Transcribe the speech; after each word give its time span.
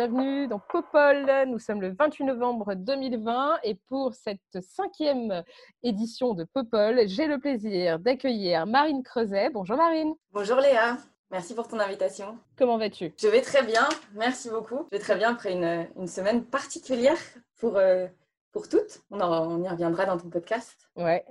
bienvenue 0.00 0.46
dans 0.46 0.58
Popol. 0.58 1.26
Nous 1.48 1.58
sommes 1.58 1.80
le 1.80 1.94
28 1.98 2.24
novembre 2.24 2.74
2020 2.74 3.60
et 3.62 3.76
pour 3.88 4.12
cette 4.12 4.60
cinquième 4.60 5.42
édition 5.82 6.34
de 6.34 6.44
Popol, 6.44 7.08
j'ai 7.08 7.26
le 7.26 7.38
plaisir 7.38 7.98
d'accueillir 7.98 8.66
Marine 8.66 9.02
Creuset. 9.02 9.48
Bonjour 9.48 9.78
Marine, 9.78 10.12
Bonjour 10.32 10.58
Léa, 10.58 10.98
merci 11.30 11.54
pour 11.54 11.66
ton 11.66 11.80
invitation. 11.80 12.36
comment 12.58 12.76
vas-tu? 12.76 13.14
Je 13.16 13.26
vais 13.28 13.40
très 13.40 13.62
bien, 13.64 13.88
merci 14.12 14.50
beaucoup. 14.50 14.86
Je 14.92 14.98
vais 14.98 15.02
très 15.02 15.16
bien 15.16 15.30
après 15.32 15.52
une, 15.54 15.86
une 15.96 16.08
semaine 16.08 16.44
particulière 16.44 17.16
pour, 17.58 17.78
euh, 17.78 18.06
pour 18.52 18.68
toutes. 18.68 19.00
On, 19.10 19.18
en- 19.22 19.50
on 19.50 19.62
y 19.64 19.68
reviendra 19.70 20.04
dans 20.04 20.18
ton 20.18 20.28
podcast. 20.28 20.76
Ouais. 20.96 21.24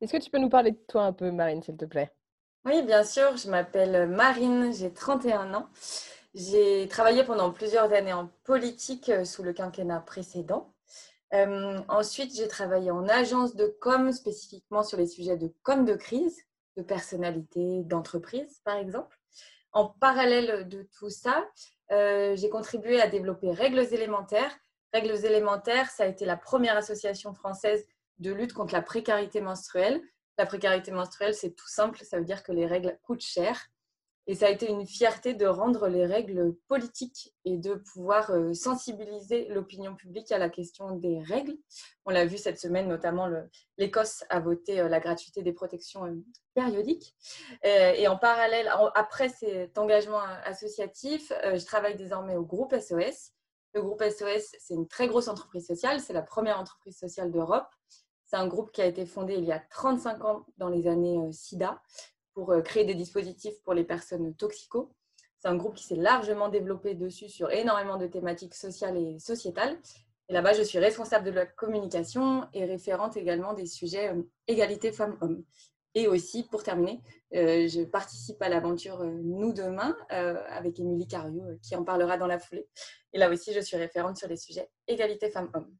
Est-ce 0.00 0.12
que 0.12 0.18
tu 0.22 0.30
peux 0.30 0.38
nous 0.38 0.48
parler 0.48 0.70
de 0.70 0.80
toi 0.88 1.02
un 1.02 1.12
peu 1.12 1.32
Marine, 1.32 1.60
s'il 1.60 1.76
te 1.76 1.86
plaît? 1.86 2.12
Oui, 2.66 2.82
bien 2.82 3.02
sûr, 3.02 3.36
je 3.36 3.50
m'appelle 3.50 4.08
Marine, 4.08 4.72
j'ai 4.72 4.92
31 4.92 5.54
ans. 5.54 5.66
J'ai 6.34 6.88
travaillé 6.88 7.24
pendant 7.24 7.52
plusieurs 7.52 7.92
années 7.92 8.14
en 8.14 8.28
politique 8.44 9.10
euh, 9.10 9.26
sous 9.26 9.42
le 9.42 9.52
quinquennat 9.52 10.00
précédent. 10.00 10.74
Euh, 11.34 11.78
ensuite, 11.88 12.34
j'ai 12.34 12.48
travaillé 12.48 12.90
en 12.90 13.06
agence 13.06 13.54
de 13.54 13.66
com, 13.80 14.10
spécifiquement 14.12 14.82
sur 14.82 14.96
les 14.96 15.06
sujets 15.06 15.36
de 15.36 15.52
com 15.62 15.84
de 15.84 15.94
crise, 15.94 16.42
de 16.78 16.82
personnalité, 16.82 17.82
d'entreprise, 17.84 18.60
par 18.64 18.76
exemple. 18.76 19.18
En 19.72 19.86
parallèle 19.86 20.68
de 20.68 20.88
tout 20.98 21.10
ça, 21.10 21.46
euh, 21.90 22.34
j'ai 22.34 22.48
contribué 22.48 22.98
à 23.00 23.08
développer 23.08 23.50
Règles 23.50 23.92
élémentaires. 23.92 24.56
Règles 24.94 25.24
élémentaires, 25.26 25.90
ça 25.90 26.04
a 26.04 26.06
été 26.06 26.24
la 26.24 26.38
première 26.38 26.78
association 26.78 27.34
française 27.34 27.86
de 28.18 28.32
lutte 28.32 28.54
contre 28.54 28.72
la 28.72 28.82
précarité 28.82 29.42
menstruelle. 29.42 30.00
La 30.38 30.46
précarité 30.46 30.92
menstruelle, 30.92 31.34
c'est 31.34 31.52
tout 31.52 31.68
simple, 31.68 31.98
ça 32.04 32.18
veut 32.18 32.24
dire 32.24 32.42
que 32.42 32.52
les 32.52 32.66
règles 32.66 32.98
coûtent 33.02 33.20
cher. 33.20 33.68
Et 34.28 34.36
ça 34.36 34.46
a 34.46 34.50
été 34.50 34.68
une 34.70 34.86
fierté 34.86 35.34
de 35.34 35.46
rendre 35.46 35.88
les 35.88 36.06
règles 36.06 36.54
politiques 36.68 37.34
et 37.44 37.56
de 37.56 37.74
pouvoir 37.74 38.30
euh, 38.30 38.54
sensibiliser 38.54 39.48
l'opinion 39.48 39.96
publique 39.96 40.30
à 40.30 40.38
la 40.38 40.48
question 40.48 40.92
des 40.94 41.20
règles. 41.20 41.56
On 42.04 42.10
l'a 42.10 42.24
vu 42.24 42.38
cette 42.38 42.60
semaine, 42.60 42.86
notamment 42.86 43.28
l'Écosse 43.78 44.22
a 44.30 44.38
voté 44.38 44.80
euh, 44.80 44.88
la 44.88 45.00
gratuité 45.00 45.42
des 45.42 45.52
protections 45.52 46.06
euh, 46.06 46.14
périodiques. 46.54 47.16
Et 47.64 48.06
en 48.08 48.18
parallèle, 48.18 48.70
après 48.94 49.30
cet 49.30 49.78
engagement 49.78 50.20
associatif, 50.44 51.32
je 51.42 51.64
travaille 51.64 51.96
désormais 51.96 52.36
au 52.36 52.44
groupe 52.44 52.74
SOS. 52.78 53.32
Le 53.72 53.80
groupe 53.80 54.02
SOS, 54.02 54.54
c'est 54.58 54.74
une 54.74 54.86
très 54.86 55.08
grosse 55.08 55.28
entreprise 55.28 55.66
sociale, 55.66 56.00
c'est 56.00 56.12
la 56.12 56.20
première 56.20 56.60
entreprise 56.60 56.98
sociale 56.98 57.30
d'Europe. 57.30 57.68
C'est 58.26 58.36
un 58.36 58.46
groupe 58.46 58.70
qui 58.70 58.82
a 58.82 58.86
été 58.86 59.06
fondé 59.06 59.34
il 59.34 59.44
y 59.44 59.52
a 59.52 59.62
35 59.70 60.24
ans 60.26 60.44
dans 60.58 60.68
les 60.68 60.86
années 60.86 61.32
SIDA 61.32 61.80
pour 62.34 62.52
euh, 62.52 62.60
créer 62.60 62.84
des 62.84 62.94
dispositifs 62.94 63.60
pour 63.64 63.74
les 63.74 63.84
personnes 63.84 64.34
toxico. 64.34 64.92
C'est 65.38 65.48
un 65.48 65.56
groupe 65.56 65.74
qui 65.74 65.84
s'est 65.84 65.96
largement 65.96 66.48
développé 66.48 66.94
dessus 66.94 67.28
sur 67.28 67.50
énormément 67.50 67.96
de 67.96 68.06
thématiques 68.06 68.54
sociales 68.54 68.96
et 68.96 69.18
sociétales. 69.18 69.76
Et 70.28 70.32
là-bas, 70.32 70.52
je 70.52 70.62
suis 70.62 70.78
responsable 70.78 71.26
de 71.26 71.30
la 71.32 71.46
communication 71.46 72.46
et 72.52 72.64
référente 72.64 73.16
également 73.16 73.52
des 73.54 73.66
sujets 73.66 74.14
euh, 74.14 74.22
égalité 74.46 74.92
femmes-hommes. 74.92 75.44
Et 75.94 76.08
aussi, 76.08 76.44
pour 76.44 76.62
terminer, 76.62 77.02
euh, 77.34 77.68
je 77.68 77.82
participe 77.82 78.40
à 78.40 78.48
l'aventure 78.48 79.04
Nous 79.04 79.52
Demain 79.52 79.94
avec 80.08 80.80
Émilie 80.80 81.06
Cariou 81.06 81.44
euh, 81.44 81.58
qui 81.60 81.76
en 81.76 81.84
parlera 81.84 82.16
dans 82.16 82.26
la 82.26 82.38
foulée. 82.38 82.66
Et 83.12 83.18
là 83.18 83.28
aussi, 83.30 83.52
je 83.52 83.60
suis 83.60 83.76
référente 83.76 84.16
sur 84.16 84.28
les 84.28 84.36
sujets 84.36 84.70
égalité 84.86 85.28
femmes-hommes. 85.28 85.76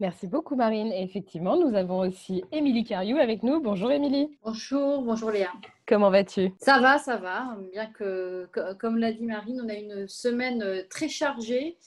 Merci 0.00 0.28
beaucoup 0.28 0.54
Marine. 0.54 0.92
Et 0.92 1.02
effectivement, 1.02 1.56
nous 1.56 1.74
avons 1.74 1.98
aussi 2.00 2.44
Émilie 2.52 2.84
Cariou 2.84 3.16
avec 3.18 3.42
nous. 3.42 3.60
Bonjour 3.60 3.90
Émilie, 3.90 4.38
Bonjour, 4.44 5.02
bonjour 5.02 5.30
Léa. 5.32 5.48
comment 5.86 6.10
vas-tu? 6.10 6.52
Ça 6.60 6.78
va, 6.78 6.98
ça 6.98 7.16
va. 7.16 7.56
Bien 7.72 7.86
que, 7.86 8.48
co- 8.54 8.74
comme 8.78 8.98
l'a 8.98 9.12
dit 9.12 9.24
Marine, 9.26 9.60
on 9.64 9.68
a 9.68 9.74
une 9.74 10.06
semaine 10.06 10.62
euh, 10.62 10.82
très 10.88 11.08
chargée, 11.08 11.78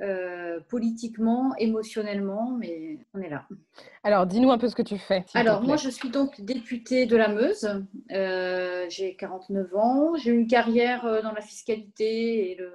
euh, 0.00 0.58
politiquement, 0.70 1.52
émotionnellement, 1.58 2.52
mais 2.58 2.96
on 3.12 3.20
est 3.20 3.28
là. 3.28 3.44
Alors, 4.04 4.24
dis-nous 4.26 4.50
un 4.50 4.56
peu 4.56 4.68
ce 4.68 4.74
que 4.74 4.80
tu 4.80 4.96
fais. 4.96 5.26
Alors, 5.34 5.60
moi, 5.62 5.76
je 5.76 5.90
suis 5.90 6.08
donc 6.08 6.40
députée 6.40 7.04
de 7.04 7.16
la 7.16 7.28
Meuse. 7.28 7.68
Euh, 8.10 8.86
j'ai 8.88 9.16
49 9.16 9.74
ans. 9.76 10.14
J'ai 10.16 10.30
une 10.30 10.46
carrière 10.46 11.02
dans 11.22 11.32
la 11.32 11.42
fiscalité 11.42 12.52
et 12.52 12.54
le 12.54 12.72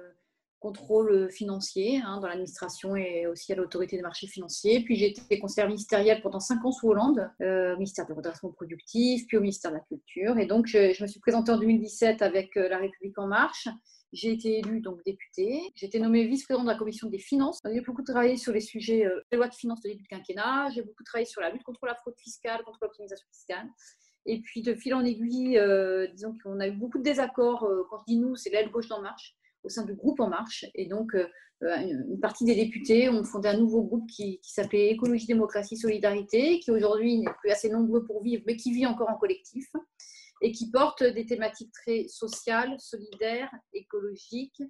contrôle 0.60 1.30
financier, 1.30 2.00
hein, 2.04 2.20
dans 2.20 2.28
l'administration 2.28 2.96
et 2.96 3.26
aussi 3.26 3.52
à 3.52 3.56
l'autorité 3.56 3.96
des 3.96 4.02
marchés 4.02 4.26
financiers. 4.26 4.80
Puis 4.80 4.96
j'ai 4.96 5.10
été 5.10 5.38
conseillère 5.38 5.68
ministérielle 5.68 6.20
pendant 6.22 6.40
5 6.40 6.64
ans 6.64 6.72
sous 6.72 6.88
Hollande, 6.88 7.30
euh, 7.42 7.74
au 7.74 7.76
ministère 7.76 8.06
du 8.06 8.12
redressement 8.12 8.50
productif, 8.50 9.26
puis 9.26 9.36
au 9.36 9.40
ministère 9.40 9.70
de 9.70 9.76
la 9.76 9.82
Culture. 9.82 10.38
Et 10.38 10.46
donc, 10.46 10.66
je, 10.66 11.02
me 11.02 11.06
suis 11.06 11.20
présentée 11.20 11.52
en 11.52 11.58
2017 11.58 12.22
avec 12.22 12.56
euh, 12.56 12.68
La 12.68 12.78
République 12.78 13.18
En 13.18 13.26
Marche. 13.26 13.68
J'ai 14.12 14.32
été 14.32 14.58
élue 14.58 14.80
donc 14.80 15.04
députée. 15.04 15.60
J'ai 15.74 15.86
été 15.86 15.98
nommée 15.98 16.26
vice-présidente 16.26 16.66
de 16.66 16.72
la 16.72 16.78
commission 16.78 17.08
des 17.08 17.18
finances. 17.18 17.58
J'ai 17.64 17.80
beaucoup 17.80 18.02
travaillé 18.02 18.36
sur 18.36 18.52
les 18.52 18.60
sujets 18.60 19.04
euh, 19.04 19.20
des 19.30 19.36
lois 19.36 19.48
de 19.48 19.54
finances 19.54 19.82
de 19.82 19.88
début 19.88 20.04
de 20.04 20.08
quinquennat. 20.08 20.70
J'ai 20.74 20.82
beaucoup 20.82 21.04
travaillé 21.04 21.26
sur 21.26 21.40
la 21.40 21.50
lutte 21.50 21.64
contre 21.64 21.84
la 21.86 21.94
fraude 21.94 22.14
fiscale, 22.18 22.62
contre 22.64 22.78
l'optimisation 22.82 23.26
fiscale. 23.30 23.68
Et 24.24 24.40
puis 24.40 24.62
de 24.62 24.74
fil 24.74 24.94
en 24.94 25.04
aiguille, 25.04 25.58
euh, 25.58 26.06
disons 26.08 26.36
qu'on 26.42 26.60
a 26.60 26.68
eu 26.68 26.72
beaucoup 26.72 26.98
de 26.98 27.02
désaccords. 27.02 27.64
euh, 27.64 27.86
quand 27.90 27.98
je 27.98 28.04
dis 28.06 28.18
nous, 28.18 28.36
c'est 28.36 28.50
l'aile 28.50 28.70
gauche 28.70 28.88
d'En 28.88 29.02
Marche, 29.02 29.36
au 29.66 29.68
sein 29.68 29.84
du 29.84 29.94
groupe 29.94 30.20
En 30.20 30.28
Marche. 30.28 30.64
Et 30.74 30.86
donc, 30.86 31.14
euh, 31.14 31.26
euh, 31.62 31.76
une 32.10 32.20
partie 32.20 32.44
des 32.44 32.54
députés 32.54 33.08
ont 33.08 33.24
fondé 33.24 33.48
un 33.48 33.58
nouveau 33.58 33.82
groupe 33.82 34.08
qui 34.08 34.40
s'appelait 34.42 34.90
Écologie, 34.90 35.26
Démocratie, 35.26 35.76
Solidarité, 35.76 36.60
qui 36.60 36.70
aujourd'hui 36.70 37.18
n'est 37.18 37.32
plus 37.40 37.50
assez 37.50 37.68
nombreux 37.68 38.04
pour 38.04 38.22
vivre, 38.22 38.42
mais 38.46 38.56
qui 38.56 38.72
vit 38.72 38.86
encore 38.86 39.10
en 39.10 39.16
collectif 39.16 39.66
et 40.42 40.52
qui 40.52 40.70
porte 40.70 41.02
des 41.02 41.24
thématiques 41.26 41.72
très 41.72 42.06
sociales, 42.08 42.74
solidaires, 42.78 43.50
écologiques 43.72 44.62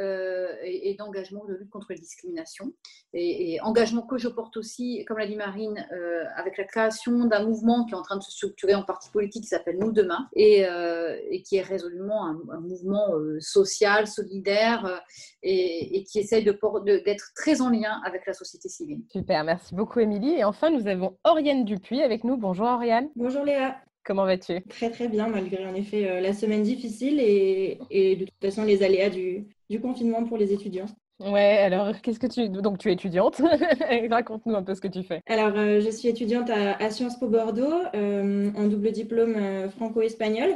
euh, 0.00 0.48
et, 0.64 0.90
et 0.90 0.94
d'engagement 0.94 1.44
de 1.44 1.54
lutte 1.54 1.70
contre 1.70 1.88
les 1.90 1.98
discriminations. 1.98 2.72
Et, 3.14 3.54
et 3.54 3.60
engagement 3.60 4.02
que 4.02 4.16
je 4.18 4.28
porte 4.28 4.56
aussi, 4.56 5.04
comme 5.06 5.18
l'a 5.18 5.26
dit 5.26 5.36
Marine, 5.36 5.86
euh, 5.92 6.24
avec 6.36 6.56
la 6.56 6.64
création 6.64 7.26
d'un 7.26 7.44
mouvement 7.44 7.84
qui 7.84 7.92
est 7.92 7.96
en 7.96 8.02
train 8.02 8.16
de 8.16 8.22
se 8.22 8.30
structurer 8.30 8.74
en 8.74 8.82
parti 8.84 9.10
politique 9.10 9.42
qui 9.42 9.48
s'appelle 9.48 9.78
Nous 9.78 9.92
Demain 9.92 10.28
et, 10.34 10.66
euh, 10.66 11.16
et 11.30 11.42
qui 11.42 11.56
est 11.56 11.62
résolument 11.62 12.26
un, 12.26 12.40
un 12.52 12.60
mouvement 12.60 13.14
euh, 13.14 13.38
social, 13.40 14.06
solidaire 14.06 15.02
et, 15.42 15.98
et 15.98 16.04
qui 16.04 16.18
essaye 16.20 16.44
de 16.44 16.52
por- 16.52 16.82
de- 16.82 17.02
d'être 17.04 17.32
très 17.34 17.60
en 17.60 17.68
lien 17.70 18.00
avec 18.04 18.26
la 18.26 18.32
société 18.32 18.68
civile. 18.68 19.02
Super, 19.10 19.44
merci 19.44 19.74
beaucoup 19.74 20.00
Émilie. 20.00 20.34
Et 20.34 20.44
enfin, 20.44 20.70
nous 20.70 20.86
avons 20.86 21.18
Oriane 21.24 21.64
Dupuis 21.64 22.02
avec 22.02 22.24
nous. 22.24 22.36
Bonjour 22.36 22.66
Oriane, 22.66 23.08
Bonjour 23.16 23.44
Léa, 23.44 23.76
comment 24.04 24.24
vas-tu? 24.24 24.60
Très 24.68 24.90
très 24.90 25.08
bien 25.08 25.28
malgré 25.28 25.66
en 25.66 25.74
effet 25.74 26.08
euh, 26.08 26.20
la 26.20 26.32
semaine 26.32 26.62
difficile 26.62 27.20
et, 27.20 27.78
et 27.90 28.16
de 28.16 28.24
toute 28.24 28.34
façon 28.42 28.64
les 28.64 28.82
aléas 28.82 29.10
du, 29.10 29.46
du 29.70 29.80
confinement 29.80 30.24
pour 30.24 30.38
les 30.38 30.52
étudiants. 30.52 30.86
Ouais, 31.20 31.58
alors 31.58 32.00
qu'est-ce 32.00 32.18
que 32.18 32.26
tu... 32.26 32.48
Donc 32.48 32.78
tu 32.78 32.90
es 32.90 32.94
étudiante, 32.94 33.40
raconte-nous 34.10 34.56
un 34.56 34.62
peu 34.64 34.74
ce 34.74 34.80
que 34.80 34.88
tu 34.88 35.04
fais. 35.04 35.20
Alors 35.28 35.56
euh, 35.56 35.80
je 35.80 35.88
suis 35.90 36.08
étudiante 36.08 36.50
à, 36.50 36.76
à 36.82 36.90
Sciences 36.90 37.18
Po 37.18 37.28
Bordeaux 37.28 37.82
euh, 37.94 38.50
en 38.56 38.66
double 38.66 38.90
diplôme 38.90 39.70
franco-espagnol. 39.70 40.50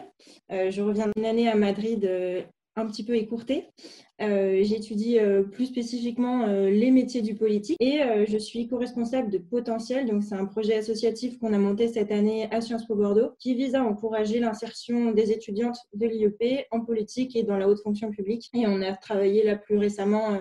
Je 0.50 0.82
reviens 0.82 1.06
d'une 1.14 1.24
année 1.26 1.48
à 1.48 1.54
Madrid 1.54 2.09
un 2.76 2.86
petit 2.86 3.04
peu 3.04 3.16
écourtée. 3.16 3.68
Euh, 4.22 4.62
J'étudie 4.62 5.18
euh, 5.18 5.42
plus 5.42 5.66
spécifiquement 5.66 6.44
euh, 6.44 6.70
les 6.70 6.90
métiers 6.90 7.20
du 7.20 7.34
politique 7.34 7.76
et 7.80 8.00
je 8.26 8.38
suis 8.38 8.66
co-responsable 8.68 9.30
de 9.30 9.38
Potentiel. 9.38 10.06
Donc, 10.06 10.22
c'est 10.22 10.34
un 10.34 10.46
projet 10.46 10.76
associatif 10.76 11.38
qu'on 11.38 11.52
a 11.52 11.58
monté 11.58 11.88
cette 11.88 12.12
année 12.12 12.48
à 12.50 12.60
Sciences 12.60 12.86
Po 12.86 12.94
Bordeaux 12.94 13.32
qui 13.38 13.54
vise 13.54 13.74
à 13.74 13.82
encourager 13.82 14.38
l'insertion 14.40 15.12
des 15.12 15.32
étudiantes 15.32 15.78
de 15.94 16.06
l'IEP 16.06 16.66
en 16.70 16.80
politique 16.80 17.34
et 17.36 17.42
dans 17.42 17.56
la 17.56 17.68
haute 17.68 17.82
fonction 17.82 18.10
publique. 18.10 18.48
Et 18.54 18.66
on 18.66 18.80
a 18.82 18.94
travaillé 18.94 19.44
là 19.44 19.56
plus 19.56 19.76
récemment 19.76 20.38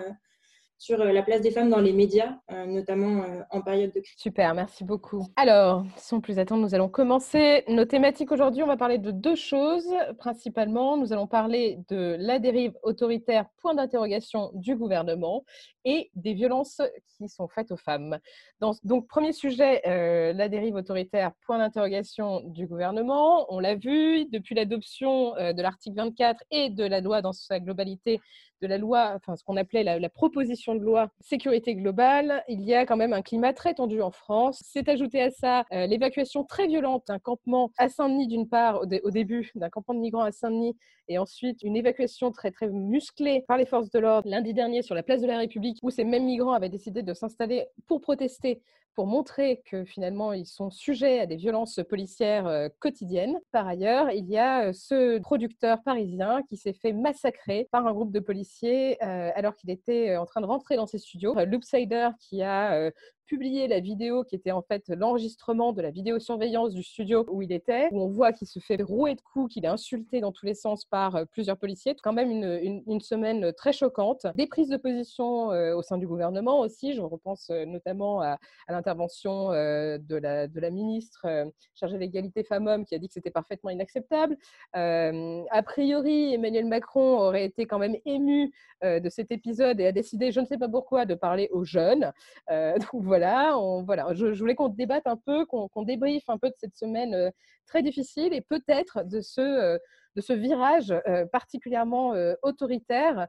sur 0.78 1.00
euh, 1.00 1.12
la 1.12 1.22
place 1.22 1.40
des 1.40 1.50
femmes 1.50 1.70
dans 1.70 1.80
les 1.80 1.92
médias, 1.92 2.36
euh, 2.52 2.66
notamment 2.66 3.22
euh, 3.22 3.40
en 3.50 3.62
période 3.62 3.92
de 3.92 4.00
crise. 4.00 4.14
Super, 4.16 4.54
merci 4.54 4.84
beaucoup. 4.84 5.26
Alors, 5.36 5.84
sans 5.96 6.20
plus 6.20 6.38
attendre, 6.38 6.62
nous 6.62 6.74
allons 6.74 6.88
commencer 6.88 7.64
nos 7.68 7.84
thématiques 7.84 8.32
aujourd'hui. 8.32 8.62
On 8.62 8.66
va 8.66 8.76
parler 8.76 8.98
de 8.98 9.10
deux 9.10 9.36
choses 9.36 9.88
principalement. 10.18 10.96
Nous 10.96 11.12
allons 11.12 11.26
parler 11.26 11.78
de 11.88 12.16
la 12.18 12.38
dérive 12.38 12.74
autoritaire, 12.82 13.46
point 13.60 13.74
d'interrogation 13.74 14.50
du 14.54 14.76
gouvernement, 14.76 15.44
et 15.86 16.10
des 16.16 16.34
violences 16.34 16.82
qui 17.16 17.28
sont 17.28 17.48
faites 17.48 17.70
aux 17.70 17.76
femmes. 17.76 18.18
donc, 18.60 19.06
premier 19.06 19.32
sujet, 19.32 19.80
euh, 19.86 20.32
la 20.32 20.48
dérive 20.48 20.74
autoritaire, 20.74 21.32
point 21.46 21.58
d'interrogation 21.58 22.40
du 22.44 22.66
gouvernement. 22.66 23.46
On 23.54 23.60
l'a 23.60 23.76
vu 23.76 24.26
depuis 24.26 24.56
l'adoption 24.56 25.36
euh, 25.36 25.52
de 25.52 25.62
l'article 25.62 25.96
24 25.96 26.42
et 26.50 26.70
de 26.70 26.84
la 26.84 27.00
loi 27.00 27.22
dans 27.22 27.32
sa 27.32 27.60
globalité 27.60 28.20
de 28.62 28.66
la 28.66 28.78
loi, 28.78 29.12
enfin 29.14 29.36
ce 29.36 29.44
qu'on 29.44 29.56
appelait 29.56 29.84
la, 29.84 30.08
proposition 30.08 30.74
de 30.74 30.80
loi 30.80 31.10
sécurité 31.20 31.74
globale, 31.74 32.42
il 32.48 32.62
y 32.62 32.74
a 32.74 32.86
quand 32.86 32.96
même 32.96 33.12
un 33.12 33.22
climat 33.22 33.52
très 33.52 33.74
tendu 33.74 34.00
en 34.00 34.10
France. 34.10 34.62
C'est 34.64 34.88
ajouté 34.88 35.20
à 35.20 35.30
ça 35.30 35.64
euh, 35.72 35.86
l'évacuation 35.86 36.44
très 36.44 36.66
violente 36.66 37.04
d'un 37.08 37.18
campement 37.18 37.70
à 37.76 37.88
Saint-Denis 37.88 38.28
d'une 38.28 38.48
part 38.48 38.80
au, 38.82 39.10
début, 39.10 39.50
d'un 39.54 39.68
campement 39.68 39.94
de 39.94 40.00
migrants 40.00 40.22
à 40.22 40.32
Saint-Denis, 40.32 40.76
et 41.08 41.18
ensuite 41.18 41.62
une 41.62 41.76
évacuation 41.76 42.32
très 42.32 42.50
très 42.50 42.68
musclée 42.68 43.44
par 43.46 43.58
les 43.58 43.66
forces 43.66 43.90
de 43.90 43.98
l'ordre 43.98 44.28
lundi 44.28 44.54
dernier 44.54 44.82
sur 44.82 44.94
la 44.94 45.02
place 45.02 45.20
de 45.20 45.26
la 45.26 45.38
République, 45.38 45.75
où 45.82 45.90
ces 45.90 46.04
mêmes 46.04 46.26
migrants 46.26 46.52
avaient 46.52 46.68
décidé 46.68 47.02
de 47.02 47.14
s'installer 47.14 47.66
pour 47.86 48.00
protester 48.00 48.62
pour 48.96 49.06
montrer 49.06 49.62
que 49.66 49.84
finalement 49.84 50.32
ils 50.32 50.46
sont 50.46 50.70
sujets 50.70 51.20
à 51.20 51.26
des 51.26 51.36
violences 51.36 51.80
policières 51.88 52.46
euh, 52.46 52.68
quotidiennes. 52.80 53.38
Par 53.52 53.68
ailleurs, 53.68 54.10
il 54.10 54.26
y 54.26 54.38
a 54.38 54.68
euh, 54.68 54.72
ce 54.72 55.18
producteur 55.18 55.82
parisien 55.82 56.42
qui 56.48 56.56
s'est 56.56 56.72
fait 56.72 56.94
massacrer 56.94 57.68
par 57.70 57.86
un 57.86 57.92
groupe 57.92 58.10
de 58.10 58.20
policiers 58.20 58.96
euh, 59.04 59.30
alors 59.34 59.54
qu'il 59.54 59.68
était 59.68 60.16
en 60.16 60.24
train 60.24 60.40
de 60.40 60.46
rentrer 60.46 60.76
dans 60.76 60.86
ses 60.86 60.98
studios. 60.98 61.34
Loopsider 61.34 62.08
qui 62.18 62.42
a 62.42 62.90
publié 63.26 63.66
la 63.66 63.80
vidéo 63.80 64.22
qui 64.22 64.36
était 64.36 64.52
en 64.52 64.62
fait 64.62 64.84
l'enregistrement 64.88 65.72
de 65.72 65.82
la 65.82 65.90
vidéosurveillance 65.90 66.72
du 66.72 66.84
studio 66.84 67.26
où 67.28 67.42
il 67.42 67.52
était, 67.52 67.88
où 67.90 68.00
on 68.00 68.08
voit 68.08 68.32
qu'il 68.32 68.46
se 68.46 68.60
fait 68.60 68.80
rouer 68.80 69.16
de 69.16 69.20
coups, 69.20 69.52
qu'il 69.52 69.64
est 69.64 69.68
insulté 69.68 70.20
dans 70.20 70.30
tous 70.30 70.46
les 70.46 70.54
sens 70.54 70.84
par 70.84 71.26
plusieurs 71.32 71.56
policiers. 71.56 71.96
Quand 72.02 72.12
même 72.12 72.30
une, 72.30 72.82
une, 72.86 73.00
semaine 73.00 73.52
très 73.52 73.72
choquante. 73.72 74.26
Des 74.36 74.46
prises 74.46 74.68
de 74.68 74.76
position 74.76 75.48
au 75.48 75.82
sein 75.82 75.98
du 75.98 76.06
gouvernement 76.06 76.60
aussi. 76.60 76.94
Je 76.94 77.00
repense 77.00 77.50
notamment 77.50 78.22
à, 78.22 78.38
l'intervention 78.86 79.50
de, 79.50 80.16
la, 80.16 80.46
de 80.46 80.60
la 80.60 80.70
ministre 80.70 81.26
chargée 81.74 81.96
de 81.96 82.00
l'égalité 82.00 82.44
femmes-hommes 82.44 82.84
qui 82.84 82.94
a 82.94 82.98
dit 82.98 83.08
que 83.08 83.14
c'était 83.14 83.30
parfaitement 83.30 83.70
inacceptable. 83.70 84.36
a 84.72 85.62
priori, 85.64 86.34
Emmanuel 86.34 86.66
Macron 86.66 87.18
aurait 87.18 87.44
été 87.44 87.66
quand 87.66 87.78
même 87.78 87.96
ému 88.04 88.52
de 88.82 89.08
cet 89.08 89.32
épisode 89.32 89.80
et 89.80 89.86
a 89.86 89.92
décidé, 89.92 90.30
je 90.30 90.40
ne 90.40 90.46
sais 90.46 90.58
pas 90.58 90.68
pourquoi, 90.68 91.04
de 91.04 91.14
parler 91.14 91.48
aux 91.52 91.64
jeunes. 91.64 92.12
donc 92.48 93.02
voilà, 93.02 93.56
voilà 93.84 94.06
je, 94.14 94.26
voulais 94.38 94.54
qu'on 94.54 94.68
débatte 94.68 95.06
un 95.06 95.16
peu, 95.16 95.44
qu'on 95.46 95.82
débriefe 95.82 96.28
un 96.28 96.38
peu 96.38 96.48
de 96.48 96.54
cette 96.58 96.76
semaine 96.76 97.14
euh, 97.14 97.30
très 97.66 97.82
difficile 97.82 98.32
et 98.32 98.40
peut-être 98.40 99.04
de 99.04 99.20
ce, 99.20 99.40
euh, 99.40 99.78
de 100.16 100.20
ce 100.20 100.32
virage 100.32 100.92
euh, 101.06 101.26
particulièrement 101.26 102.14
autoritaire 102.42 103.28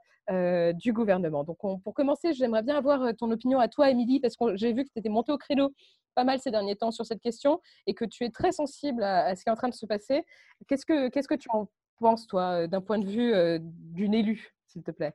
du 0.73 0.91
gouvernement. 0.91 1.43
Donc 1.43 1.59
pour 1.83 1.93
commencer, 1.93 2.33
j'aimerais 2.33 2.63
bien 2.63 2.75
avoir 2.75 3.15
ton 3.17 3.31
opinion 3.31 3.59
à 3.59 3.67
toi, 3.69 3.89
Émilie, 3.89 4.19
parce 4.19 4.35
que 4.35 4.57
j'ai 4.57 4.73
vu 4.73 4.83
que 4.83 4.89
tu 4.89 4.99
étais 4.99 5.09
montée 5.09 5.31
au 5.31 5.37
créneau 5.37 5.73
pas 6.15 6.25
mal 6.25 6.39
ces 6.39 6.51
derniers 6.51 6.75
temps 6.75 6.91
sur 6.91 7.05
cette 7.05 7.21
question 7.21 7.61
et 7.85 7.93
que 7.93 8.03
tu 8.03 8.25
es 8.25 8.29
très 8.29 8.51
sensible 8.51 9.03
à, 9.03 9.35
ce 9.35 9.43
qui 9.43 9.49
est 9.49 9.51
en 9.51 9.55
train 9.55 9.69
de 9.69 9.73
se 9.73 9.85
passer. 9.85 10.25
Qu'est-ce 10.67 10.85
que, 10.85 11.09
que 11.09 11.35
tu 11.35 11.47
en 11.51 11.69
penses, 11.99 12.27
toi, 12.27 12.67
d'un 12.67 12.81
point 12.81 12.99
de 12.99 13.07
vue 13.07 13.33
d'une 13.61 14.13
élue, 14.13 14.53
s'il 14.65 14.83
te 14.83 14.91
plaît? 14.91 15.13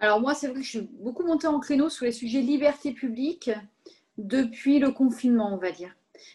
Alors 0.00 0.20
moi, 0.20 0.34
c'est 0.34 0.48
vrai 0.48 0.60
que 0.60 0.64
je 0.64 0.70
suis 0.70 0.88
beaucoup 0.98 1.24
montée 1.24 1.46
en 1.46 1.60
créneau 1.60 1.90
sur 1.90 2.06
les 2.06 2.12
sujets 2.12 2.40
liberté 2.40 2.92
publique 2.92 3.50
depuis 4.16 4.78
le 4.78 4.92
confinement, 4.92 5.52
on 5.52 5.58
va 5.58 5.72
dire. 5.72 5.94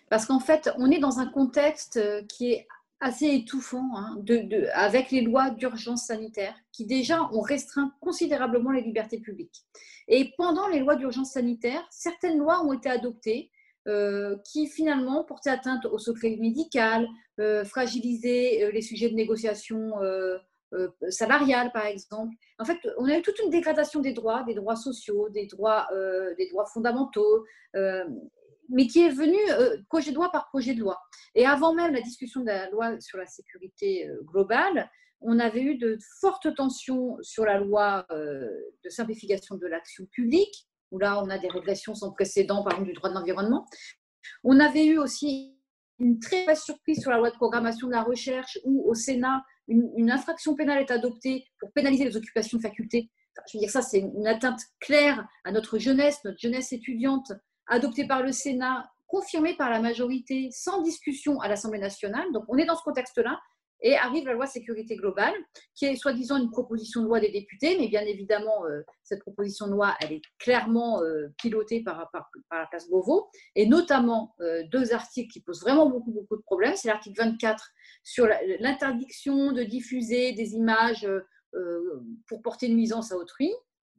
Parce 0.09 0.25
qu'en 0.25 0.39
fait, 0.39 0.69
on 0.77 0.91
est 0.91 0.99
dans 0.99 1.19
un 1.19 1.27
contexte 1.27 1.97
euh, 1.97 2.23
qui 2.23 2.51
est 2.51 2.67
assez 2.99 3.27
étouffant 3.27 3.89
hein, 3.95 4.17
avec 4.73 5.11
les 5.11 5.21
lois 5.21 5.49
d'urgence 5.49 6.05
sanitaire 6.07 6.55
qui 6.71 6.85
déjà 6.85 7.23
ont 7.33 7.41
restreint 7.41 7.93
considérablement 7.99 8.71
les 8.71 8.81
libertés 8.81 9.19
publiques. 9.19 9.63
Et 10.07 10.33
pendant 10.37 10.67
les 10.67 10.79
lois 10.79 10.95
d'urgence 10.95 11.31
sanitaire, 11.31 11.85
certaines 11.91 12.37
lois 12.37 12.63
ont 12.63 12.73
été 12.73 12.89
adoptées 12.89 13.51
euh, 13.87 14.35
qui 14.43 14.65
finalement 14.65 15.23
portaient 15.23 15.51
atteinte 15.51 15.85
au 15.85 15.99
secret 15.99 16.37
médical, 16.39 17.07
euh, 17.39 17.63
fragilisaient 17.63 18.63
euh, 18.63 18.71
les 18.71 18.81
sujets 18.81 19.09
de 19.09 19.15
négociation 19.15 19.93
salariale, 21.09 21.71
par 21.71 21.85
exemple. 21.85 22.33
En 22.59 22.65
fait, 22.65 22.77
on 22.97 23.05
a 23.05 23.17
eu 23.17 23.21
toute 23.21 23.39
une 23.39 23.49
dégradation 23.49 24.01
des 24.01 24.11
droits, 24.11 24.43
des 24.43 24.55
droits 24.55 24.75
sociaux, 24.75 25.29
des 25.29 25.45
droits, 25.45 25.87
des 26.37 26.49
droits 26.49 26.65
fondamentaux, 26.65 27.45
mais 28.69 28.87
qui 28.87 29.01
est 29.01 29.09
venue 29.09 29.37
projet 29.89 30.11
de 30.11 30.15
loi 30.15 30.31
par 30.31 30.47
projet 30.47 30.73
de 30.73 30.79
loi. 30.79 30.99
Et 31.35 31.45
avant 31.45 31.73
même 31.73 31.93
la 31.93 32.01
discussion 32.01 32.41
de 32.41 32.47
la 32.47 32.69
loi 32.69 32.99
sur 32.99 33.17
la 33.17 33.25
sécurité 33.25 34.09
globale, 34.23 34.89
on 35.21 35.39
avait 35.39 35.61
eu 35.61 35.77
de 35.77 35.97
fortes 36.19 36.53
tensions 36.55 37.17
sur 37.21 37.45
la 37.45 37.59
loi 37.59 38.05
de 38.09 38.89
simplification 38.89 39.55
de 39.55 39.67
l'action 39.67 40.05
publique, 40.11 40.67
où 40.91 40.99
là, 40.99 41.21
on 41.23 41.29
a 41.29 41.37
des 41.37 41.47
régressions 41.47 41.95
sans 41.95 42.11
précédent, 42.11 42.63
par 42.63 42.73
exemple, 42.73 42.89
du 42.89 42.93
droit 42.93 43.09
de 43.09 43.15
l'environnement. 43.15 43.65
On 44.43 44.59
avait 44.59 44.85
eu 44.85 44.97
aussi 44.97 45.55
une 45.99 46.19
très 46.19 46.41
mauvaise 46.41 46.61
surprise 46.61 47.01
sur 47.01 47.11
la 47.11 47.17
loi 47.17 47.29
de 47.29 47.35
programmation 47.35 47.87
de 47.87 47.93
la 47.93 48.03
recherche, 48.03 48.59
où 48.63 48.89
au 48.89 48.93
Sénat, 48.93 49.43
une, 49.67 50.11
infraction 50.11 50.55
pénale 50.55 50.79
est 50.79 50.91
adoptée 50.91 51.45
pour 51.59 51.71
pénaliser 51.71 52.05
les 52.05 52.17
occupations 52.17 52.57
de 52.57 52.61
faculté, 52.61 53.09
je 53.51 53.57
veux 53.57 53.61
dire, 53.61 53.69
ça, 53.69 53.81
c'est 53.81 53.99
une 53.99 54.27
atteinte 54.27 54.61
claire 54.79 55.27
à 55.43 55.51
notre 55.51 55.77
jeunesse, 55.77 56.19
notre 56.23 56.39
jeunesse 56.39 56.71
étudiante, 56.71 57.33
adoptée 57.67 58.07
par 58.07 58.23
le 58.23 58.31
Sénat, 58.31 58.89
confirmée 59.07 59.55
par 59.55 59.69
la 59.69 59.79
majorité, 59.79 60.49
sans 60.51 60.81
discussion 60.81 61.39
à 61.39 61.47
l'Assemblée 61.47 61.79
nationale. 61.79 62.25
Donc, 62.33 62.43
on 62.47 62.57
est 62.57 62.65
dans 62.65 62.75
ce 62.75 62.83
contexte-là. 62.83 63.39
Et 63.81 63.95
arrive 63.97 64.25
la 64.25 64.33
loi 64.33 64.47
sécurité 64.47 64.95
globale, 64.95 65.33
qui 65.75 65.85
est 65.85 65.97
soi-disant 65.97 66.37
une 66.37 66.49
proposition 66.49 67.01
de 67.01 67.07
loi 67.07 67.19
des 67.19 67.29
députés, 67.29 67.77
mais 67.77 67.89
bien 67.89 68.01
évidemment, 68.01 68.65
euh, 68.65 68.81
cette 69.03 69.19
proposition 69.19 69.67
de 69.67 69.73
loi, 69.73 69.95
elle 69.99 70.13
est 70.13 70.21
clairement 70.39 71.03
euh, 71.03 71.27
pilotée 71.37 71.83
par, 71.83 72.09
la 72.51 72.67
place 72.67 72.89
Beauvau, 72.89 73.27
et 73.53 73.67
notamment 73.67 74.33
euh, 74.39 74.63
deux 74.71 74.93
articles 74.93 75.31
qui 75.31 75.41
posent 75.41 75.61
vraiment 75.61 75.89
beaucoup, 75.89 76.11
beaucoup 76.11 76.37
de 76.37 76.41
problèmes. 76.41 76.75
C'est 76.77 76.87
l'article 76.87 77.21
24 77.21 77.69
sur 78.01 78.27
l'interdiction 78.59 79.51
de 79.51 79.63
diffuser 79.63 80.31
des 80.31 80.53
images 80.53 81.07
pour 82.27 82.41
porter 82.41 82.69
nuisance 82.69 83.11
à 83.11 83.17
autrui, 83.17 83.53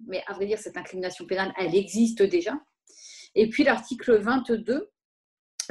mais 0.07 0.23
à 0.27 0.33
vrai 0.33 0.47
dire, 0.47 0.59
cette 0.59 0.77
incrimination 0.77 1.27
pénale, 1.27 1.53
elle 1.59 1.75
existe 1.75 2.23
déjà. 2.23 2.59
Et 3.37 3.49
puis 3.49 3.63
l'article 3.63 4.19
22 4.19 4.91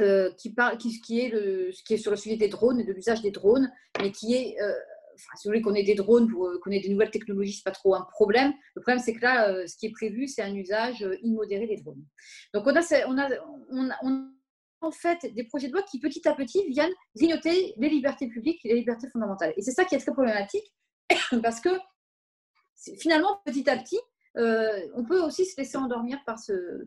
euh, 0.00 0.30
qui, 0.38 0.54
parle, 0.54 0.78
qui, 0.78 1.00
qui, 1.00 1.20
est 1.20 1.28
le, 1.28 1.70
qui 1.84 1.94
est 1.94 1.98
sur 1.98 2.10
le 2.10 2.16
sujet 2.16 2.36
des 2.36 2.48
drones 2.48 2.80
et 2.80 2.84
de 2.84 2.92
l'usage 2.92 3.22
des 3.22 3.32
drones, 3.32 3.70
mais 4.00 4.12
qui 4.12 4.34
est, 4.34 4.56
euh, 4.60 4.72
enfin, 5.14 5.36
si 5.36 5.48
vous 5.48 5.50
voulez 5.50 5.62
qu'on 5.62 5.74
ait 5.74 5.82
des 5.82 5.94
drones, 5.94 6.30
pour, 6.30 6.48
qu'on 6.62 6.70
ait 6.70 6.80
des 6.80 6.88
nouvelles 6.88 7.10
technologies, 7.10 7.54
c'est 7.54 7.64
pas 7.64 7.72
trop 7.72 7.94
un 7.94 8.06
problème. 8.12 8.52
Le 8.74 8.82
problème, 8.82 9.02
c'est 9.02 9.14
que 9.14 9.22
là, 9.22 9.50
euh, 9.50 9.66
ce 9.66 9.76
qui 9.76 9.86
est 9.86 9.92
prévu, 9.92 10.28
c'est 10.28 10.42
un 10.42 10.54
usage 10.54 11.04
immodéré 11.22 11.66
des 11.66 11.76
drones. 11.76 12.04
Donc, 12.54 12.66
on 12.66 12.76
a, 12.76 12.82
on 13.08 13.18
a, 13.18 13.28
on 13.70 13.90
a, 13.90 13.96
on 14.02 14.14
a 14.14 14.30
en 14.82 14.90
fait 14.92 15.34
des 15.34 15.44
projets 15.44 15.68
de 15.68 15.72
loi 15.72 15.82
qui, 15.82 15.98
petit 15.98 16.26
à 16.28 16.34
petit, 16.34 16.62
viennent 16.68 16.92
grignoter 17.16 17.74
les 17.76 17.88
libertés 17.88 18.28
publiques 18.28 18.64
et 18.64 18.68
les 18.68 18.76
libertés 18.76 19.08
fondamentales. 19.10 19.54
Et 19.56 19.62
c'est 19.62 19.72
ça 19.72 19.84
qui 19.84 19.96
est 19.96 19.98
très 19.98 20.12
problématique, 20.12 20.72
parce 21.42 21.60
que 21.60 21.70
finalement, 22.98 23.40
petit 23.44 23.68
à 23.68 23.76
petit, 23.76 23.98
on 24.36 25.04
peut 25.04 25.20
aussi 25.22 25.44
se 25.46 25.56
laisser 25.58 25.76
endormir 25.76 26.18
par 26.24 26.38
ce, 26.38 26.84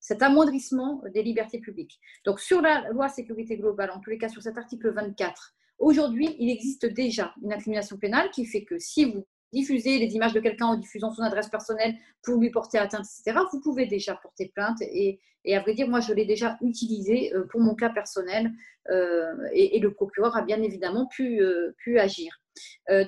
cet 0.00 0.22
amoindrissement 0.22 1.02
des 1.12 1.22
libertés 1.22 1.60
publiques. 1.60 1.98
Donc 2.24 2.40
sur 2.40 2.60
la 2.60 2.90
loi 2.90 3.08
sécurité 3.08 3.56
globale, 3.56 3.90
en 3.90 4.00
tous 4.00 4.10
les 4.10 4.18
cas 4.18 4.28
sur 4.28 4.42
cet 4.42 4.58
article 4.58 4.92
24, 4.92 5.54
aujourd'hui, 5.78 6.36
il 6.38 6.50
existe 6.50 6.86
déjà 6.86 7.34
une 7.42 7.52
incrimination 7.52 7.96
pénale 7.96 8.30
qui 8.30 8.44
fait 8.46 8.64
que 8.64 8.78
si 8.78 9.06
vous 9.06 9.26
diffusez 9.54 9.98
les 9.98 10.14
images 10.14 10.34
de 10.34 10.40
quelqu'un 10.40 10.66
en 10.66 10.76
diffusant 10.76 11.12
son 11.12 11.22
adresse 11.22 11.48
personnelle 11.48 11.94
pour 12.22 12.36
lui 12.36 12.50
porter 12.50 12.78
atteinte, 12.78 13.06
etc., 13.06 13.38
vous 13.52 13.60
pouvez 13.60 13.86
déjà 13.86 14.14
porter 14.16 14.50
plainte. 14.54 14.82
Et, 14.82 15.20
à 15.50 15.60
vrai 15.60 15.74
dire, 15.74 15.88
moi, 15.88 16.00
je 16.00 16.12
l'ai 16.12 16.24
déjà 16.24 16.58
utilisé 16.62 17.34
euh, 17.34 17.46
pour 17.50 17.60
mon 17.60 17.74
cas 17.74 17.90
personnel 17.90 18.50
euh, 18.90 19.34
et, 19.52 19.78
le 19.78 19.92
procureur 19.92 20.36
a 20.36 20.42
bien 20.42 20.62
évidemment 20.62 21.06
pu, 21.06 21.40
euh, 21.40 21.72
agir. 21.98 22.32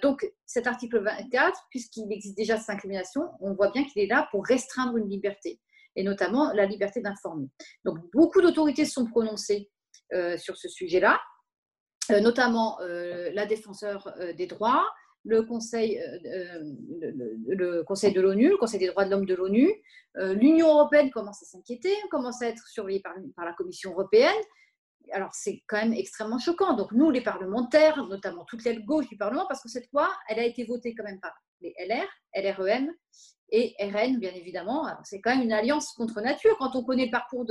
donc, 0.02 0.26
cet 0.44 0.66
article 0.66 1.02
24, 1.02 1.66
puisqu'il 1.70 2.10
existe 2.12 2.36
déjà 2.36 2.56
cette 2.56 2.70
incrimination, 2.70 3.22
on 3.40 3.54
voit 3.54 3.70
bien 3.70 3.84
qu'il 3.84 4.02
est 4.02 4.06
là 4.06 4.28
pour 4.30 4.44
restreindre 4.44 4.96
une 4.96 5.08
liberté 5.08 5.60
et 5.96 6.02
notamment 6.02 6.52
la 6.52 6.66
liberté 6.66 7.00
d'informer. 7.00 7.48
Donc, 7.84 7.98
beaucoup 8.12 8.42
d'autorités 8.42 8.84
se 8.84 8.92
sont 8.92 9.06
prononcées 9.06 9.70
sur 10.36 10.56
ce 10.56 10.68
sujet-là, 10.68 11.18
notamment 12.10 12.78
la 12.80 13.46
défenseur 13.46 14.14
des 14.36 14.46
droits, 14.46 14.86
le 15.26 15.42
Conseil, 15.42 16.00
le, 16.24 17.82
Conseil 17.82 18.12
de 18.12 18.20
l'ONU, 18.20 18.50
le 18.50 18.56
Conseil 18.56 18.80
des 18.80 18.86
droits 18.86 19.04
de 19.04 19.10
l'homme 19.10 19.26
de 19.26 19.34
l'ONU. 19.34 19.70
L'Union 20.14 20.68
européenne 20.68 21.10
commence 21.10 21.42
à 21.42 21.46
s'inquiéter, 21.46 21.92
commence 22.10 22.40
à 22.40 22.48
être 22.48 22.66
surveillée 22.68 23.02
par, 23.02 23.44
la 23.44 23.52
Commission 23.52 23.90
européenne. 23.90 24.32
Alors, 25.12 25.34
c'est 25.34 25.62
quand 25.66 25.76
même 25.76 25.92
extrêmement 25.92 26.38
choquant. 26.38 26.74
Donc, 26.74 26.92
nous, 26.92 27.10
les 27.10 27.20
parlementaires, 27.20 28.04
notamment 28.06 28.44
toute 28.44 28.64
l'aile 28.64 28.84
gauche 28.84 29.08
du 29.08 29.16
Parlement, 29.16 29.46
parce 29.48 29.62
que 29.62 29.68
cette 29.68 29.90
loi, 29.92 30.10
elle 30.28 30.38
a 30.38 30.44
été 30.44 30.64
votée 30.64 30.94
quand 30.94 31.04
même 31.04 31.20
par 31.20 31.32
les 31.60 31.74
LR, 31.78 32.08
LREM 32.34 32.90
et 33.50 33.74
RN, 33.80 34.18
bien 34.18 34.32
évidemment. 34.32 34.86
C'est 35.04 35.20
quand 35.20 35.30
même 35.30 35.44
une 35.44 35.52
alliance 35.52 35.92
contre 35.92 36.20
nature 36.20 36.56
quand 36.58 36.74
on 36.74 36.84
connaît 36.84 37.06
le 37.06 37.10
parcours 37.10 37.44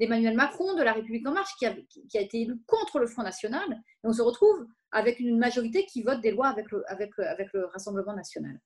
d'Emmanuel 0.00 0.34
Macron, 0.34 0.74
de 0.74 0.82
la 0.82 0.92
République 0.92 1.26
en 1.26 1.32
marche, 1.32 1.54
qui 1.58 1.66
a, 1.66 1.74
été 2.20 2.42
élu 2.42 2.60
contre 2.66 2.98
le 2.98 3.06
Front 3.06 3.22
National. 3.22 3.66
Et 3.70 4.06
on 4.06 4.12
se 4.12 4.22
retrouve 4.22 4.66
avec 4.92 5.20
une 5.20 5.38
majorité 5.38 5.84
qui 5.86 6.02
vote 6.02 6.20
des 6.20 6.30
lois 6.30 6.48
avec 6.48 6.70
le, 6.70 6.82
avec 6.90 7.10
avec 7.18 7.48
le 7.52 7.66
Rassemblement 7.66 8.14
national. 8.14 8.58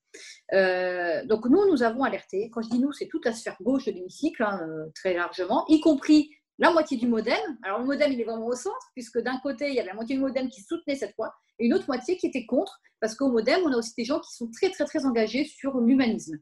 Euh, 0.52 1.24
donc 1.26 1.46
nous, 1.46 1.66
nous 1.68 1.82
avons 1.82 2.04
alerté, 2.04 2.50
quand 2.50 2.62
je 2.62 2.70
dis 2.70 2.78
nous, 2.78 2.92
c'est 2.92 3.08
toute 3.08 3.24
la 3.24 3.32
sphère 3.32 3.56
gauche 3.60 3.86
de 3.86 3.92
l'hémicycle, 3.92 4.42
hein, 4.42 4.60
euh, 4.62 4.90
très 4.94 5.14
largement, 5.14 5.64
y 5.68 5.80
compris 5.80 6.30
la 6.58 6.70
moitié 6.70 6.96
du 6.96 7.08
modem. 7.08 7.40
Alors 7.62 7.80
le 7.80 7.86
modem, 7.86 8.12
il 8.12 8.20
est 8.20 8.24
vraiment 8.24 8.46
au 8.46 8.54
centre, 8.54 8.90
puisque 8.94 9.18
d'un 9.18 9.38
côté, 9.38 9.68
il 9.68 9.74
y 9.74 9.80
a 9.80 9.84
la 9.84 9.94
moitié 9.94 10.16
du 10.16 10.22
modem 10.22 10.48
qui 10.48 10.60
soutenait 10.62 10.96
cette 10.96 11.16
loi, 11.18 11.34
et 11.58 11.66
une 11.66 11.74
autre 11.74 11.86
moitié 11.88 12.16
qui 12.16 12.26
était 12.26 12.46
contre, 12.46 12.80
parce 13.00 13.16
qu'au 13.16 13.30
modem, 13.30 13.60
on 13.64 13.72
a 13.72 13.76
aussi 13.76 13.94
des 13.96 14.04
gens 14.04 14.20
qui 14.20 14.32
sont 14.32 14.48
très, 14.50 14.70
très, 14.70 14.84
très 14.84 15.04
engagés 15.04 15.44
sur 15.44 15.76
l'humanisme. 15.78 16.38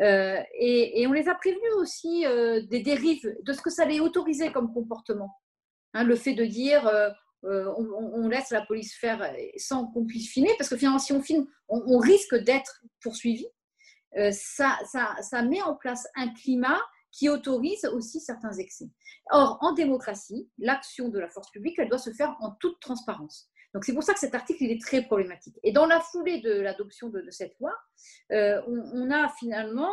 Euh, 0.00 0.42
et, 0.58 1.06
on 1.06 1.12
les 1.12 1.28
a 1.28 1.34
prévenus 1.34 1.72
aussi 1.78 2.24
des 2.68 2.80
dérives, 2.80 3.34
de 3.42 3.52
ce 3.52 3.62
que 3.62 3.70
ça 3.70 3.82
allait 3.82 4.00
autoriser 4.00 4.52
comme 4.52 4.72
comportement. 4.72 5.34
Hein, 5.94 6.04
le 6.04 6.16
fait 6.16 6.34
de 6.34 6.44
dire 6.44 6.90
euh, 7.46 7.72
on, 7.76 8.28
laisse 8.28 8.50
la 8.50 8.62
police 8.62 8.94
faire 8.94 9.22
euh, 9.22 9.32
sans 9.56 9.86
qu'on 9.86 10.04
puisse 10.04 10.28
filmer, 10.30 10.52
parce 10.58 10.68
que 10.68 10.76
finalement, 10.76 10.98
si 10.98 11.12
on 11.12 11.22
filme, 11.22 11.46
on, 11.68 11.98
risque 11.98 12.34
d'être 12.34 12.82
poursuivi. 13.00 13.46
Euh, 14.16 14.30
ça, 14.32 14.78
ça, 14.86 15.42
met 15.42 15.62
en 15.62 15.76
place 15.76 16.06
un 16.16 16.32
climat 16.32 16.80
qui 17.12 17.28
autorise 17.28 17.84
aussi 17.92 18.20
certains 18.20 18.52
excès. 18.52 18.90
Or, 19.30 19.58
en 19.60 19.72
démocratie, 19.72 20.48
l'action 20.58 21.08
de 21.08 21.18
la 21.18 21.28
force 21.28 21.50
publique, 21.50 21.78
elle 21.78 21.88
doit 21.88 21.98
se 21.98 22.12
faire 22.12 22.36
en 22.40 22.52
toute 22.52 22.80
transparence. 22.80 23.48
Donc, 23.76 23.84
c'est 23.84 23.92
pour 23.92 24.02
ça 24.02 24.14
que 24.14 24.20
cet 24.20 24.34
article, 24.34 24.64
est 24.64 24.80
très 24.80 25.02
problématique. 25.02 25.58
Et 25.62 25.70
dans 25.70 25.84
la 25.84 26.00
foulée 26.00 26.40
de 26.40 26.52
l'adoption 26.60 27.10
de, 27.10 27.22
cette 27.28 27.54
loi, 27.60 27.74
on, 28.30 29.10
a 29.10 29.28
finalement 29.38 29.92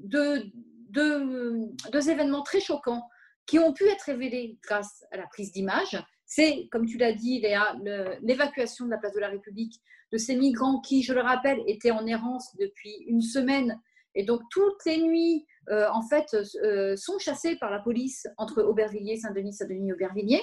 deux, 0.00 0.42
deux, 0.90 2.10
événements 2.10 2.42
très 2.42 2.58
choquants 2.58 3.06
qui 3.46 3.60
ont 3.60 3.72
pu 3.72 3.86
être 3.86 4.02
révélés 4.02 4.58
grâce 4.64 5.04
à 5.12 5.16
la 5.16 5.28
prise 5.28 5.52
d'image 5.52 5.96
c'est, 6.26 6.68
comme 6.72 6.86
tu 6.86 6.98
l'as 6.98 7.12
dit, 7.12 7.40
Léa, 7.40 7.76
l'évacuation 8.20 8.84
de 8.84 8.90
la 8.90 8.98
place 8.98 9.14
de 9.14 9.20
la 9.20 9.28
République 9.28 9.80
de 10.12 10.18
ces 10.18 10.36
migrants 10.36 10.80
qui, 10.80 11.02
je 11.02 11.14
le 11.14 11.20
rappelle, 11.20 11.62
étaient 11.66 11.92
en 11.92 12.04
errance 12.06 12.54
depuis 12.58 12.96
une 13.06 13.22
semaine. 13.22 13.80
Et 14.14 14.24
donc, 14.24 14.40
toutes 14.50 14.84
les 14.86 14.98
nuits, 14.98 15.46
euh, 15.70 15.88
en 15.92 16.02
fait, 16.02 16.36
euh, 16.64 16.96
sont 16.96 17.18
chassés 17.18 17.56
par 17.56 17.70
la 17.70 17.78
police 17.78 18.26
entre 18.38 18.62
Aubervilliers, 18.62 19.18
Saint-Denis, 19.18 19.52
Saint-Denis, 19.52 19.92
Aubervilliers. 19.92 20.42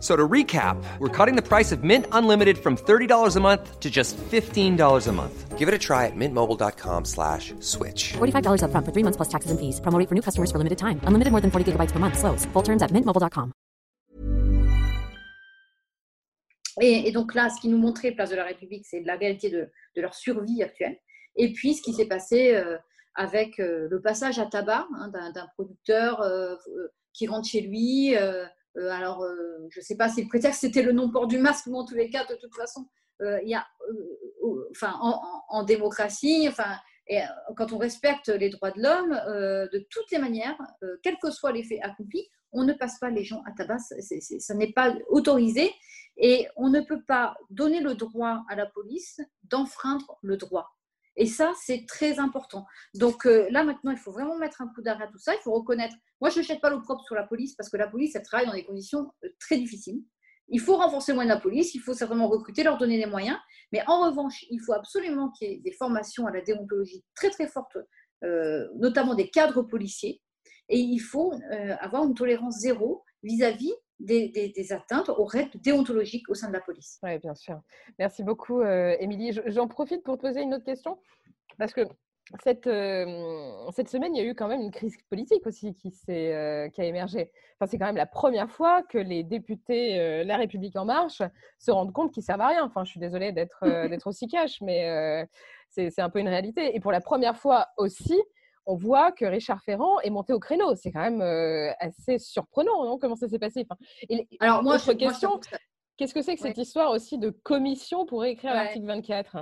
So 0.00 0.14
to 0.14 0.28
recap, 0.28 0.76
we're 1.00 1.08
cutting 1.08 1.34
the 1.34 1.42
price 1.42 1.72
of 1.72 1.82
Mint 1.82 2.06
Unlimited 2.12 2.58
from 2.58 2.76
$30 2.76 3.36
a 3.36 3.40
month 3.40 3.80
to 3.80 3.90
just 3.90 4.16
$15 4.16 5.08
a 5.08 5.12
month. 5.12 5.58
Give 5.58 5.66
it 5.66 5.74
a 5.74 5.78
try 5.78 6.06
at 6.06 6.12
mintmobile.com 6.14 7.04
slash 7.04 7.52
switch. 7.58 8.12
$45 8.12 8.62
up 8.62 8.70
front 8.70 8.86
for 8.86 8.92
three 8.92 9.02
months 9.02 9.16
plus 9.16 9.28
taxes 9.28 9.50
and 9.50 9.58
fees. 9.58 9.80
Promo 9.80 10.08
for 10.08 10.14
new 10.14 10.22
customers 10.22 10.52
for 10.52 10.58
limited 10.58 10.78
time. 10.78 11.00
Unlimited 11.02 11.32
more 11.32 11.40
than 11.40 11.50
40 11.50 11.72
gigabytes 11.72 11.90
per 11.90 11.98
month. 11.98 12.16
Slows. 12.16 12.46
Full 12.52 12.62
terms 12.62 12.80
at 12.80 12.92
mintmobile.com. 12.92 13.52
Et, 16.80 17.08
et, 17.08 17.12
donc 17.12 17.34
là, 17.34 17.48
ce 17.48 17.60
qui 17.60 17.68
nous 17.68 17.78
montrait 17.78 18.12
Place 18.12 18.30
de 18.30 18.36
la 18.36 18.44
République, 18.44 18.86
c'est 18.86 19.00
la 19.00 19.16
réalité 19.16 19.50
de, 19.50 19.68
de, 19.96 20.00
leur 20.00 20.14
survie 20.14 20.62
actuelle. 20.62 20.96
Et 21.34 21.52
puis, 21.52 21.74
ce 21.74 21.82
qui 21.82 21.92
s'est 21.92 22.06
passé 22.06 22.54
euh, 22.54 22.78
avec 23.16 23.58
euh, 23.58 23.88
le 23.90 24.00
passage 24.00 24.38
à 24.38 24.46
tabac 24.46 24.86
hein, 24.94 25.08
d'un 25.08 25.46
producteur 25.56 26.20
euh, 26.20 26.54
euh, 26.68 26.88
qui 27.12 27.26
rentre 27.26 27.48
chez 27.48 27.62
lui 27.62 28.16
euh, 28.16 28.46
euh, 28.78 28.90
alors, 28.90 29.22
euh, 29.22 29.66
je 29.70 29.80
ne 29.80 29.84
sais 29.84 29.96
pas 29.96 30.08
si 30.08 30.22
le 30.22 30.28
prétexte 30.28 30.60
c'était 30.60 30.82
le 30.82 30.92
non-port 30.92 31.26
du 31.26 31.38
masque, 31.38 31.66
mais 31.66 31.76
en 31.76 31.84
tous 31.84 31.94
les 31.94 32.10
cas, 32.10 32.24
de 32.26 32.34
toute 32.36 32.54
façon, 32.54 32.86
euh, 33.22 33.40
il 33.42 33.48
y 33.48 33.54
a, 33.54 33.66
enfin, 34.70 34.94
en, 35.48 35.64
démocratie, 35.64 36.46
enfin, 36.48 36.76
quand 37.56 37.72
on 37.72 37.78
respecte 37.78 38.28
les 38.28 38.50
droits 38.50 38.70
de 38.70 38.80
l'homme, 38.80 39.10
de 39.10 39.86
toutes 39.90 40.10
les 40.12 40.18
manières, 40.18 40.56
quels 41.02 41.18
que 41.18 41.30
soient 41.30 41.52
les 41.52 41.64
faits 41.64 41.80
accomplis, 41.82 42.28
on 42.52 42.64
ne 42.64 42.72
passe 42.72 42.98
pas 43.00 43.10
les 43.10 43.24
gens 43.24 43.42
à 43.46 43.52
tabac, 43.52 43.78
ça 43.78 44.54
n'est 44.54 44.72
pas 44.72 44.94
autorisé, 45.08 45.72
et 46.16 46.46
on 46.56 46.68
ne 46.68 46.80
peut 46.80 47.02
pas 47.02 47.36
donner 47.50 47.80
le 47.80 47.94
droit 47.94 48.44
à 48.48 48.54
la 48.54 48.66
police 48.66 49.20
d'enfreindre 49.44 50.18
le 50.22 50.36
droit. 50.36 50.77
Et 51.20 51.26
ça, 51.26 51.52
c'est 51.60 51.84
très 51.86 52.20
important. 52.20 52.64
Donc 52.94 53.26
euh, 53.26 53.48
là, 53.50 53.64
maintenant, 53.64 53.90
il 53.90 53.98
faut 53.98 54.12
vraiment 54.12 54.38
mettre 54.38 54.62
un 54.62 54.68
coup 54.68 54.82
d'arrêt 54.82 55.04
à 55.04 55.08
tout 55.08 55.18
ça. 55.18 55.34
Il 55.34 55.40
faut 55.42 55.52
reconnaître. 55.52 55.96
Moi, 56.20 56.30
je 56.30 56.38
ne 56.38 56.44
jette 56.44 56.60
pas 56.60 56.70
l'opprobre 56.70 57.02
sur 57.04 57.16
la 57.16 57.24
police 57.24 57.56
parce 57.56 57.68
que 57.68 57.76
la 57.76 57.88
police, 57.88 58.14
elle 58.14 58.22
travaille 58.22 58.46
dans 58.46 58.54
des 58.54 58.64
conditions 58.64 59.10
euh, 59.24 59.28
très 59.40 59.58
difficiles. 59.58 60.00
Il 60.48 60.60
faut 60.60 60.76
renforcer 60.76 61.12
moins 61.12 61.24
la 61.24 61.38
police, 61.38 61.74
il 61.74 61.80
faut 61.80 61.92
certainement 61.92 62.28
recruter, 62.28 62.62
leur 62.62 62.78
donner 62.78 62.96
les 62.96 63.06
moyens. 63.06 63.36
Mais 63.72 63.82
en 63.88 64.06
revanche, 64.06 64.46
il 64.48 64.60
faut 64.60 64.72
absolument 64.72 65.30
qu'il 65.32 65.48
y 65.48 65.52
ait 65.54 65.58
des 65.58 65.72
formations 65.72 66.26
à 66.26 66.30
la 66.30 66.40
déontologie 66.40 67.04
très 67.16 67.30
très 67.30 67.48
fortes, 67.48 67.76
euh, 68.24 68.66
notamment 68.76 69.14
des 69.14 69.28
cadres 69.28 69.62
policiers. 69.62 70.22
Et 70.70 70.78
il 70.78 71.00
faut 71.00 71.32
avoir 71.80 72.04
une 72.04 72.14
tolérance 72.14 72.58
zéro 72.58 73.02
vis-à-vis 73.22 73.72
des, 74.00 74.72
atteintes 74.72 75.08
aux 75.08 75.24
règles 75.24 75.58
déontologiques 75.60 76.28
au 76.28 76.34
sein 76.34 76.48
de 76.48 76.52
la 76.52 76.60
police. 76.60 76.98
Oui, 77.02 77.18
bien 77.18 77.34
sûr. 77.34 77.60
Merci 77.98 78.22
beaucoup, 78.22 78.60
euh, 78.60 78.96
Émilie. 79.00 79.38
J'en 79.46 79.68
profite 79.68 80.02
pour 80.02 80.16
te 80.16 80.22
poser 80.22 80.42
une 80.42 80.54
autre 80.54 80.64
question, 80.64 80.98
parce 81.58 81.72
que 81.72 81.82
cette, 82.42 82.66
euh, 82.66 83.70
cette 83.72 83.88
semaine, 83.88 84.14
il 84.14 84.22
y 84.22 84.26
a 84.26 84.30
eu 84.30 84.34
quand 84.34 84.48
même 84.48 84.60
une 84.60 84.70
crise 84.70 84.96
politique 85.08 85.46
aussi 85.46 85.74
qui, 85.74 85.92
euh, 86.10 86.68
qui 86.68 86.80
a 86.80 86.84
émergé. 86.84 87.32
Enfin, 87.58 87.70
c'est 87.70 87.78
quand 87.78 87.86
même 87.86 87.96
la 87.96 88.06
première 88.06 88.50
fois 88.50 88.82
que 88.82 88.98
les 88.98 89.24
députés 89.24 90.24
La 90.24 90.36
République 90.36 90.76
En 90.76 90.84
Marche 90.84 91.22
se 91.58 91.70
rendent 91.70 91.92
compte 91.92 92.12
qu'ils 92.12 92.20
ne 92.20 92.26
servent 92.26 92.42
à 92.42 92.48
rien. 92.48 92.64
Enfin, 92.64 92.84
je 92.84 92.90
suis 92.90 93.00
désolée 93.00 93.32
d'être 93.32 93.60
aussi 94.06 94.28
cash, 94.28 94.60
mais 94.60 95.26
c'est 95.70 96.00
un 96.00 96.10
peu 96.10 96.20
une 96.20 96.28
réalité. 96.28 96.76
Et 96.76 96.80
pour 96.80 96.92
la 96.92 97.00
première 97.00 97.36
fois 97.36 97.68
aussi, 97.78 98.20
on 98.68 98.76
voit 98.76 99.12
que 99.12 99.24
Richard 99.24 99.62
Ferrand 99.62 99.98
est 100.00 100.10
monté 100.10 100.34
au 100.34 100.38
créneau. 100.38 100.74
C'est 100.76 100.92
quand 100.92 101.00
même 101.00 101.22
euh, 101.22 101.72
assez 101.80 102.18
surprenant, 102.18 102.84
non 102.84 102.98
Comment 102.98 103.16
ça 103.16 103.26
s'est 103.26 103.38
passé 103.38 103.66
Alors, 104.40 104.62
moi, 104.62 104.76
je, 104.76 104.92
question, 104.92 105.40
qu'est-ce 105.96 106.12
que 106.12 106.20
c'est 106.20 106.36
que 106.36 106.42
cette 106.42 106.58
histoire 106.58 106.90
aussi 106.90 107.16
de 107.16 107.30
commission 107.30 108.04
pour 108.04 108.24
écrire 108.24 108.54
l'article 108.54 108.86
24 108.86 109.38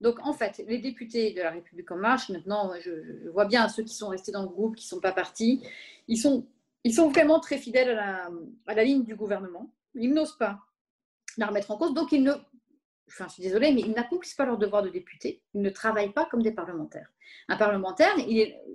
donc, 0.00 0.18
en 0.26 0.32
fait, 0.32 0.60
les 0.66 0.78
députés 0.78 1.32
de 1.32 1.40
la 1.42 1.52
République 1.52 1.88
en 1.92 1.96
marche, 1.96 2.28
maintenant, 2.28 2.72
je, 2.80 3.30
vois 3.30 3.44
bien 3.44 3.68
ceux 3.68 3.84
qui 3.84 3.94
sont 3.94 4.08
restés 4.08 4.32
dans 4.32 4.42
le 4.42 4.48
groupe, 4.48 4.74
qui 4.74 4.84
ne 4.84 4.88
sont 4.88 5.00
pas 5.00 5.12
partis, 5.12 5.62
ils 6.08 6.16
sont, 6.16 6.44
ils 6.82 6.92
sont 6.92 7.08
vraiment 7.08 7.38
très 7.38 7.56
fidèles 7.56 7.90
à 7.90 7.94
la, 7.94 8.30
à 8.66 8.74
la 8.74 8.82
ligne 8.82 9.04
du 9.04 9.14
gouvernement. 9.14 9.72
Ils 9.94 10.12
n'osent 10.12 10.36
pas 10.36 10.58
la 11.36 11.46
remettre 11.46 11.70
en 11.70 11.76
cause, 11.76 11.94
donc 11.94 12.10
ils 12.10 12.24
ne 12.24 12.32
je 13.18 13.28
suis 13.28 13.42
désolée, 13.42 13.72
mais 13.72 13.82
ils 13.82 13.92
n'accomplissent 13.92 14.34
pas 14.34 14.46
leur 14.46 14.58
devoir 14.58 14.82
de 14.82 14.88
député. 14.88 15.42
Ils 15.54 15.62
ne 15.62 15.70
travaillent 15.70 16.12
pas 16.12 16.26
comme 16.26 16.42
des 16.42 16.52
parlementaires. 16.52 17.08
Un 17.48 17.56
parlementaire, 17.56 18.14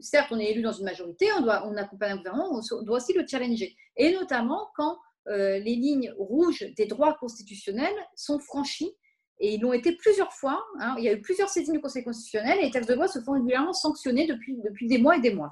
certes, 0.02 0.28
on 0.32 0.40
est 0.40 0.52
élu 0.52 0.62
dans 0.62 0.72
une 0.72 0.86
majorité, 0.86 1.28
on, 1.38 1.42
doit, 1.42 1.68
on 1.68 1.76
accompagne 1.78 2.14
un 2.14 2.18
gouvernement, 2.18 2.52
on 2.52 2.82
doit 2.84 2.98
aussi 2.98 3.14
le 3.14 3.26
challenger. 3.28 3.76
Et 3.96 4.14
notamment 4.14 4.70
quand 4.76 4.98
euh, 5.30 5.60
les 5.60 5.76
lignes 5.76 6.14
rouges 6.18 6.66
des 6.76 6.86
droits 6.86 7.16
constitutionnels 7.20 7.96
sont 8.16 8.40
franchies. 8.40 8.94
Et 9.40 9.54
ils 9.54 9.62
l'ont 9.62 9.74
été 9.74 9.96
plusieurs 9.96 10.34
fois. 10.34 10.66
Hein. 10.80 10.96
il 10.98 11.04
y 11.04 11.10
a 11.10 11.14
eu 11.14 11.22
plusieurs 11.22 11.50
saisines 11.50 11.74
du 11.74 11.82
Conseil 11.82 12.04
constitutionnel 12.04 12.58
et 12.60 12.64
les 12.64 12.72
textes 12.72 12.90
de 12.90 12.96
loi 12.96 13.08
se 13.08 13.20
font 13.20 13.34
régulièrement 13.34 13.74
sanctionner 13.74 14.26
depuis, 14.26 14.88
des 14.88 14.98
mois 14.98 15.18
et 15.18 15.22
des 15.22 15.34
mois. 15.34 15.52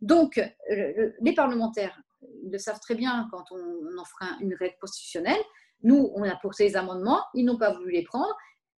Donc, 0.00 0.40
les 0.68 1.34
parlementaires 1.34 2.00
le 2.50 2.56
savent 2.56 2.80
très 2.80 2.94
bien 2.94 3.28
quand 3.30 3.44
on, 3.50 3.56
on 3.56 3.98
enfreint 3.98 4.38
une 4.40 4.54
règle 4.54 4.76
constitutionnelle. 4.80 5.40
Nous, 5.82 6.10
on 6.14 6.22
a 6.22 6.36
porté 6.36 6.64
les 6.64 6.76
amendements, 6.76 7.22
ils 7.34 7.44
n'ont 7.44 7.58
pas 7.58 7.72
voulu 7.72 7.92
les 7.92 8.02
prendre. 8.02 8.34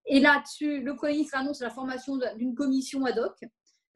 Et 0.07 0.21
là-dessus, 0.21 0.81
le 0.81 0.97
Premier 0.97 1.13
ministre 1.13 1.37
annonce 1.37 1.61
la 1.61 1.71
formation 1.71 2.19
d'une 2.37 2.55
commission 2.55 3.05
ad 3.05 3.19
hoc 3.19 3.37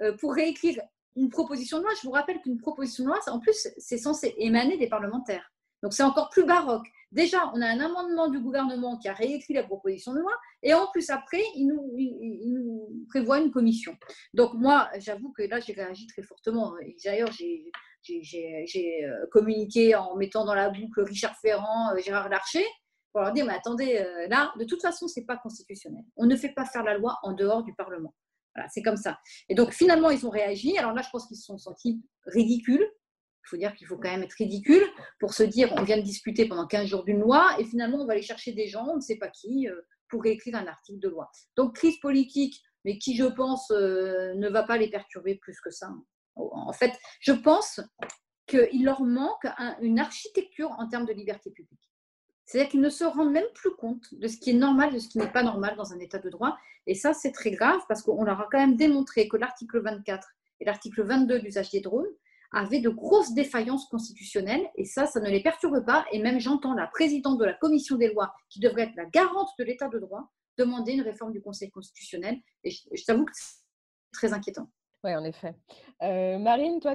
euh, 0.03 0.17
pour 0.19 0.35
réécrire 0.35 0.81
une 1.17 1.29
proposition 1.29 1.79
de 1.79 1.85
loi. 1.85 1.93
Je 2.01 2.07
vous 2.07 2.13
rappelle 2.13 2.41
qu'une 2.41 2.59
proposition 2.59 3.05
de 3.05 3.09
loi, 3.09 3.19
en 3.27 3.41
plus, 3.41 3.69
c'est 3.79 3.99
censé 3.99 4.35
émaner 4.39 4.77
des 4.77 4.89
parlementaires. 4.89 5.53
Donc 5.83 5.93
c'est 5.93 6.03
encore 6.03 6.31
plus 6.31 6.45
baroque. 6.45 6.87
Déjà, 7.11 7.51
on 7.55 7.61
a 7.61 7.67
un 7.67 7.81
amendement 7.81 8.29
du 8.29 8.41
gouvernement 8.41 8.97
qui 8.99 9.09
a 9.09 9.13
réécrit 9.13 9.53
la 9.53 9.65
proposition 9.65 10.15
de 10.15 10.21
loi, 10.21 10.33
et 10.63 10.73
en 10.73 10.87
plus 10.93 11.11
après, 11.11 11.43
il 11.57 11.67
nous, 11.67 13.05
prévoit 13.09 13.41
une 13.41 13.51
commission. 13.51 13.95
Donc 14.33 14.55
moi, 14.55 14.89
j'avoue 14.99 15.33
que 15.33 15.43
là, 15.43 15.61
j'ai 15.61 15.73
réagi 15.73 16.07
très 16.07 16.23
fortement. 16.23 16.75
D'ailleurs, 17.05 17.31
j'ai 17.33 19.05
euh, 19.05 19.27
communiqué 19.31 19.95
en 19.95 20.17
mettant 20.17 20.45
dans 20.45 20.55
la 20.55 20.71
boucle 20.71 21.03
Richard 21.03 21.37
Ferrand, 21.37 21.91
euh, 21.93 21.99
Gérard 21.99 22.31
Larcher, 22.31 22.65
pour 23.13 23.21
leur 23.21 23.33
dire, 23.33 23.45
mais 23.45 23.55
attendez, 23.55 23.99
euh, 23.99 24.27
là, 24.29 24.53
de 24.59 24.65
toute 24.65 24.81
façon, 24.81 25.07
ce 25.07 25.21
n'est 25.21 25.27
pas 25.27 25.37
constitutionnel. 25.37 26.03
On 26.17 26.27
ne 26.27 26.37
fait 26.37 26.53
pas 26.53 26.65
faire 26.65 26.83
la 26.83 26.97
loi 26.97 27.19
en 27.23 27.33
dehors 27.33 27.63
du 27.63 27.75
Parlement. 27.75 28.15
Voilà, 28.55 28.69
c'est 28.71 28.83
comme 28.83 28.97
ça. 28.97 29.19
Et 29.49 29.55
donc, 29.55 29.73
finalement, 29.73 30.11
ils 30.11 30.27
ont 30.27 30.31
réagi. 30.31 30.77
Alors 30.79 30.93
là, 30.93 31.03
je 31.03 31.09
pense 31.11 31.27
qu'ils 31.27 31.37
se 31.37 31.45
sont 31.45 31.59
sentis 31.59 32.03
ridicules. 32.27 32.87
Il 33.45 33.49
faut 33.49 33.57
dire 33.57 33.75
qu'il 33.75 33.87
faut 33.87 33.97
quand 33.97 34.11
même 34.11 34.23
être 34.23 34.35
ridicule 34.35 34.85
pour 35.19 35.35
se 35.35 35.43
dire, 35.43 35.73
on 35.77 35.83
vient 35.83 35.97
de 35.97 36.03
discuter 36.03 36.47
pendant 36.47 36.67
15 36.67 36.87
jours 36.87 37.05
d'une 37.05 37.21
loi 37.21 37.57
et 37.59 37.65
finalement, 37.65 37.99
on 37.99 38.07
va 38.07 38.13
aller 38.13 38.23
chercher 38.23 38.53
des 38.53 38.69
gens, 38.69 38.87
on 38.89 38.97
ne 38.97 39.01
sait 39.01 39.17
pas 39.17 39.29
qui, 39.29 39.69
euh, 39.69 39.81
pour 40.09 40.23
réécrire 40.23 40.55
un 40.55 40.67
article 40.67 41.01
de 41.01 41.09
loi. 41.09 41.31
Donc, 41.57 41.75
crise 41.77 41.99
politique, 41.99 42.63
mais 42.85 42.99
qui, 42.99 43.17
je 43.17 43.25
pense, 43.25 43.71
euh, 43.71 44.35
ne 44.35 44.49
va 44.49 44.63
pas 44.63 44.77
les 44.77 44.91
perturber 44.91 45.37
plus 45.37 45.61
que 45.61 45.71
ça. 45.71 45.89
En 46.37 46.73
fait, 46.73 46.93
je 47.21 47.33
pense 47.33 47.81
qu'il 48.47 48.85
leur 48.85 49.03
manque 49.03 49.47
une 49.81 49.99
architecture 49.99 50.71
en 50.79 50.89
termes 50.89 51.07
de 51.07 51.13
liberté 51.13 51.51
publique. 51.51 51.92
C'est-à-dire 52.45 52.71
qu'ils 52.71 52.81
ne 52.81 52.91
se 52.91 53.05
rendent 53.05 53.33
même 53.33 53.47
plus 53.55 53.75
compte 53.77 54.15
de 54.15 54.29
ce 54.29 54.37
qui 54.37 54.51
est 54.51 54.55
normal, 54.55 54.93
de 54.93 54.99
ce 54.99 55.09
qui 55.09 55.19
n'est 55.19 55.31
pas 55.31 55.43
normal 55.43 55.77
dans 55.77 55.93
un 55.93 55.99
état 55.99 56.19
de 56.19 56.29
droit. 56.29 56.57
Et 56.87 56.95
ça, 56.95 57.15
c'est 57.15 57.33
très 57.33 57.51
grave 57.51 57.81
parce 57.89 58.03
qu'on 58.03 58.25
leur 58.25 58.41
a 58.41 58.49
quand 58.51 58.59
même 58.59 58.77
démontré 58.77 59.29
que 59.29 59.37
l'article 59.37 59.81
24 59.81 60.29
et 60.61 60.65
l'article 60.65 61.03
22 61.05 61.41
d'usage 61.41 61.71
des 61.71 61.81
drones 61.81 62.09
avaient 62.53 62.81
de 62.81 62.91
grosses 62.91 63.33
défaillances 63.33 63.89
constitutionnelles. 63.89 64.69
Et 64.77 64.85
ça, 64.85 65.07
ça 65.07 65.21
ne 65.21 65.31
les 65.31 65.43
perturbe 65.43 65.85
pas. 65.85 66.05
Et 66.13 66.19
même 66.21 66.41
j'entends 66.41 66.75
la 66.75 66.87
présidente 66.87 67.39
de 67.39 67.45
la 67.45 67.55
commission 67.55 67.97
des 67.97 68.13
lois, 68.13 68.35
qui 68.51 68.61
devrait 68.61 68.83
être 68.83 68.97
la 68.97 69.07
garante 69.07 69.51
de 69.59 69.65
l'état 69.65 69.89
de 69.89 69.99
droit, 69.99 70.31
demander 70.59 70.93
une 70.93 71.03
réforme 71.03 71.33
du 71.33 71.41
Conseil 71.41 71.71
constitutionnel. 71.71 72.39
Et 72.65 72.71
je, 72.71 72.83
je 72.93 73.05
t'avoue 73.05 73.25
que 73.25 73.33
c'est 73.35 73.63
très 74.13 74.33
inquiétant. 74.33 74.69
Oui, 75.05 75.17
en 75.17 75.25
effet. 75.25 75.55
Marine, 76.01 76.79
toi, 76.81 76.95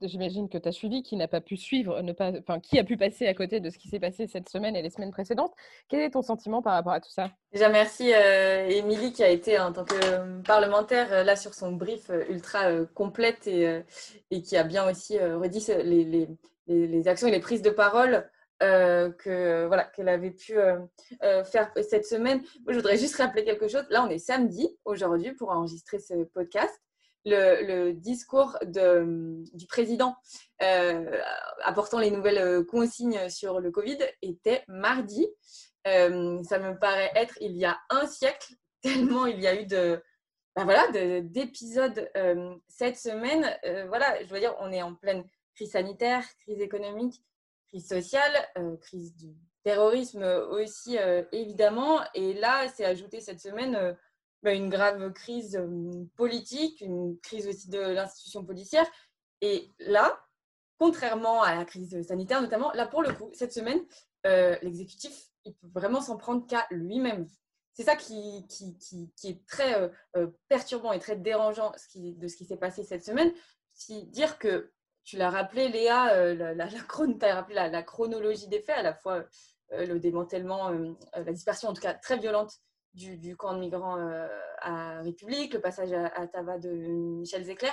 j'imagine 0.00 0.48
que 0.48 0.56
tu 0.56 0.68
as 0.68 0.72
suivi, 0.72 1.02
qui 1.02 1.16
n'a 1.16 1.28
pas 1.28 1.42
pu 1.42 1.56
suivre, 1.58 2.00
ne 2.00 2.12
pas, 2.12 2.32
enfin, 2.38 2.60
qui 2.60 2.78
a 2.78 2.84
pu 2.84 2.96
passer 2.96 3.26
à 3.26 3.34
côté 3.34 3.60
de 3.60 3.68
ce 3.68 3.76
qui 3.76 3.88
s'est 3.88 4.00
passé 4.00 4.26
cette 4.26 4.48
semaine 4.48 4.74
et 4.74 4.82
les 4.82 4.88
semaines 4.88 5.10
précédentes. 5.10 5.52
Quel 5.88 6.00
est 6.00 6.10
ton 6.10 6.22
sentiment 6.22 6.62
par 6.62 6.72
rapport 6.72 6.92
à 6.92 7.00
tout 7.00 7.10
ça? 7.10 7.30
Déjà, 7.52 7.68
merci 7.68 8.10
Émilie 8.10 9.12
qui 9.12 9.22
a 9.22 9.28
été 9.28 9.58
en 9.58 9.72
tant 9.72 9.84
que 9.84 10.42
parlementaire 10.42 11.24
là 11.24 11.36
sur 11.36 11.52
son 11.52 11.72
brief 11.72 12.10
ultra 12.30 12.84
complète 12.94 13.46
et, 13.46 14.42
qui 14.42 14.56
a 14.56 14.64
bien 14.64 14.90
aussi 14.90 15.18
redit 15.18 15.66
les, 16.66 17.08
actions 17.08 17.28
et 17.28 17.32
les 17.32 17.40
prises 17.40 17.62
de 17.62 17.70
parole 17.70 18.30
que 18.60 19.66
voilà 19.66 19.84
qu'elle 19.84 20.08
avait 20.08 20.30
pu 20.30 20.54
faire 21.20 21.70
cette 21.88 22.06
semaine. 22.06 22.38
Moi, 22.64 22.72
je 22.72 22.76
voudrais 22.76 22.96
juste 22.96 23.16
rappeler 23.16 23.44
quelque 23.44 23.68
chose. 23.68 23.84
Là, 23.90 24.04
on 24.04 24.08
est 24.08 24.18
samedi 24.18 24.68
aujourd'hui 24.86 25.32
pour 25.32 25.50
enregistrer 25.50 25.98
ce 25.98 26.24
podcast 26.24 26.80
le, 27.24 27.92
discours 27.92 28.58
du 28.62 29.66
président 29.66 30.16
euh, 30.62 31.20
apportant 31.64 31.98
les 31.98 32.10
nouvelles 32.10 32.38
euh, 32.38 32.64
consignes 32.64 33.28
sur 33.28 33.60
le 33.60 33.70
Covid 33.70 33.98
était 34.22 34.64
mardi. 34.68 35.26
Euh, 35.86 36.42
ça 36.44 36.58
me 36.58 36.78
paraît 36.78 37.10
être 37.14 37.36
il 37.40 37.56
y 37.56 37.64
a 37.64 37.78
un 37.90 38.06
siècle, 38.06 38.54
tellement 38.82 39.26
il 39.26 39.40
y 39.40 39.46
a 39.46 39.60
eu 39.60 39.66
de, 39.66 40.02
ben 40.54 40.64
voilà, 40.64 40.86
d'épisodes 41.22 42.10
cette 42.68 42.98
semaine. 42.98 43.58
voilà, 43.88 44.22
je 44.24 44.32
veux 44.32 44.40
dire, 44.40 44.54
on 44.60 44.70
est 44.70 44.82
en 44.82 44.94
pleine 44.94 45.24
crise 45.54 45.72
sanitaire, 45.72 46.24
crise 46.40 46.60
économique, 46.60 47.22
crise 47.68 47.88
sociale, 47.88 48.32
crise 48.82 49.16
du 49.16 49.34
terrorisme 49.64 50.22
aussi, 50.50 50.98
évidemment. 51.32 52.00
Et 52.14 52.34
là, 52.34 52.68
c'est 52.68 52.84
ajouté 52.84 53.20
cette 53.20 53.40
semaine 53.40 53.96
une 54.50 54.68
grave 54.68 55.12
crise 55.12 55.56
euh, 55.56 56.04
politique, 56.16 56.80
une 56.80 57.18
crise 57.20 57.46
aussi 57.46 57.68
de 57.68 57.78
l'institution 57.78 58.44
policière. 58.44 58.86
Et 59.40 59.70
là, 59.78 60.20
contrairement 60.78 61.42
à 61.42 61.54
la 61.54 61.64
crise 61.64 62.02
sanitaire 62.06 62.42
notamment, 62.42 62.72
là 62.72 62.86
pour 62.86 63.02
le 63.02 63.12
coup, 63.12 63.30
cette 63.32 63.52
semaine, 63.52 63.80
euh, 64.26 64.56
l'exécutif, 64.62 65.28
il 65.44 65.54
peut 65.54 65.68
vraiment 65.72 66.00
s'en 66.00 66.16
prendre 66.16 66.46
qu'à 66.46 66.66
lui-même. 66.70 67.28
C'est 67.74 67.84
ça 67.84 67.96
qui, 67.96 68.46
qui, 68.48 68.76
qui, 69.16 69.28
est 69.28 69.46
très 69.46 69.90
euh, 70.16 70.26
perturbant 70.48 70.92
et 70.92 70.98
très 70.98 71.16
dérangeant 71.16 71.72
de 71.94 72.28
ce 72.28 72.36
qui 72.36 72.44
s'est 72.44 72.58
passé 72.58 72.84
cette 72.84 73.04
semaine. 73.04 73.32
Si 73.72 74.04
dire 74.06 74.38
que, 74.38 74.72
tu 75.04 75.16
l'as 75.16 75.30
rappelé 75.30 75.68
Léa, 75.68 76.34
la, 76.34 76.64
as 76.64 77.34
rappelé 77.34 77.54
la, 77.54 77.82
chronologie 77.82 78.46
des 78.46 78.60
faits, 78.60 78.76
à 78.76 78.82
la 78.82 78.94
fois 78.94 79.24
le 79.70 79.98
démantèlement, 79.98 80.70
la 81.12 81.32
dispersion 81.32 81.70
en 81.70 81.72
tout 81.72 81.82
cas 81.82 81.94
très 81.94 82.18
violente 82.18 82.60
du, 82.94 83.36
camp 83.36 83.54
de 83.54 83.58
migrants 83.58 83.98
euh, 83.98 84.28
à 84.60 85.00
République, 85.02 85.54
le 85.54 85.60
passage 85.60 85.92
à, 85.92 86.26
Tava 86.26 86.58
de 86.58 86.70
Michel 86.70 87.44
Zecler. 87.44 87.70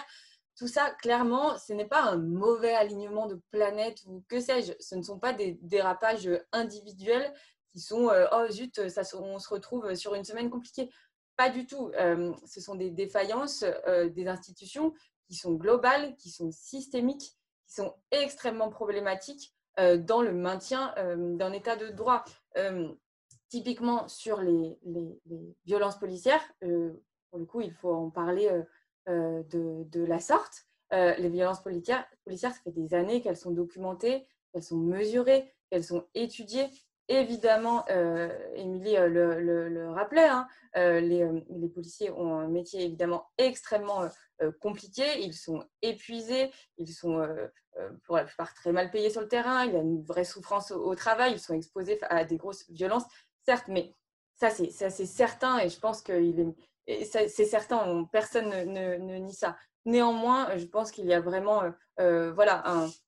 Tout 0.56 0.68
ça, 0.68 0.92
clairement, 1.02 1.58
ce 1.58 1.74
n'est 1.74 1.88
pas 1.88 2.04
un 2.04 2.18
mauvais 2.18 2.74
alignement 2.74 3.28
de 3.28 3.40
planètes 3.52 4.02
ou 4.08 4.24
que 4.28 4.40
sais-je. 4.40 4.74
Ce 4.80 4.96
ne 4.96 5.02
sont 5.02 5.20
pas 5.20 5.34
des 5.34 5.58
dérapages 5.62 6.30
individuels 6.52 7.34
qui 7.72 7.80
sont 7.80 8.10
euh, 8.10 8.26
oh 8.34 8.50
zut, 8.50 8.90
ça, 8.90 9.04
on 9.18 9.40
se 9.40 9.50
retrouve 9.50 9.94
sur 9.96 10.16
une 10.16 10.26
semaine 10.26 10.50
compliquée. 10.50 10.90
Pas 11.38 11.50
du 11.50 11.66
tout. 11.66 11.92
Euh, 11.96 12.34
ce 12.46 12.60
sont 12.60 12.76
des 12.76 12.90
défaillances 12.90 13.64
des 13.88 14.28
institutions 14.28 14.94
qui 15.28 15.36
sont 15.36 15.54
globales, 15.54 16.16
qui 16.18 16.30
sont 16.30 16.52
systémiques, 16.52 17.38
qui 17.68 17.74
sont 17.74 17.96
extrêmement 18.12 18.70
problématiques 18.70 19.54
dans 19.78 20.22
le 20.22 20.34
maintien 20.34 20.94
d'un 21.16 21.54
état 21.54 21.78
de 21.78 21.88
droit 21.88 22.26
typiquement 23.50 24.08
sur 24.08 24.42
les, 24.42 24.78
violences 25.66 26.00
policières, 26.00 26.42
euh, 26.64 26.94
pour 27.30 27.40
le 27.40 27.46
coup, 27.46 27.62
il 27.62 27.74
faut 27.74 27.94
en 27.94 28.10
parler 28.10 28.48
euh, 28.48 28.64
euh, 29.10 29.44
de, 29.86 30.04
la 30.06 30.20
sorte. 30.20 30.66
les 30.92 31.30
violences 31.30 31.62
policières, 31.62 32.06
policières, 32.24 32.54
ça 32.54 32.62
fait 32.64 32.72
des 32.72 32.94
années 32.94 33.22
qu'elles 33.22 33.38
sont 33.38 33.52
documentées, 33.52 34.26
qu'elles 34.52 34.64
sont 34.64 34.78
mesurées, 34.78 35.52
qu'elles 35.70 35.84
sont 35.84 36.06
étudiées. 36.14 36.70
Évidemment, 37.12 37.88
Émilie 38.54 38.96
le, 38.96 39.90
rappelait, 39.90 40.28
hein, 40.28 40.48
les, 40.76 41.28
les, 41.50 41.68
policiers 41.68 42.12
ont 42.12 42.36
un 42.36 42.48
métier 42.48 42.84
évidemment 42.84 43.26
extrêmement 43.40 44.08
compliqué, 44.62 45.04
ils 45.20 45.34
sont 45.34 45.66
épuisés, 45.82 46.52
ils 46.78 46.94
sont 46.94 47.28
pour 48.04 48.18
la 48.18 48.26
plupart 48.26 48.54
très 48.54 48.72
mal 48.72 48.92
payés 48.92 49.10
sur 49.10 49.22
le 49.22 49.28
terrain, 49.28 49.66
il 49.66 49.74
y 49.74 49.76
a 49.76 49.80
une 49.80 50.04
vraie 50.04 50.24
souffrance 50.24 50.70
au 50.70 50.94
travail, 50.94 51.34
ils 51.34 51.40
sont 51.40 51.56
exposés 51.56 52.00
à 52.04 52.26
des 52.26 52.38
grosses 52.38 52.70
violences 52.70 53.06
certes, 53.50 53.68
mais 53.68 53.96
ça, 54.36 54.50
c'est 54.52 55.06
certain 55.06 55.58
et 55.58 55.70
je 55.70 55.80
pense 55.80 56.04
que 56.04 56.14
c'est 56.86 57.46
certain, 57.46 58.06
personne 58.12 58.50
ne, 58.50 59.18
nie 59.18 59.34
ça. 59.34 59.58
Néanmoins, 59.86 60.56
je 60.58 60.66
pense 60.66 60.92
qu'il 60.92 61.06
y 61.08 61.14
a 61.14 61.20
vraiment 61.20 61.64
euh, 61.64 61.72
euh, 62.00 62.32
voilà, 62.34 62.64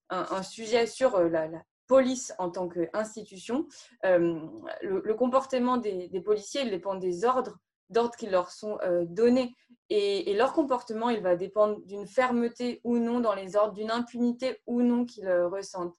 un, 0.09 0.43
sujet 0.43 0.87
sur 0.87 1.15
euh, 1.15 1.29
la, 1.29 1.47
police 1.87 2.33
en 2.39 2.49
tant 2.49 2.69
qu'institution. 2.69 3.67
le, 4.03 5.13
comportement 5.13 5.77
des, 5.77 6.21
policiers, 6.25 6.67
dépend 6.69 6.95
des 6.95 7.25
ordres 7.25 7.57
d'ordres 7.89 8.15
qui 8.15 8.27
leur 8.27 8.49
sont 8.49 8.77
donnés. 9.03 9.53
Et, 9.89 10.31
et, 10.31 10.33
leur 10.33 10.53
comportement, 10.53 11.09
il 11.09 11.21
va 11.21 11.35
dépendre 11.35 11.81
d'une 11.85 12.07
fermeté 12.07 12.79
ou 12.85 12.97
non 12.97 13.19
dans 13.19 13.35
les 13.35 13.57
ordres, 13.57 13.73
d'une 13.73 13.91
impunité 13.91 14.61
ou 14.65 14.81
non 14.81 15.05
qu'ils 15.05 15.29
ressentent. 15.29 15.93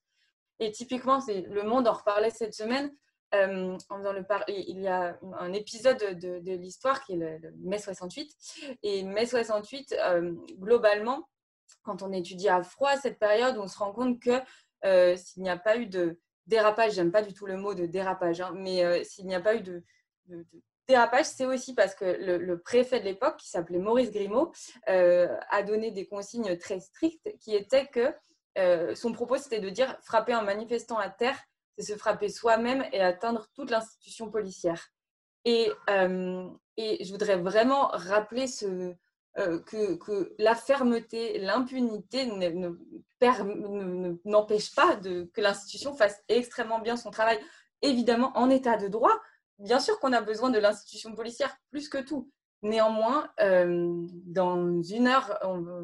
Et 0.60 0.72
typiquement, 0.72 1.20
c'est 1.20 1.42
le 1.42 1.62
monde 1.62 1.86
en 1.86 1.92
reparlait 1.92 2.30
cette 2.30 2.54
semaine. 2.54 2.90
Euh, 3.34 3.78
il 4.48 4.80
y 4.80 4.88
a 4.88 5.18
un 5.38 5.52
épisode 5.52 6.18
de, 6.18 6.52
l'histoire 6.52 7.02
qui 7.04 7.14
est 7.14 7.16
le, 7.16 7.52
mai 7.58 7.78
68. 7.78 8.30
Et 8.82 9.02
mai 9.04 9.26
68, 9.26 9.96
euh, 9.98 10.32
globalement, 10.58 11.28
quand 11.82 12.02
on 12.02 12.12
étudie 12.12 12.48
à 12.48 12.62
froid 12.62 12.96
cette 12.96 13.18
période, 13.18 13.56
on 13.58 13.68
se 13.68 13.78
rend 13.78 13.92
compte 13.92 14.20
que 14.20 14.40
euh, 14.84 15.16
s'il 15.16 15.42
n'y 15.42 15.50
a 15.50 15.56
pas 15.56 15.76
eu 15.76 15.86
de 15.86 16.18
dérapage, 16.46 16.92
j'aime 16.94 17.12
pas 17.12 17.22
du 17.22 17.32
tout 17.32 17.46
le 17.46 17.56
mot 17.56 17.74
de 17.74 17.86
dérapage, 17.86 18.40
hein, 18.40 18.52
mais 18.54 19.04
s'il 19.04 19.26
n'y 19.26 19.34
a 19.34 19.40
pas 19.40 19.54
eu 19.54 19.62
de, 19.62 19.82
dérapage, 20.88 21.26
c'est 21.26 21.46
aussi 21.46 21.74
parce 21.74 21.94
que 21.94 22.04
le, 22.04 22.60
préfet 22.60 23.00
de 23.00 23.04
l'époque, 23.04 23.36
qui 23.38 23.48
s'appelait 23.48 23.78
Maurice 23.78 24.10
Grimaud, 24.10 24.52
a 24.86 25.62
donné 25.62 25.92
des 25.92 26.06
consignes 26.06 26.58
très 26.58 26.80
strictes 26.80 27.30
qui 27.38 27.54
étaient 27.54 27.86
que 27.86 28.94
son 28.94 29.12
propos, 29.12 29.38
c'était 29.38 29.60
de 29.60 29.70
dire 29.70 29.96
frapper 30.02 30.32
un 30.32 30.42
manifestant 30.42 30.98
à 30.98 31.08
terre 31.08 31.38
c'est 31.76 31.92
se 31.92 31.98
frapper 31.98 32.28
soi-même 32.28 32.84
et 32.92 33.00
atteindre 33.00 33.48
toute 33.54 33.70
l'institution 33.70 34.30
policière. 34.30 34.88
Et, 35.44 35.70
euh, 35.90 36.48
et, 36.76 37.04
je 37.04 37.10
voudrais 37.10 37.36
vraiment 37.36 37.88
rappeler 37.88 38.46
ce, 38.46 38.94
euh, 39.38 39.58
que, 39.60 39.94
que, 39.94 40.34
la 40.38 40.54
fermeté, 40.54 41.38
l'impunité 41.38 42.26
n'empêche 44.24 44.74
pas 44.74 44.96
de, 44.96 45.24
que 45.32 45.40
l'institution 45.40 45.94
fasse 45.94 46.22
extrêmement 46.28 46.80
bien 46.80 46.96
son 46.96 47.10
travail, 47.10 47.40
évidemment 47.80 48.32
en 48.36 48.50
état 48.50 48.76
de 48.76 48.88
droit. 48.88 49.18
Bien 49.58 49.80
sûr 49.80 49.98
qu'on 50.00 50.12
a 50.12 50.20
besoin 50.20 50.50
de 50.50 50.58
l'institution 50.58 51.14
policière 51.14 51.56
plus 51.70 51.88
que 51.88 51.98
tout. 51.98 52.30
Néanmoins, 52.62 53.28
euh, 53.40 54.06
dans 54.26 54.82
une 54.82 55.08
heure, 55.08 55.38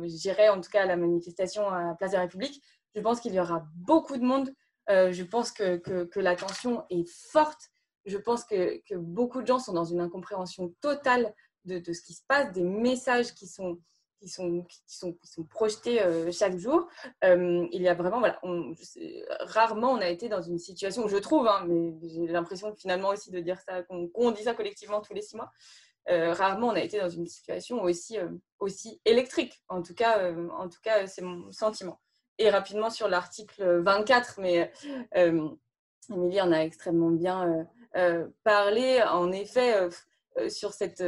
j'irai 0.04 0.48
en 0.48 0.60
tout 0.60 0.70
cas 0.70 0.82
à 0.82 0.86
la 0.86 0.96
manifestation 0.96 1.68
à 1.68 1.82
la 1.82 1.94
Place 1.94 2.12
de 2.12 2.16
la 2.16 2.22
République, 2.22 2.62
je 2.94 3.00
pense 3.00 3.20
qu'il 3.20 3.34
y 3.34 3.40
aura 3.40 3.66
beaucoup 3.74 4.16
de 4.16 4.24
monde 4.24 4.50
euh, 4.90 5.12
je 5.12 5.22
pense 5.22 5.52
que, 5.52 5.76
que, 5.76 6.20
la 6.20 6.36
tension 6.36 6.84
est 6.90 7.08
forte. 7.08 7.70
Je 8.06 8.16
pense 8.16 8.44
que, 8.44 8.78
que, 8.88 8.94
beaucoup 8.94 9.42
de 9.42 9.46
gens 9.46 9.58
sont 9.58 9.72
dans 9.72 9.84
une 9.84 10.00
incompréhension 10.00 10.74
totale 10.80 11.34
de, 11.64 11.78
de, 11.78 11.92
ce 11.92 12.02
qui 12.02 12.14
se 12.14 12.22
passe, 12.26 12.52
des 12.52 12.62
messages 12.62 13.34
qui 13.34 13.46
sont, 13.46 13.78
qui 14.18 14.28
sont, 14.28 14.62
qui 14.62 14.80
sont, 14.86 15.12
qui 15.12 15.28
sont 15.28 15.44
projetés 15.44 16.02
euh, 16.02 16.32
chaque 16.32 16.56
jour. 16.56 16.88
Euh, 17.24 17.66
il 17.70 17.82
y 17.82 17.88
a 17.88 17.94
vraiment, 17.94 18.18
voilà, 18.18 18.40
rarement 19.40 19.92
on 19.92 20.00
a 20.00 20.08
été 20.08 20.28
dans 20.28 20.42
une 20.42 20.58
situation, 20.58 21.06
je 21.06 21.18
trouve, 21.18 21.46
hein, 21.46 21.64
mais 21.66 21.94
j'ai 22.08 22.26
l'impression 22.26 22.74
finalement 22.74 23.10
aussi 23.10 23.30
de 23.30 23.40
dire 23.40 23.60
ça, 23.60 23.82
qu'on 23.82 24.30
dit 24.32 24.44
ça 24.44 24.54
collectivement 24.54 25.00
tous 25.02 25.12
les 25.12 25.22
six 25.22 25.36
mois. 25.36 25.52
rarement 26.06 26.68
on 26.68 26.74
a 26.74 26.80
été 26.80 26.98
dans 26.98 27.10
une 27.10 27.26
situation 27.26 27.82
aussi, 27.82 28.18
aussi 28.58 29.00
électrique. 29.04 29.62
En 29.68 29.82
tout 29.82 29.94
cas, 29.94 30.32
en 30.32 30.68
tout 30.68 30.80
cas 30.82 31.06
c'est 31.06 31.22
mon 31.22 31.52
sentiment 31.52 32.00
et 32.38 32.50
rapidement 32.50 32.90
sur 32.90 33.08
l'article 33.08 33.80
24, 33.80 34.36
mais 34.38 34.72
euh, 35.16 35.48
Émilie 36.10 36.40
en 36.40 36.52
a 36.52 36.58
extrêmement 36.58 37.10
bien 37.10 37.48
euh, 37.48 37.64
euh, 37.96 38.28
parlé. 38.44 39.02
En 39.02 39.32
effet, 39.32 39.88
sur 40.48 40.72
cette 40.72 41.02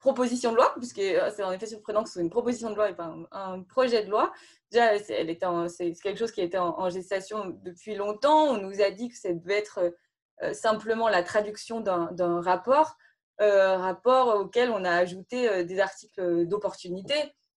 proposition 0.00 0.50
de 0.50 0.56
loi, 0.56 0.74
puisque 0.78 1.00
c'est 1.00 1.44
en 1.44 1.52
effet 1.52 1.66
surprenant 1.66 2.02
que 2.02 2.08
ce 2.08 2.14
soit 2.14 2.22
une 2.22 2.30
proposition 2.30 2.70
de 2.70 2.74
loi 2.74 2.90
et 2.90 2.94
pas 2.94 3.14
un, 3.30 3.62
projet 3.62 4.04
de 4.04 4.10
loi. 4.10 4.32
Déjà, 4.70 4.98
c'est 4.98 5.92
quelque 6.02 6.18
chose 6.18 6.32
qui 6.32 6.40
était 6.40 6.58
en, 6.58 6.78
en, 6.78 6.90
gestation 6.90 7.56
depuis 7.62 7.94
longtemps. 7.94 8.48
On 8.48 8.56
nous 8.56 8.80
a 8.80 8.90
dit 8.90 9.08
que 9.08 9.16
ça 9.16 9.32
devait 9.32 9.58
être 9.58 9.94
simplement 10.52 11.08
la 11.08 11.22
traduction 11.22 11.80
d'un 11.80 12.40
rapport, 12.40 12.96
rapport 13.38 14.40
auquel 14.40 14.70
on 14.70 14.84
a 14.84 14.90
ajouté 14.90 15.64
des 15.64 15.78
articles 15.78 16.46
d'opportunité, 16.46 17.14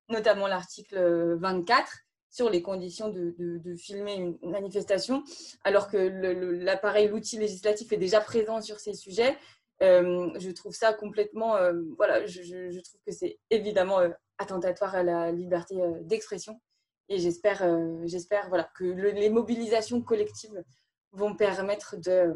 notamment 0.09 0.47
l'article 0.47 1.37
24 1.39 2.03
sur 2.33 2.49
les 2.49 2.63
conditions 2.63 3.09
de, 3.09 3.35
de, 3.37 3.75
filmer 3.75 4.15
une 4.15 4.37
manifestation, 4.41 5.23
alors 5.63 5.87
que 5.87 5.97
l'appareil, 5.97 7.07
l'outil 7.07 7.37
législatif 7.37 7.91
est 7.93 7.97
déjà 7.97 8.21
présent 8.21 8.59
sur 8.59 8.79
ces 8.79 8.95
sujets. 8.95 9.37
Euh, 9.83 10.31
je 10.39 10.49
trouve 10.49 10.73
ça 10.73 10.93
complètement, 10.93 11.55
euh, 11.57 11.73
voilà, 11.95 12.25
je, 12.25 12.81
trouve 12.81 13.01
que 13.05 13.11
c'est 13.11 13.37
évidemment 13.51 13.99
euh, 13.99 14.09
attentatoire 14.39 14.95
à 14.95 15.03
la 15.03 15.31
liberté 15.31 15.75
d'expression. 16.01 16.59
Et 17.07 17.19
j'espère, 17.19 17.61
j'espère, 18.05 18.49
voilà, 18.49 18.67
que 18.75 18.83
les 18.83 19.29
mobilisations 19.29 20.01
collectives 20.01 20.63
vont 21.11 21.35
permettre 21.35 21.97
de, 21.97 22.33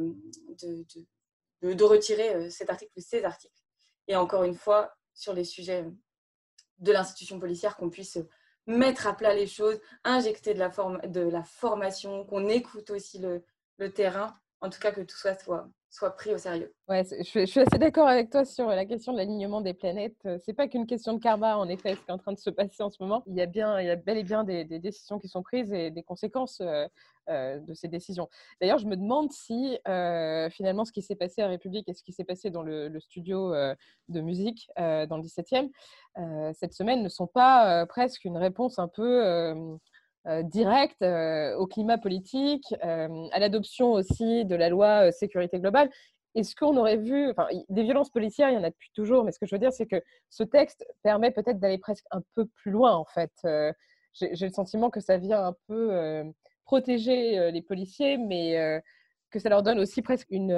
de, 0.61 1.73
de, 1.73 1.83
retirer 1.83 2.51
cet 2.51 2.69
article, 2.69 2.91
ces 2.97 3.23
articles. 3.23 3.59
Et 4.07 4.15
encore 4.15 4.43
une 4.43 4.53
fois, 4.53 4.93
sur 5.15 5.33
les 5.33 5.45
sujets 5.45 5.85
de 6.77 6.91
l'institution 6.91 7.39
policière, 7.39 7.77
qu'on 7.77 7.89
puisse 7.89 8.19
mettre 8.67 9.07
à 9.07 9.13
plat 9.13 9.33
les 9.33 9.47
choses, 9.47 9.79
injecter 10.03 10.53
de 10.53 10.59
la, 11.29 11.43
formation, 11.43 12.25
qu'on 12.25 12.47
écoute 12.49 12.89
aussi 12.91 13.19
le, 13.19 13.43
le, 13.77 13.91
terrain, 13.91 14.37
en 14.61 14.69
tout 14.69 14.79
cas 14.79 14.91
que 14.91 15.01
tout 15.01 15.15
soit, 15.15 15.39
soit, 15.39 15.69
soit 15.89 16.11
pris 16.11 16.33
au 16.33 16.37
sérieux. 16.37 16.73
Ouais, 16.87 17.03
je, 17.03 17.45
suis 17.45 17.59
assez 17.59 17.77
d'accord 17.77 18.07
avec 18.07 18.29
toi 18.29 18.45
sur 18.45 18.67
la 18.67 18.85
question 18.85 19.13
de 19.13 19.17
l'alignement 19.17 19.61
des 19.61 19.73
planètes. 19.73 20.17
Euh, 20.25 20.37
c'est 20.43 20.53
pas 20.53 20.67
qu'une 20.67 20.85
question 20.85 21.13
de 21.13 21.19
karma, 21.19 21.57
en 21.57 21.67
effet, 21.67 21.95
ce 21.95 22.01
qui 22.01 22.09
est 22.09 22.13
en 22.13 22.17
train 22.17 22.33
de 22.33 22.39
se 22.39 22.49
passer 22.49 22.83
en 22.83 22.89
ce 22.89 23.01
moment. 23.01 23.23
Il 23.27 23.35
y 23.35 23.41
a, 23.41 23.45
bien, 23.45 23.79
il 23.79 23.87
y 23.87 23.89
a 23.89 23.95
bel 23.95 24.17
et 24.17 24.23
bien 24.23 24.43
des, 24.43 24.65
des 24.65 24.79
décisions 24.79 25.19
qui 25.19 25.27
sont 25.27 25.43
prises 25.43 25.73
et 25.73 25.91
des 25.91 26.03
conséquences 26.03 26.61
euh, 26.61 26.87
euh, 27.29 27.59
de 27.59 27.73
ces 27.73 27.87
décisions. 27.87 28.29
D'ailleurs, 28.61 28.79
je 28.79 28.87
me 28.87 28.95
demande 28.95 29.31
si 29.31 29.77
finalement 30.51 30.85
ce 30.85 30.91
qui 30.91 31.01
s'est 31.01 31.15
passé 31.15 31.41
à 31.41 31.47
République 31.47 31.89
et 31.89 31.93
ce 31.93 32.03
qui 32.03 32.13
s'est 32.13 32.23
passé 32.23 32.49
dans 32.49 32.63
le, 32.63 32.87
le 32.87 32.99
studio 32.99 33.53
de 33.53 34.21
musique 34.21 34.69
dans 34.77 35.17
le 35.17 35.23
17e 35.23 35.69
cette 36.53 36.73
semaine 36.73 37.03
ne 37.03 37.09
sont 37.09 37.27
pas 37.27 37.85
presque 37.85 38.23
une 38.23 38.37
réponse 38.37 38.79
un 38.79 38.87
peu 38.87 39.77
directe 40.43 41.01
au 41.01 41.67
climat 41.67 41.97
politique, 41.97 42.73
à 42.81 43.39
l'adoption 43.39 43.91
aussi 43.93 44.45
de 44.45 44.55
la 44.55 44.69
loi 44.69 45.11
sécurité 45.11 45.59
globale. 45.59 45.89
Est-ce 46.35 46.55
qu'on 46.55 46.77
aurait 46.77 46.97
vu, 46.97 47.31
enfin, 47.31 47.47
des 47.69 47.83
violences 47.83 48.11
policières, 48.11 48.49
il 48.49 48.55
y 48.55 48.57
en 48.57 48.63
a 48.63 48.69
depuis 48.69 48.91
toujours, 48.93 49.23
mais 49.23 49.31
ce 49.31 49.39
que 49.39 49.47
je 49.47 49.55
veux 49.55 49.59
dire, 49.59 49.73
c'est 49.73 49.87
que 49.87 50.03
ce 50.29 50.43
texte 50.43 50.85
permet 51.01 51.31
peut-être 51.31 51.59
d'aller 51.59 51.79
presque 51.79 52.05
un 52.11 52.21
peu 52.35 52.45
plus 52.45 52.69
loin, 52.69 52.93
en 52.95 53.05
fait. 53.05 53.31
J'ai 54.13 54.45
le 54.45 54.51
sentiment 54.51 54.89
que 54.89 54.99
ça 54.99 55.17
vient 55.17 55.43
un 55.43 55.55
peu 55.67 56.23
protéger 56.65 57.51
les 57.51 57.61
policiers, 57.61 58.17
mais 58.17 58.81
que 59.31 59.39
ça 59.39 59.49
leur 59.49 59.63
donne 59.63 59.79
aussi 59.79 60.01
presque 60.01 60.27
une, 60.29 60.51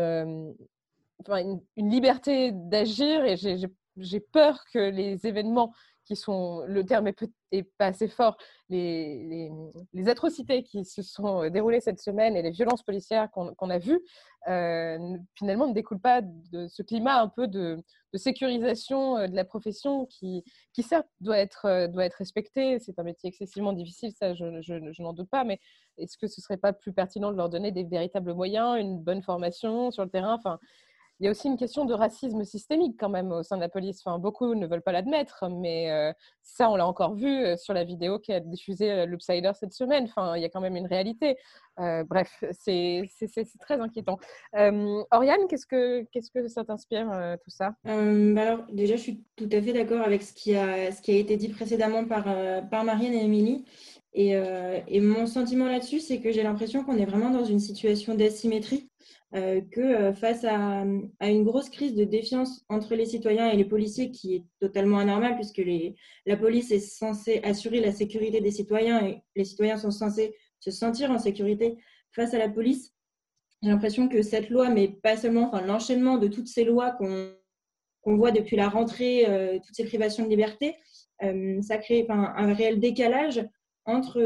une, 1.27 1.61
une 1.77 1.89
liberté 1.89 2.51
d'agir. 2.51 3.23
Et 3.23 3.35
j'ai 3.37 4.19
peur 4.19 4.63
que 4.73 4.79
les 4.79 5.25
événements 5.27 5.73
qui 6.09 6.15
sont, 6.15 6.63
le 6.65 6.83
terme 6.83 7.07
est, 7.51 7.63
pas 7.77 7.85
assez 7.85 8.07
fort, 8.07 8.35
les, 8.67 9.51
les, 9.93 10.09
atrocités 10.09 10.63
qui 10.63 10.83
se 10.83 11.03
sont 11.03 11.43
euh, 11.43 11.49
déroulées 11.51 11.81
cette 11.81 11.99
semaine 11.99 12.35
et 12.35 12.41
les 12.41 12.49
violences 12.49 12.81
policières 12.81 13.29
qu'on 13.29 13.69
a 13.69 13.77
vues, 13.77 14.01
euh, 14.47 15.17
finalement 15.35 15.67
ne 15.67 15.73
découlent 15.73 15.99
pas 15.99 16.23
de 16.23 16.67
ce 16.67 16.81
climat 16.81 17.21
un 17.21 17.27
peu 17.27 17.47
de, 17.47 17.77
sécurisation 18.15 19.17
euh, 19.17 19.27
de 19.27 19.35
la 19.35 19.45
profession 19.45 20.07
qui, 20.07 20.43
qui 20.73 20.81
certes 20.81 21.07
doit 21.21 21.37
être, 21.37 21.85
doit 21.89 22.05
être 22.05 22.15
respecté. 22.15 22.79
C'est 22.79 22.97
un 22.97 23.03
métier 23.03 23.29
excessivement 23.29 23.73
difficile, 23.73 24.11
ça 24.11 24.33
je, 24.33 24.63
je, 24.63 24.91
je 24.91 25.01
n'en 25.03 25.13
doute 25.13 25.29
pas, 25.29 25.43
mais 25.43 25.59
est-ce 25.99 26.17
que 26.17 26.25
ce 26.25 26.41
serait 26.41 26.57
pas 26.57 26.73
plus 26.73 26.91
pertinent 26.91 27.31
de 27.31 27.37
leur 27.37 27.49
donner 27.49 27.71
des 27.71 27.83
véritables 27.83 28.33
moyens, 28.33 28.79
une 28.79 28.97
bonne 28.97 29.21
formation 29.21 29.91
sur 29.91 30.03
le 30.03 30.09
terrain? 30.09 30.33
Enfin, 30.33 30.57
il 31.19 31.25
y 31.25 31.27
a 31.27 31.31
aussi 31.31 31.47
une 31.47 31.57
question 31.57 31.83
de 31.83 31.93
racisme 31.93 32.45
systémique 32.45 32.95
quand 32.97 33.09
même 33.09 33.31
au 33.31 33.43
sein 33.43 33.57
de 33.57 33.61
la 33.61 33.69
police. 33.69 34.03
Beaucoup 34.19 34.55
ne 34.55 34.65
veulent 34.65 34.81
pas 34.81 34.93
l'admettre, 34.93 35.45
mais 35.49 35.91
euh, 35.91 36.13
ça, 36.43 36.69
on 36.69 36.77
l'a 36.77 36.87
encore 36.87 37.15
vu 37.15 37.27
euh, 37.27 37.57
sur 37.57 37.73
la 37.73 37.83
vidéo 37.83 38.19
qui 38.19 38.31
a 38.31 38.39
diffusé 38.39 38.89
euh, 38.89 39.05
l'Upsider 39.05 39.51
cette 39.53 39.73
semaine. 39.73 40.09
Il 40.35 40.41
y 40.41 40.45
a 40.45 40.49
quand 40.49 40.61
même 40.61 40.77
une 40.77 40.87
réalité. 40.87 41.37
bref, 41.77 42.43
c'est 42.51 43.03
très 43.59 43.79
inquiétant. 43.81 44.17
Oriane, 44.53 45.47
qu'est-ce 45.49 45.65
que, 45.65 46.47
ça 46.47 46.63
t'inspire 46.63 47.37
tout 47.43 47.49
ça? 47.49 47.73
Bah 47.83 48.41
Alors, 48.41 48.65
déjà, 48.71 48.95
je 48.95 49.01
suis 49.01 49.23
tout 49.35 49.49
à 49.51 49.61
fait 49.61 49.73
d'accord 49.73 50.01
avec 50.01 50.23
ce 50.23 50.33
qui, 50.33 50.55
a, 50.55 50.89
été 51.07 51.35
dit 51.37 51.49
précédemment 51.49 52.05
par, 52.05 52.25
par 52.69 52.83
Marianne 52.83 53.13
et 53.13 53.23
Émilie. 53.23 53.65
Et, 54.13 55.01
mon 55.01 55.25
sentiment 55.25 55.67
là-dessus, 55.67 55.99
c'est 55.99 56.19
que 56.19 56.31
j'ai 56.31 56.43
l'impression 56.43 56.83
qu'on 56.83 56.97
est 56.97 57.05
vraiment 57.05 57.29
dans 57.29 57.45
une 57.45 57.59
situation 57.59 58.15
d'asymétrie. 58.15 58.88
Euh, 59.35 59.61
que 59.61 59.79
euh, 59.79 60.11
face 60.11 60.43
à, 60.43 60.83
une 61.21 61.43
grosse 61.43 61.69
crise 61.69 61.93
de 61.93 62.03
défiance 62.03 62.65
entre 62.67 62.95
les 62.95 63.05
citoyens 63.05 63.51
et 63.51 63.55
les 63.55 63.65
policiers, 63.65 64.09
qui 64.09 64.33
est 64.33 64.43
totalement 64.59 64.97
anormale, 64.97 65.35
puisque 65.35 65.61
la 66.25 66.35
police 66.35 66.71
est 66.71 66.79
censée 66.79 67.39
assurer 67.43 67.79
la 67.79 67.91
sécurité 67.91 68.41
des 68.41 68.49
citoyens 68.49 69.05
et 69.05 69.21
les 69.35 69.45
citoyens 69.45 69.77
sont 69.77 69.91
censés 69.91 70.35
se 70.59 70.71
sentir 70.71 71.11
en 71.11 71.19
sécurité 71.19 71.77
face 72.11 72.33
à 72.33 72.39
la 72.39 72.49
police. 72.49 72.95
J'ai 73.61 73.69
l'impression 73.69 74.09
que 74.09 74.23
cette 74.23 74.49
loi, 74.49 74.69
mais 74.69 74.87
pas 74.87 75.15
seulement, 75.15 75.49
enfin, 75.53 75.61
l'enchaînement 75.63 76.17
de 76.17 76.27
toutes 76.27 76.47
ces 76.47 76.63
lois 76.63 76.89
qu'on 76.89 78.17
voit 78.17 78.31
depuis 78.31 78.55
la 78.55 78.67
rentrée, 78.67 79.29
euh, 79.29 79.59
toutes 79.63 79.75
ces 79.75 79.85
privations 79.85 80.23
de 80.23 80.29
liberté, 80.29 80.75
ça 81.61 81.77
crée 81.77 82.05
un, 82.09 82.53
réel 82.53 82.79
décalage 82.79 83.45
entre 83.83 84.17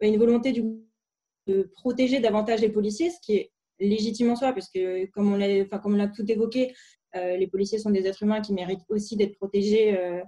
une 0.00 0.18
volonté 0.18 0.52
de 0.52 1.62
protéger 1.72 2.20
davantage 2.20 2.60
les 2.60 2.68
policiers, 2.68 3.10
ce 3.10 3.18
qui 3.22 3.36
est 3.36 3.53
légitime 3.88 4.30
en 4.30 4.36
soi, 4.36 4.52
parce 4.52 4.68
que 4.70 5.06
comme 5.06 5.32
on 5.32 5.36
l'a, 5.36 6.08
tout 6.08 6.30
évoqué, 6.30 6.74
euh, 7.16 7.36
les 7.36 7.46
policiers 7.46 7.78
sont 7.78 7.90
des 7.90 8.06
êtres 8.06 8.22
humains 8.22 8.40
qui 8.40 8.52
méritent 8.52 8.84
aussi 8.88 9.16
d'être 9.16 9.36
protégés 9.36 9.96
euh, 9.96 10.20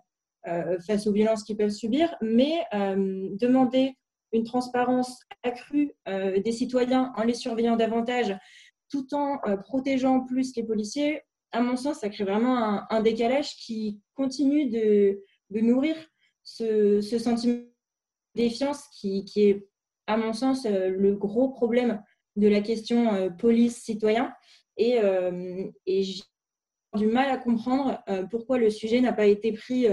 euh, 0.47 0.79
face 0.81 1.07
aux 1.07 1.13
violences 1.13 1.43
qu'ils 1.43 1.57
peuvent 1.57 1.71
subir, 1.71 2.15
mais 2.21 2.65
demander 2.73 3.95
une 4.33 4.45
transparence 4.45 5.21
accrue 5.43 5.93
des 6.07 6.53
citoyens 6.53 7.13
en 7.17 7.23
les 7.23 7.35
surveillant 7.35 7.77
davantage, 7.77 8.37
tout 8.91 9.15
en 9.15 9.39
protégeant 9.65 10.21
plus 10.21 10.55
les 10.57 10.63
policiers, 10.63 11.23
à 11.53 11.61
mon 11.61 11.77
sens, 11.77 12.01
ça 12.01 12.11
crée 12.11 12.25
vraiment 12.25 12.83
un, 12.91 13.03
décalage 13.03 13.57
qui 13.57 14.01
continue 14.15 14.69
de, 14.69 15.21
nourrir 15.51 15.97
ce, 16.43 17.01
sentiment 17.01 17.55
de 17.55 17.69
défiance 18.35 18.85
qui, 18.89 19.25
est, 19.37 19.67
à 20.07 20.17
mon 20.17 20.33
sens, 20.33 20.67
le 20.67 21.15
gros 21.15 21.49
problème 21.49 22.03
de 22.37 22.49
la 22.49 22.61
question 22.61 23.15
euh, 23.15 23.31
police-citoyen. 23.31 24.33
Et, 24.77 24.99
euh, 24.99 25.65
et 25.87 26.03
j'ai 26.03 26.23
du 26.95 27.07
mal 27.07 27.31
à 27.31 27.39
comprendre 27.39 28.03
euh, 28.09 28.25
pourquoi 28.31 28.59
le 28.59 28.71
sujet 28.71 29.01
n'a 29.01 29.13
pas 29.13 29.27
été 29.27 29.53
pris 29.53 29.87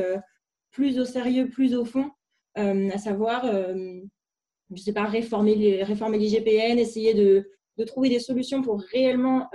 plus 0.71 0.99
au 0.99 1.06
sérieux, 1.06 1.49
plus 1.49 1.75
au 1.75 1.86
fond, 1.86 2.12
à 2.56 2.97
savoir, 2.97 3.45
je 3.45 4.82
sais 4.82 4.93
pas, 4.93 5.06
réformer, 5.06 5.84
réformer 5.84 6.17
l'IGPN, 6.17 6.79
essayer 6.79 7.13
de, 7.13 7.49
trouver 7.86 8.10
des 8.10 8.19
solutions 8.19 8.62
pour 8.62 8.82
réellement 8.82 9.49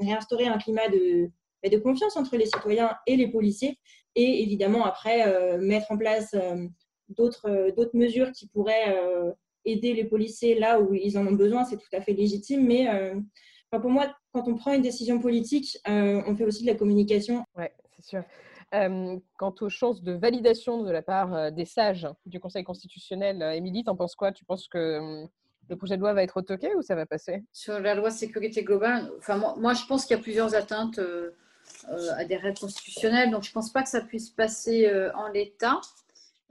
réinstaurer 0.00 0.46
un 0.46 0.58
climat 0.58 0.88
de, 0.88 1.30
bah, 1.62 1.68
de 1.68 1.78
confiance 1.78 2.16
entre 2.16 2.36
les 2.36 2.46
citoyens 2.46 2.96
et 3.06 3.16
les 3.16 3.28
policiers, 3.28 3.78
et 4.16 4.42
évidemment 4.42 4.84
après 4.84 5.58
mettre 5.58 5.92
en 5.92 5.98
place 5.98 6.34
d'autres 7.08 7.90
mesures 7.94 8.32
qui 8.32 8.48
pourraient 8.48 8.96
aider 9.64 9.94
les 9.94 10.04
policiers 10.04 10.58
là 10.58 10.80
où 10.80 10.94
ils 10.94 11.18
en 11.18 11.26
ont 11.26 11.32
besoin, 11.32 11.64
c'est 11.64 11.76
tout 11.76 11.88
à 11.92 12.00
fait 12.00 12.12
légitime. 12.12 12.66
Mais 12.66 12.88
euh, 12.88 13.14
pour 13.70 13.90
moi, 13.90 14.14
quand 14.32 14.46
on 14.48 14.54
prend 14.54 14.72
une 14.72 14.82
décision 14.82 15.18
politique, 15.18 15.78
euh, 15.88 16.22
on 16.26 16.36
fait 16.36 16.44
aussi 16.44 16.62
de 16.62 16.70
la 16.70 16.76
communication. 16.76 17.44
Oui, 17.56 17.66
c'est 17.96 18.04
sûr. 18.04 18.22
Euh, 18.74 19.16
quant 19.38 19.54
aux 19.60 19.68
chances 19.68 20.02
de 20.02 20.12
validation 20.12 20.82
de 20.82 20.90
la 20.90 21.02
part 21.02 21.52
des 21.52 21.64
sages 21.64 22.08
du 22.26 22.40
Conseil 22.40 22.64
constitutionnel, 22.64 23.42
Émilie, 23.54 23.84
t'en 23.84 23.94
penses 23.94 24.16
quoi? 24.16 24.32
Tu 24.32 24.44
penses 24.44 24.68
que 24.68 25.24
le 25.68 25.76
projet 25.76 25.96
de 25.96 26.00
loi 26.00 26.12
va 26.12 26.22
être 26.22 26.36
retoqué 26.36 26.74
ou 26.74 26.82
ça 26.82 26.94
va 26.94 27.06
passer? 27.06 27.44
Sur 27.52 27.78
la 27.78 27.94
loi 27.94 28.10
sécurité 28.10 28.64
globale, 28.64 29.10
enfin, 29.18 29.36
moi, 29.36 29.54
moi 29.58 29.74
je 29.74 29.86
pense 29.86 30.06
qu'il 30.06 30.16
y 30.16 30.20
a 30.20 30.22
plusieurs 30.22 30.54
atteintes 30.54 31.00
à 31.88 32.24
des 32.24 32.36
règles 32.36 32.58
constitutionnelles, 32.58 33.30
donc 33.30 33.44
je 33.44 33.50
ne 33.50 33.54
pense 33.54 33.72
pas 33.72 33.82
que 33.82 33.88
ça 33.88 34.00
puisse 34.00 34.30
passer 34.30 34.90
en 35.14 35.28
l'état. 35.28 35.80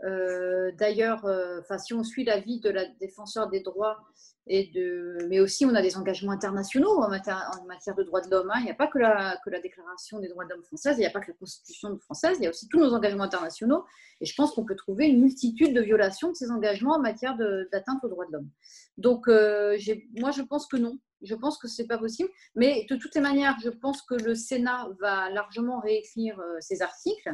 Euh, 0.04 0.72
d'ailleurs, 0.74 1.26
euh, 1.26 1.62
si 1.78 1.94
on 1.94 2.04
suit 2.04 2.26
l'avis 2.26 2.60
de 2.60 2.70
la 2.70 2.86
défenseur 3.00 3.50
des 3.50 3.62
droits, 3.62 4.04
et 4.46 4.68
de, 4.74 5.18
mais 5.30 5.40
aussi 5.40 5.66
on 5.66 5.74
a 5.74 5.82
des 5.82 5.96
engagements 5.96 6.34
internationaux 6.34 7.02
en 7.02 7.08
matière, 7.08 7.96
de 7.96 8.04
droits 8.04 8.20
de 8.20 8.30
l'homme. 8.30 8.52
Hein. 8.52 8.60
Il 8.60 8.66
n'y 8.66 8.72
a 8.72 8.76
pas 8.76 8.88
que 8.88 9.00
la, 9.00 9.40
que 9.46 9.50
la 9.50 9.62
Déclaration 9.62 10.20
des 10.20 10.28
droits 10.28 10.44
de 10.44 10.50
l'homme 10.50 10.64
française, 10.64 10.98
il 10.98 11.02
n'y 11.02 11.06
a 11.06 11.12
pas 11.12 11.22
que 11.22 11.32
la 11.32 11.38
Constitution 11.38 11.98
française, 12.00 12.38
il 12.40 12.44
y 12.44 12.48
a 12.48 12.50
aussi 12.50 12.68
tous 12.68 12.80
nos 12.80 12.94
engagements 12.94 13.24
internationaux. 13.24 13.86
Et 14.20 14.26
je 14.26 14.36
pense 14.36 14.52
qu'on 14.52 14.66
peut 14.66 14.76
trouver 14.76 15.08
une 15.08 15.22
multitude 15.22 15.74
de 15.74 15.82
violations 15.82 16.30
de 16.30 16.36
ces 16.36 16.52
engagements 16.52 16.96
en 16.96 17.00
matière 17.00 17.38
d'atteinte 17.72 18.04
aux 18.04 18.10
droits 18.10 18.26
de 18.26 18.34
l'homme. 18.34 18.50
Donc, 18.98 19.30
euh, 19.30 19.78
moi, 20.18 20.32
je 20.32 20.42
pense 20.42 20.68
que 20.68 20.78
non. 20.78 21.00
Je 21.22 21.36
pense 21.36 21.58
que 21.58 21.70
ce 21.70 21.82
n'est 21.82 21.88
pas 21.88 21.98
possible. 21.98 22.30
Mais 22.56 22.86
de 22.90 22.98
toutes 22.98 23.16
les 23.16 23.22
manières, 23.22 23.56
je 23.64 23.70
pense 23.70 24.02
que 24.02 24.16
le 24.16 24.36
Sénat 24.36 24.90
va 25.00 25.30
largement 25.30 25.80
réécrire 25.80 26.42
ces 26.60 26.82
articles 26.82 27.34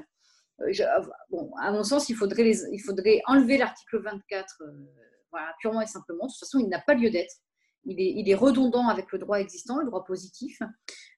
bon, 1.29 1.51
à 1.59 1.71
mon 1.71 1.83
sens, 1.83 2.09
il 2.09 2.15
faudrait, 2.15 2.51
enlever 3.25 3.57
l'article 3.57 4.01
24, 4.01 4.63
voilà, 5.31 5.53
purement 5.59 5.81
et 5.81 5.87
simplement. 5.87 6.25
De 6.25 6.31
toute 6.31 6.39
façon, 6.39 6.59
il 6.59 6.69
n'a 6.69 6.79
pas 6.79 6.93
lieu 6.93 7.09
d'être. 7.09 7.35
Il 7.85 8.29
est, 8.29 8.35
redondant 8.35 8.87
avec 8.89 9.11
le 9.11 9.19
droit 9.19 9.39
existant, 9.39 9.79
le 9.79 9.85
droit 9.85 10.03
positif. 10.03 10.59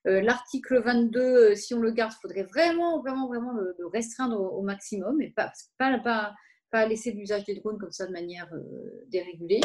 L'article 0.04 0.82
22, 0.82 1.54
si 1.54 1.74
on 1.74 1.80
le 1.80 1.90
garde, 1.90 2.12
il 2.16 2.20
faudrait 2.22 2.44
vraiment, 2.44 3.00
vraiment, 3.00 3.26
vraiment 3.26 3.52
le, 3.52 3.74
restreindre 3.92 4.40
au, 4.40 4.62
maximum 4.62 5.20
et 5.20 5.30
pas, 5.30 5.52
pas, 5.78 6.86
laisser 6.86 7.12
l'usage 7.12 7.44
des 7.44 7.54
drones 7.56 7.78
comme 7.78 7.92
ça 7.92 8.06
de 8.06 8.12
manière 8.12 8.48
euh, 8.54 9.04
dérégulée. 9.08 9.60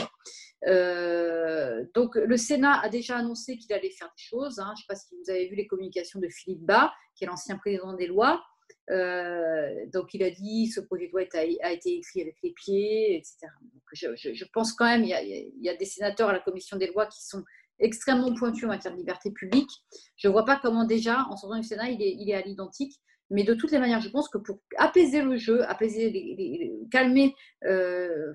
Euh, 0.66 1.86
donc 1.94 2.16
le 2.16 2.36
Sénat 2.36 2.82
a 2.82 2.90
déjà 2.90 3.18
annoncé 3.18 3.58
qu'il 3.58 3.72
allait 3.74 3.92
faire 3.92 4.08
des 4.08 4.24
choses. 4.24 4.60
Hein. 4.60 4.74
Je 4.76 4.82
ne 4.82 4.84
sais 4.84 4.86
pas 4.90 4.96
si 4.96 5.16
vous 5.16 5.30
avez 5.30 5.48
vu 5.48 5.56
les 5.56 5.68
communications 5.68 6.20
de 6.20 6.28
Philippe 6.28 6.66
Bas, 6.66 6.92
qui 7.16 7.24
est 7.24 7.28
l'ancien 7.28 7.58
président 7.58 7.94
des 7.94 8.08
lois. 8.08 8.44
Euh, 8.90 9.86
donc 9.92 10.14
il 10.14 10.24
a 10.24 10.30
dit 10.30 10.68
ce 10.68 10.80
projet 10.80 11.08
de 11.08 11.12
loi 11.12 11.24
a, 11.34 11.72
été 11.72 11.98
écrit 11.98 12.22
avec 12.22 12.36
les 12.42 12.52
pieds, 12.54 13.18
etc. 13.18 13.48
je, 13.94 14.46
pense 14.54 14.74
quand 14.74 14.86
même, 14.86 15.04
il 15.04 15.10
y, 15.10 15.70
a, 15.70 15.76
des 15.76 15.86
sénateurs 15.86 16.30
à 16.30 16.34
la 16.34 16.40
commission 16.40 16.78
des 16.78 16.88
lois 16.88 17.06
qui 17.06 17.26
sont 17.26 17.44
extrêmement 17.80 18.34
pointus 18.34 18.64
en 18.64 18.68
matière 18.68 18.94
de 18.94 18.98
liberté 18.98 19.32
publique. 19.32 19.70
Je 20.16 20.28
ne 20.28 20.32
vois 20.32 20.46
pas 20.46 20.60
comment 20.62 20.86
déjà, 20.86 21.26
en 21.30 21.36
sortant 21.36 21.58
du 21.58 21.68
Sénat, 21.68 21.90
il 21.90 22.02
est, 22.02 22.16
il 22.18 22.30
est 22.30 22.34
à 22.34 22.42
l'identique. 22.42 22.94
Mais 23.30 23.44
de 23.44 23.54
toutes 23.54 23.72
les 23.72 23.80
manières, 23.80 24.00
je 24.00 24.10
pense 24.10 24.30
que 24.30 24.38
pour 24.38 24.62
apaiser 24.78 25.22
le 25.22 25.36
jeu, 25.36 25.70
apaiser, 25.70 26.72
calmer 26.92 27.36
euh, 27.66 28.34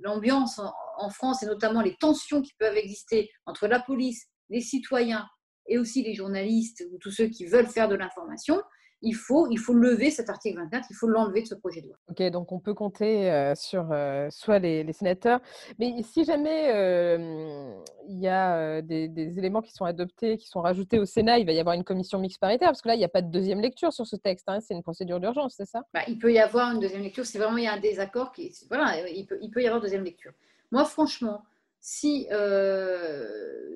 l'ambiance 0.00 0.58
en, 0.96 1.10
France 1.10 1.42
et 1.42 1.46
notamment 1.46 1.82
les 1.82 1.96
tensions 1.96 2.40
qui 2.40 2.54
peuvent 2.58 2.76
exister 2.76 3.30
entre 3.44 3.66
la 3.66 3.80
police, 3.80 4.28
les 4.48 4.60
citoyens 4.60 5.26
et 5.66 5.78
aussi 5.78 6.02
les 6.02 6.14
journalistes 6.14 6.84
ou 6.90 6.98
tous 6.98 7.10
ceux 7.10 7.26
qui 7.26 7.44
veulent 7.44 7.66
faire 7.66 7.88
de 7.88 7.94
l'information, 7.94 8.62
il 9.02 9.14
faut, 9.14 9.48
il 9.50 9.58
faut 9.58 9.74
lever 9.74 10.10
cet 10.10 10.30
article 10.30 10.58
24, 10.58 10.86
il 10.90 10.94
faut 10.94 11.08
l'enlever 11.08 11.42
de 11.42 11.46
ce 11.48 11.54
projet 11.54 11.82
de 11.82 11.88
loi. 11.88 11.96
Ok, 12.08 12.22
donc 12.30 12.52
on 12.52 12.60
peut 12.60 12.74
compter 12.74 13.30
euh, 13.30 13.54
sur 13.54 13.88
euh, 13.90 14.28
soit 14.30 14.60
les, 14.60 14.90
sénateurs, 14.92 15.40
mais 15.78 16.02
si 16.02 16.24
jamais 16.24 16.72
euh, 16.72 17.74
il 18.08 18.20
y 18.20 18.28
a 18.28 18.80
des, 18.80 19.10
éléments 19.38 19.60
qui 19.60 19.72
sont 19.72 19.84
adoptés, 19.84 20.38
qui 20.38 20.48
sont 20.48 20.60
rajoutés 20.60 20.98
au 20.98 21.04
Sénat, 21.04 21.38
il 21.38 21.46
va 21.46 21.52
y 21.52 21.58
avoir 21.58 21.74
une 21.74 21.84
commission 21.84 22.18
mixte 22.18 22.40
paritaire, 22.40 22.68
parce 22.68 22.82
que 22.82 22.88
là, 22.88 22.94
il 22.94 22.98
n'y 22.98 23.04
a 23.04 23.08
pas 23.08 23.22
de 23.22 23.30
deuxième 23.30 23.60
lecture 23.60 23.92
sur 23.92 24.06
ce 24.06 24.16
texte, 24.16 24.48
hein, 24.48 24.60
c'est 24.60 24.74
une 24.74 24.82
procédure 24.82 25.18
d'urgence, 25.18 25.54
c'est 25.56 25.66
ça? 25.66 25.82
Bah, 25.92 26.02
Il 26.06 26.18
peut 26.18 26.32
y 26.32 26.38
avoir 26.38 26.72
une 26.72 26.80
deuxième 26.80 27.02
lecture, 27.02 27.26
c'est 27.26 27.38
vraiment 27.38 27.56
il 27.56 27.64
y 27.64 27.68
a 27.68 27.72
un 27.72 27.80
désaccord, 27.80 28.32
qui, 28.32 28.52
voilà, 28.68 29.08
il 29.08 29.26
peut, 29.26 29.38
il 29.42 29.50
peut 29.50 29.62
y 29.62 29.66
avoir 29.66 29.80
deuxième 29.80 30.04
lecture. 30.04 30.32
Moi, 30.70 30.84
franchement, 30.84 31.42
si, 31.80 32.28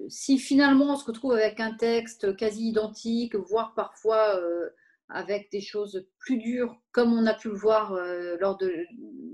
si 0.08 0.38
finalement 0.38 0.92
on 0.92 0.96
se 0.96 1.04
retrouve 1.04 1.32
avec 1.32 1.58
un 1.58 1.72
texte 1.74 2.36
quasi 2.36 2.68
identique, 2.68 3.34
voire 3.34 3.74
parfois 3.74 4.38
avec 5.08 5.50
des 5.52 5.60
choses 5.60 6.06
plus 6.18 6.38
dures, 6.38 6.74
comme 6.92 7.12
on 7.12 7.26
a 7.26 7.34
pu 7.34 7.48
le 7.48 7.54
voir 7.54 7.92
euh, 7.92 8.36
lors 8.40 8.56
de, 8.56 8.84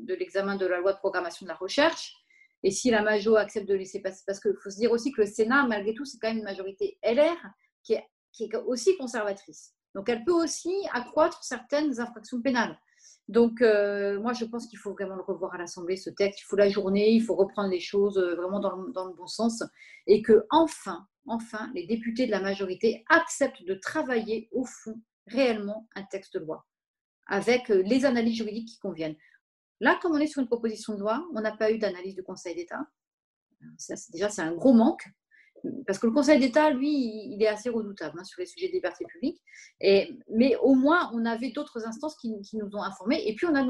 l'examen 0.07 0.57
de 0.57 0.67
la 0.67 0.79
loi 0.79 0.93
de 0.93 0.99
programmation 0.99 1.45
de 1.47 1.49
la 1.49 1.57
recherche. 1.57 2.15
Et 2.63 2.71
si 2.71 2.91
la 2.91 3.03
Majo 3.03 3.37
accepte 3.37 3.69
de 3.69 3.75
laisser 3.75 4.01
passer, 4.01 4.23
parce 4.27 4.39
qu'il 4.39 4.55
faut 4.63 4.71
se 4.71 4.77
dire 4.77 4.93
aussi 4.93 5.13
que 5.13 5.23
le 5.23 5.27
Sénat, 5.27 5.67
malgré 5.67 5.95
tout, 5.95 6.05
c'est 6.05 6.19
quand 6.19 6.29
même 6.29 6.39
une 6.39 6.45
majorité 6.45 6.99
LR 7.03 7.37
qui 7.83 7.95
est, 7.95 8.05
qui 8.33 8.45
est, 8.45 8.55
aussi 8.67 8.97
conservatrice. 8.97 9.75
Donc 9.95 10.09
elle 10.09 10.25
peut 10.25 10.33
aussi 10.33 10.73
accroître 10.93 11.43
certaines 11.43 12.01
infractions 12.01 12.41
pénales. 12.41 12.79
Donc 13.29 13.63
euh, 13.63 14.21
moi, 14.21 14.33
je 14.33 14.45
pense 14.45 14.67
qu'il 14.67 14.79
faut 14.79 14.93
vraiment 14.93 15.17
le 15.17 15.23
revoir 15.23 15.55
à 15.55 15.59
l'Assemblée, 15.59 15.97
ce 15.97 16.11
texte. 16.11 16.41
Il 16.41 16.45
faut 16.45 16.57
la 16.57 16.69
journée, 16.69 17.11
il 17.11 17.23
faut 17.23 17.35
reprendre 17.35 17.71
les 17.71 17.81
choses 17.81 18.19
euh, 18.19 18.35
vraiment 18.37 18.61
dans 18.61 18.77
le, 18.77 18.93
dans 18.93 19.07
le 19.07 19.15
bon 19.15 19.27
sens. 19.27 19.63
Et 20.07 20.23
que 20.23 20.47
enfin, 20.51 21.07
enfin, 21.27 21.71
les 21.75 21.87
députés 21.87 22.27
de 22.27 22.31
la 22.31 22.41
majorité 22.41 23.05
acceptent 23.09 23.65
de 23.65 23.75
travailler 23.75 24.49
au 24.53 24.65
fond 24.65 25.01
réellement 25.27 25.89
un 25.95 26.03
texte 26.05 26.35
de 26.35 26.41
loi, 26.41 26.67
avec 27.27 27.71
euh, 27.71 27.83
les 27.83 28.05
analyses 28.05 28.37
juridiques 28.37 28.69
qui 28.69 28.79
conviennent. 28.79 29.17
Là, 29.81 29.99
comme 30.01 30.13
on 30.13 30.19
est 30.19 30.27
sur 30.27 30.41
une 30.41 30.49
proposition 30.49 30.95
de 30.95 31.01
loi, 31.01 31.27
on 31.35 31.41
n'a 31.41 31.57
pas 31.57 31.71
eu 31.71 31.79
d'analyse 31.79 32.15
du 32.15 32.23
Conseil 32.23 32.55
d'État. 32.55 32.81
déjà, 34.13 34.29
c'est 34.29 34.43
un 34.43 34.55
gros 34.55 34.73
manque, 34.73 35.05
parce 35.87 35.99
que 35.99 36.07
le 36.07 36.13
Conseil 36.13 36.41
d'État, 36.41 36.71
lui, 36.71 36.91
il 37.33 37.43
est 37.43 37.49
assez 37.49 37.69
redoutable 37.69 38.19
hein, 38.19 38.25
sur 38.25 38.41
les 38.41 38.47
sujets 38.47 38.69
de 38.69 38.73
liberté 38.73 39.05
publique. 39.07 39.41
Et, 39.81 40.19
mais 40.29 40.57
au 40.57 40.75
moins, 40.75 41.11
on 41.15 41.25
avait 41.25 41.51
d'autres 41.51 41.87
instances 41.87 42.17
qui, 42.17 42.35
nous 42.55 42.71
ont 42.75 42.83
informés. 42.83 43.23
Et 43.27 43.35
puis, 43.35 43.47
on 43.47 43.55
a, 43.55 43.65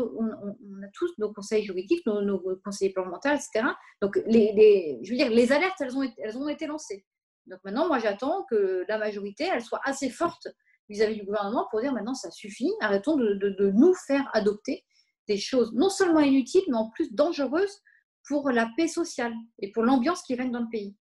tous 0.95 1.12
nos 1.19 1.33
conseils 1.33 1.65
juridiques, 1.65 2.05
nos, 2.07 2.41
conseillers 2.65 2.93
parlementaires, 2.93 3.35
etc. 3.35 3.67
Donc, 4.01 4.17
je 4.17 5.11
veux 5.11 5.17
dire, 5.17 5.31
les 5.31 5.53
alertes, 5.53 5.81
elles 5.81 5.97
ont, 5.97 6.11
elles 6.19 6.37
ont 6.37 6.49
été 6.49 6.67
lancées. 6.67 7.05
Donc 7.47 7.61
maintenant, 7.65 7.88
moi, 7.88 7.99
j'attends 7.99 8.45
que 8.45 8.85
la 8.88 8.99
majorité, 8.99 9.49
elle 9.53 9.62
soit 9.62 9.81
assez 9.85 10.11
forte 10.11 10.49
vis-à-vis 10.92 11.16
du 11.16 11.24
gouvernement 11.24 11.66
pour 11.70 11.81
dire 11.81 11.92
maintenant 11.92 12.14
ça 12.14 12.31
suffit, 12.31 12.70
arrêtons 12.81 13.16
de, 13.16 13.70
nous 13.74 13.94
faire 14.07 14.28
adopter 14.33 14.85
des 15.28 15.37
choses 15.37 15.72
non 15.74 15.88
seulement 15.88 16.20
inutiles, 16.20 16.64
mais 16.68 16.76
en 16.76 16.90
plus 16.90 17.12
dangereuses 17.12 17.81
pour 18.26 18.50
la 18.50 18.68
paix 18.76 18.88
sociale 18.88 19.33
et 19.59 19.72
pour 19.72 19.83
l'ambiance 19.83 20.22
qui 20.22 20.35
règne 20.35 20.52
dans 20.52 20.61
le 20.61 20.70
pays. 20.70 20.96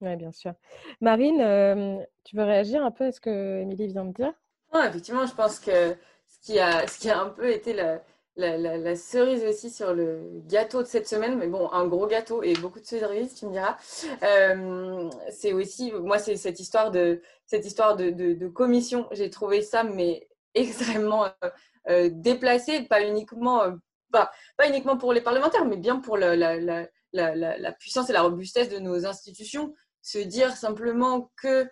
Oui, 0.00 0.14
bien 0.16 0.32
sûr. 0.32 0.52
Marine, 1.00 1.40
euh, 1.40 1.98
tu 2.24 2.36
veux 2.36 2.44
réagir 2.44 2.84
un 2.84 2.90
peu 2.90 3.04
à 3.04 3.12
ce 3.12 3.20
que 3.20 3.60
Émilie 3.60 3.88
vient 3.88 4.04
de 4.04 4.12
dire? 4.12 4.32
Effectivement, 4.74 5.24
je 5.24 5.34
pense 5.34 5.58
que 5.58 5.96
ce 6.28 6.40
qui 6.40 6.58
a, 6.58 6.86
ce 6.86 6.98
qui 6.98 7.08
a 7.08 7.20
un 7.20 7.30
peu 7.30 7.50
été 7.50 7.72
la, 7.72 8.02
la, 8.36 8.96
cerise 8.96 9.44
aussi 9.44 9.70
sur 9.70 9.94
le 9.94 10.42
gâteau 10.46 10.82
de 10.82 10.86
cette 10.86 11.08
semaine, 11.08 11.36
mais 11.36 11.46
bon, 11.46 11.70
un 11.72 11.86
gros 11.86 12.06
gâteau 12.06 12.42
et 12.42 12.54
beaucoup 12.54 12.80
de 12.80 12.84
cerises, 12.84 13.34
tu 13.34 13.46
me 13.46 13.52
diras. 13.52 13.76
Euh, 14.22 15.08
c'est 15.30 15.52
aussi, 15.52 15.92
moi, 15.92 16.18
c'est 16.18 16.36
cette 16.36 16.60
histoire 16.60 16.90
de, 16.90 17.22
cette 17.46 17.64
histoire 17.64 17.96
de, 17.96 18.48
commission. 18.48 19.08
J'ai 19.12 19.30
trouvé 19.30 19.62
ça, 19.62 19.84
mais 19.84 20.28
extrêmement 20.54 21.24
euh, 21.24 21.50
euh, 21.88 22.10
déplacé, 22.12 22.82
pas 22.82 23.02
uniquement, 23.06 23.62
pas, 24.12 24.30
pas, 24.56 24.68
uniquement 24.68 24.96
pour 24.96 25.12
les 25.12 25.20
parlementaires, 25.20 25.64
mais 25.64 25.76
bien 25.76 26.00
pour 26.00 26.16
la, 26.18 26.36
la, 26.36 27.72
puissance 27.72 28.10
et 28.10 28.12
la 28.12 28.22
robustesse 28.22 28.68
de 28.68 28.78
nos 28.78 29.06
institutions. 29.06 29.74
Se 30.02 30.18
dire 30.18 30.56
simplement 30.56 31.32
que 31.42 31.66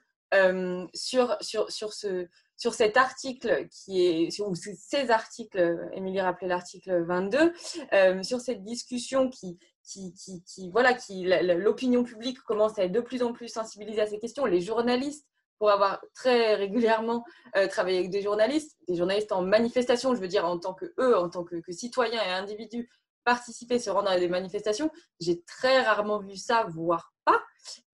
sur, 0.94 1.36
sur, 1.40 1.70
sur 1.70 1.92
ce 1.92 2.26
sur 2.64 2.72
cet 2.72 2.96
article 2.96 3.68
qui 3.68 4.06
est, 4.06 4.40
ou 4.40 4.54
ces 4.54 5.10
articles, 5.10 5.90
Émilie 5.92 6.22
rappelait 6.22 6.48
l'article 6.48 7.04
22, 7.04 7.52
euh, 7.92 8.22
sur 8.22 8.40
cette 8.40 8.64
discussion 8.64 9.28
qui, 9.28 9.58
qui, 9.82 10.14
qui, 10.14 10.70
voilà, 10.70 10.94
qui, 10.94 11.26
l'opinion 11.58 12.04
publique 12.04 12.40
commence 12.40 12.78
à 12.78 12.84
être 12.84 12.92
de 12.92 13.02
plus 13.02 13.22
en 13.22 13.34
plus 13.34 13.48
sensibilisée 13.48 14.00
à 14.00 14.06
ces 14.06 14.18
questions. 14.18 14.46
Les 14.46 14.62
journalistes, 14.62 15.26
pour 15.58 15.68
avoir 15.68 16.00
très 16.14 16.54
régulièrement 16.54 17.22
euh, 17.54 17.66
travaillé 17.66 17.98
avec 17.98 18.10
des 18.10 18.22
journalistes, 18.22 18.78
des 18.88 18.94
journalistes 18.94 19.32
en 19.32 19.42
manifestation, 19.42 20.14
je 20.14 20.20
veux 20.22 20.28
dire 20.28 20.46
en 20.46 20.58
tant 20.58 20.72
que 20.72 20.86
eux, 20.98 21.18
en 21.18 21.28
tant 21.28 21.44
que, 21.44 21.56
que 21.56 21.70
citoyens 21.70 22.22
et 22.22 22.30
individus, 22.30 22.88
participer, 23.24 23.78
se 23.78 23.90
rendre 23.90 24.08
à 24.08 24.18
des 24.18 24.30
manifestations, 24.30 24.90
j'ai 25.20 25.42
très 25.42 25.82
rarement 25.82 26.18
vu 26.18 26.38
ça, 26.38 26.66
voire 26.70 27.12
pas. 27.26 27.42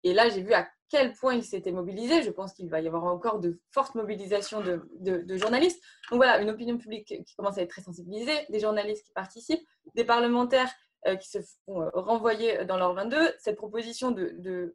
Et 0.05 0.15
là, 0.15 0.29
j'ai 0.29 0.43
vu 0.43 0.53
à 0.53 0.69
quel 0.91 1.13
point 1.13 1.35
ils 1.35 1.45
s'étaient 1.45 1.73
mobilisés. 1.73 2.23
Je 2.23 2.31
pense 2.31 2.53
qu'il 2.53 2.69
va 2.69 2.81
y 2.81 2.89
avoir 2.89 3.05
encore 3.05 3.39
de 3.39 3.61
fortes 3.71 3.95
mobilisations 3.95 4.61
de, 4.61 5.37
journalistes. 5.37 5.83
Donc 6.11 6.19
voilà, 6.19 6.41
une 6.43 6.51
opinion 6.51 6.77
publique 6.77 7.07
qui 7.07 7.35
commence 7.37 7.57
à 7.57 7.63
être 7.63 7.71
très 7.71 7.83
sensibilisée, 7.83 8.47
des 8.51 8.61
journalistes 8.61 9.07
qui 9.07 9.13
participent, 9.13 9.67
des 9.95 10.05
parlementaires 10.05 10.71
euh, 11.07 11.15
qui 11.17 11.29
se 11.31 11.39
font 11.65 11.81
euh, 11.81 11.89
renvoyer 11.95 12.65
dans 12.65 12.77
leur 12.77 12.93
22. 12.95 13.17
Cette 13.39 13.57
proposition 13.57 14.11
de, 14.11 14.75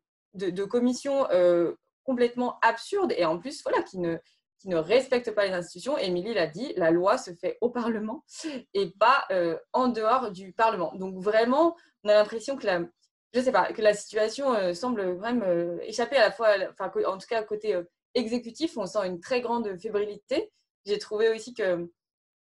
commission 0.69 1.29
euh, 1.31 1.73
complètement 2.03 2.59
absurde 2.61 3.13
et 3.17 3.25
en 3.25 3.37
plus, 3.37 3.61
voilà, 3.63 3.83
qui 3.83 3.99
ne 3.99 4.17
respecte 4.75 5.31
pas 5.31 5.45
les 5.45 5.53
institutions. 5.53 5.97
Émilie 5.97 6.33
l'a 6.33 6.47
dit, 6.47 6.73
la 6.77 6.91
loi 6.91 7.17
se 7.17 7.31
fait 7.33 7.57
au 7.59 7.69
Parlement 7.69 8.23
et 8.73 8.91
pas 8.97 9.27
en 9.73 9.89
dehors 9.89 10.31
du 10.31 10.53
Parlement. 10.53 10.93
Donc 10.95 11.21
vraiment, 11.21 11.75
on 12.03 12.09
a 12.09 12.13
l'impression 12.13 12.55
que 12.55 12.65
la, 12.65 12.81
je 13.35 13.41
sais 13.41 13.51
pas, 13.51 13.73
que 13.73 13.81
la 13.81 13.93
situation 13.93 14.53
euh, 14.53 14.73
semble 14.73 15.11
vraiment 15.15 15.45
euh, 15.45 15.77
échapper 15.81 16.15
à 16.15 16.29
la 16.29 16.31
fois, 16.31 16.55
en 17.05 17.17
tout 17.17 17.27
cas 17.27 17.43
côté 17.43 17.75
euh, 17.75 17.83
exécutif, 18.13 18.77
on 18.77 18.85
sent 18.85 19.05
une 19.05 19.19
très 19.19 19.41
grande 19.41 19.77
fébrilité. 19.77 20.53
J'ai 20.85 20.99
trouvé 20.99 21.29
aussi 21.29 21.53
que 21.53 21.91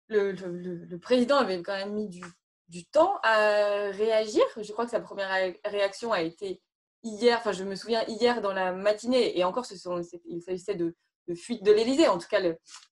le, 0.06 0.96
président 0.98 1.38
avait 1.38 1.60
quand 1.62 1.74
même 1.74 1.94
mis 1.94 2.08
du, 2.08 2.86
temps 2.92 3.18
à 3.24 3.90
réagir. 3.90 4.44
Je 4.56 4.70
crois 4.72 4.84
que 4.84 4.92
sa 4.92 5.00
première 5.00 5.54
réaction 5.64 6.12
a 6.12 6.22
été 6.22 6.60
hier, 7.02 7.38
enfin 7.38 7.52
je 7.52 7.64
me 7.64 7.74
souviens 7.74 8.04
hier 8.06 8.40
dans 8.40 8.52
la 8.52 8.72
matinée, 8.72 9.36
et 9.36 9.42
encore 9.42 9.66
ce 9.66 9.76
sont, 9.76 10.00
il 10.26 10.42
s'agissait 10.42 10.76
de, 10.76 10.94
fuite 11.34 11.64
de 11.64 11.72
l'Élysée, 11.72 12.06
en 12.06 12.18
tout 12.18 12.28
cas 12.28 12.40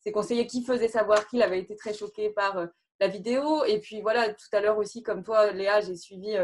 ses 0.03 0.11
conseillers 0.11 0.47
qui 0.49 0.65
faisaient 0.65 0.89
savoir 0.89 1.29
qu'il 1.29 1.43
avait 1.43 1.61
été 1.61 1.77
très 1.77 1.95
choqué 1.95 2.31
par 2.31 2.67
la 2.99 3.07
vidéo. 3.07 3.65
Et 3.65 3.79
puis 3.79 4.01
voilà, 4.01 4.33
tout 4.33 4.49
à 4.53 4.61
l'heure 4.61 4.79
aussi, 4.79 5.03
comme 5.03 5.23
toi 5.23 5.53
Léa, 5.53 5.81
j'ai 5.81 5.97
suivi 5.97 6.37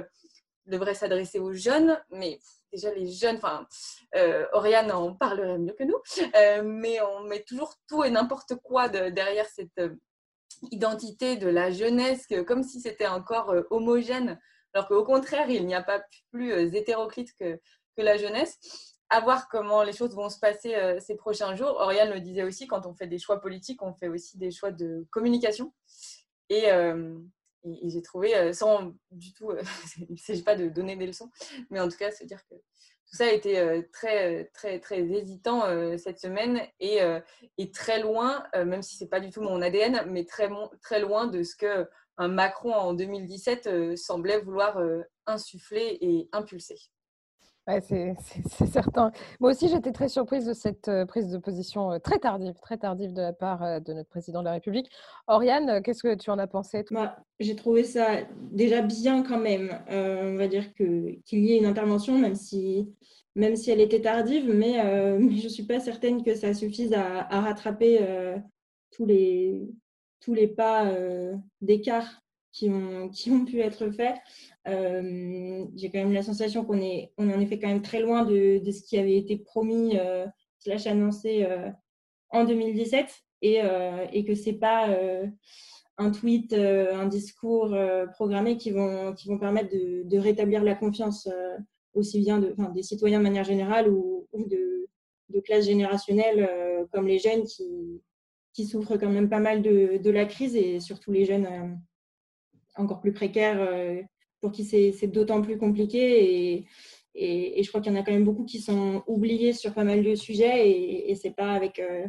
devrait 0.69 0.95
s'adresser 0.95 1.39
aux 1.39 1.53
jeunes, 1.53 2.01
mais 2.11 2.39
déjà 2.73 2.93
les 2.95 3.11
jeunes, 3.11 3.37
enfin, 3.37 3.67
euh, 4.15 4.47
Oriane 4.53 4.91
en 4.93 5.15
parlerait 5.15 5.59
mieux 5.59 5.75
que 5.75 5.85
nous, 5.85 6.01
euh, 6.37 6.63
mais 6.65 7.01
on 7.01 7.25
met 7.25 7.43
toujours 7.43 7.75
tout 7.89 8.05
et 8.05 8.11
n'importe 8.11 8.55
quoi 8.63 8.89
derrière 8.89 9.47
cette 9.47 9.79
euh, 9.79 9.97
identité 10.71 11.37
de 11.37 11.49
la 11.49 11.71
jeunesse, 11.71 12.27
comme 12.47 12.63
si 12.63 12.81
c'était 12.81 13.07
encore 13.07 13.55
homogène, 13.71 14.41
alors 14.75 14.89
qu'au 14.89 15.05
contraire, 15.05 15.51
il 15.51 15.67
n'y 15.67 15.75
a 15.75 15.83
pas 15.83 16.03
plus 16.31 16.53
hétéroclite 16.75 17.33
que, 17.39 17.59
que 17.97 18.03
la 18.03 18.17
jeunesse. 18.17 18.59
à 19.11 19.21
voir 19.21 19.49
comment 19.49 19.83
les 19.83 19.93
choses 19.93 20.15
vont 20.15 20.29
se 20.29 20.39
passer 20.39 20.75
ces 21.01 21.17
prochains 21.17 21.55
jours. 21.55 21.77
Oriane 21.79 22.11
le 22.11 22.21
disait 22.21 22.43
aussi, 22.43 22.67
quand 22.67 22.87
on 22.87 22.95
fait 22.95 23.07
des 23.07 23.19
choix 23.19 23.41
politiques, 23.41 23.83
on 23.83 23.95
fait 23.95 24.09
aussi 24.09 24.37
des 24.37 24.51
choix 24.51 24.71
de 24.71 25.07
communication. 25.11 25.73
Et, 26.51 26.71
et, 27.83 27.89
j'ai 27.91 28.03
trouvé, 28.03 28.53
sans 28.53 28.93
du 29.11 29.33
tout, 29.33 29.53
il 29.99 30.13
ne 30.13 30.17
s'agit 30.17 30.43
pas 30.43 30.57
de 30.57 30.69
donner 30.69 30.97
des 30.97 31.07
leçons, 31.07 31.31
mais 31.71 31.81
en 31.81 31.89
tout 31.89 31.97
cas, 31.97 32.11
se 32.11 32.25
dire 32.25 32.43
que 32.49 32.55
tout 32.55 33.17
ça 33.17 33.25
a 33.25 33.31
été 33.31 33.83
très, 33.91 34.45
très, 34.53 34.81
très 34.81 35.01
hésitant 35.01 35.63
cette 35.97 36.19
semaine 36.19 36.61
et, 36.79 36.99
et 37.57 37.71
très 37.71 38.03
loin, 38.03 38.45
même 38.55 38.83
si 38.83 38.97
ce 38.97 39.05
n'est 39.05 39.09
pas 39.09 39.21
du 39.21 39.31
tout 39.31 39.41
mon 39.41 39.63
ADN, 39.63 40.05
mais 40.09 40.27
très, 40.27 40.51
très 40.83 41.01
loin 41.01 41.27
de 41.27 41.43
ce 41.43 41.57
que 41.57 41.87
un 42.19 42.29
Macron 42.29 42.75
en 42.75 42.93
2017 42.93 43.97
semblait 43.97 44.41
vouloir 44.41 44.79
insuffler 45.25 45.97
et 46.03 46.29
impulser. 46.33 46.77
C'est 47.83 48.67
certain. 48.67 49.13
Moi 49.41 49.51
aussi, 49.51 49.69
j'étais 49.69 49.93
très 49.93 50.09
surprise 50.09 50.47
de 50.47 50.55
cette 50.55 50.91
prise 51.07 51.29
de 51.29 51.39
position 51.39 51.99
très 52.01 52.19
tardive, 52.19 52.55
très 52.61 52.79
tardive 52.79 53.13
de 53.13 53.21
la 53.21 53.33
part 53.33 53.81
de 53.81 53.93
notre 53.93 54.09
président 54.09 54.41
de 54.41 54.47
la 54.47 54.53
République. 54.53 54.91
Oriane, 55.27 55.83
qu'est-ce 55.83 56.03
que 56.03 56.15
tu 56.15 56.31
en 56.31 56.39
as 56.39 56.47
pensé 56.47 56.85
bah, 56.91 57.17
J'ai 57.41 57.57
trouvé 57.57 57.85
ça 57.85 58.23
déjà 58.53 58.81
bien 58.81 59.23
quand 59.23 59.39
même. 59.39 59.79
on 59.91 60.37
va 60.37 60.49
dire 60.49 60.73
qu'il 60.75 61.21
y 61.31 61.53
ait 61.53 61.59
une 61.59 61.67
intervention, 61.67 62.19
même 62.19 62.35
si, 62.35 62.89
elle 63.37 63.81
était 63.81 64.01
tardive, 64.01 64.51
mais, 64.53 64.75
je 65.37 65.45
ne 65.45 65.49
suis 65.49 65.65
pas 65.65 65.81
certaine 65.81 66.23
que 66.25 66.35
ça 66.35 66.55
suffise 66.55 66.95
à, 66.95 67.41
rattraper 67.41 68.01
tous 68.93 69.05
les 69.05 70.47
pas 70.57 70.91
d'écart 71.61 72.23
qui 72.53 72.69
ont, 72.71 73.09
qui 73.09 73.31
ont 73.31 73.45
pu 73.45 73.61
être 73.61 73.91
faits. 73.91 74.17
Euh, 74.67 75.65
j'ai 75.77 75.91
quand 75.91 75.99
même 75.99 76.13
la 76.13 76.23
sensation 76.23 76.65
qu'on 76.65 76.81
est, 76.81 77.13
on 77.17 77.31
en 77.31 77.41
est 77.41 77.47
fait 77.47 77.59
quand 77.59 77.69
même 77.69 77.83
très 77.83 78.01
loin 78.01 78.25
de, 78.25 78.59
de 78.59 78.71
ce 78.71 78.83
qui 78.83 78.99
avait 78.99 79.17
été 79.17 79.39
promis 79.39 79.99
euh, 79.99 80.27
slash 80.59 80.87
annoncé 80.87 81.45
euh, 81.45 81.71
en 82.31 82.45
2017 82.45 83.07
et, 83.43 83.61
et 84.13 84.25
que 84.25 84.35
c'est 84.35 84.55
pas 84.55 84.89
un 85.97 86.11
tweet, 86.11 86.53
un 86.53 87.07
discours 87.07 87.75
programmé 88.15 88.57
qui 88.57 88.73
vont, 88.73 89.15
qui 89.15 89.29
vont 89.29 89.39
permettre 89.39 89.71
de, 89.71 90.19
rétablir 90.19 90.65
la 90.65 90.75
confiance 90.75 91.29
aussi 91.95 92.19
bien 92.19 92.41
de, 92.41 92.53
des 92.75 92.83
citoyens 92.83 93.19
de 93.19 93.23
manière 93.23 93.45
générale 93.45 93.89
ou, 93.89 94.27
de, 94.35 94.89
de 95.29 95.41
classes 95.41 95.67
générationnelles 95.67 96.51
comme 96.93 97.07
les 97.07 97.21
jeunes 97.21 97.45
qui, 97.45 98.03
qui 98.53 98.67
souffrent 98.67 98.97
quand 98.97 99.09
même 99.09 99.31
pas 99.31 99.39
mal 99.39 99.63
de 99.63 100.11
la 100.11 100.27
crise 100.27 100.57
et 100.57 100.81
surtout 100.81 101.13
les 101.13 101.25
jeunes 101.25 101.79
encore 102.79 103.01
plus 103.01 103.13
précaires 103.13 103.59
pour 104.41 104.53
qui 104.53 104.65
c'est 104.65 105.07
d'autant 105.07 105.43
plus 105.43 105.59
compliqué. 105.59 106.65
Et, 107.15 107.63
je 107.63 107.69
crois 107.69 107.81
qu'il 107.81 107.93
y 107.93 107.97
en 107.97 108.01
a 108.01 108.05
quand 108.05 108.13
même 108.13 108.25
beaucoup 108.25 108.45
qui 108.45 108.61
sont 108.61 109.03
oubliés 109.09 109.53
sur 109.53 109.75
pas 109.75 109.83
mal 109.83 110.05
de 110.05 110.15
sujets 110.15 110.71
et, 110.71 111.11
et 111.11 111.15
c'est 111.17 111.35
pas 111.35 111.53
avec 111.53 111.81
euh, 111.81 112.07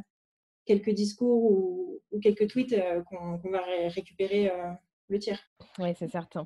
quelques 0.66 0.92
discours 0.92 1.44
ou, 1.44 2.00
quelques 2.22 2.48
tweets 2.48 2.74
euh, 2.74 3.02
qu'on 3.04 3.40
va 3.50 3.62
récupérer 3.88 4.50
euh, 4.50 4.72
le 5.08 5.18
tir. 5.18 5.40
Oui, 5.80 5.94
c'est 5.98 6.10
certain. 6.10 6.46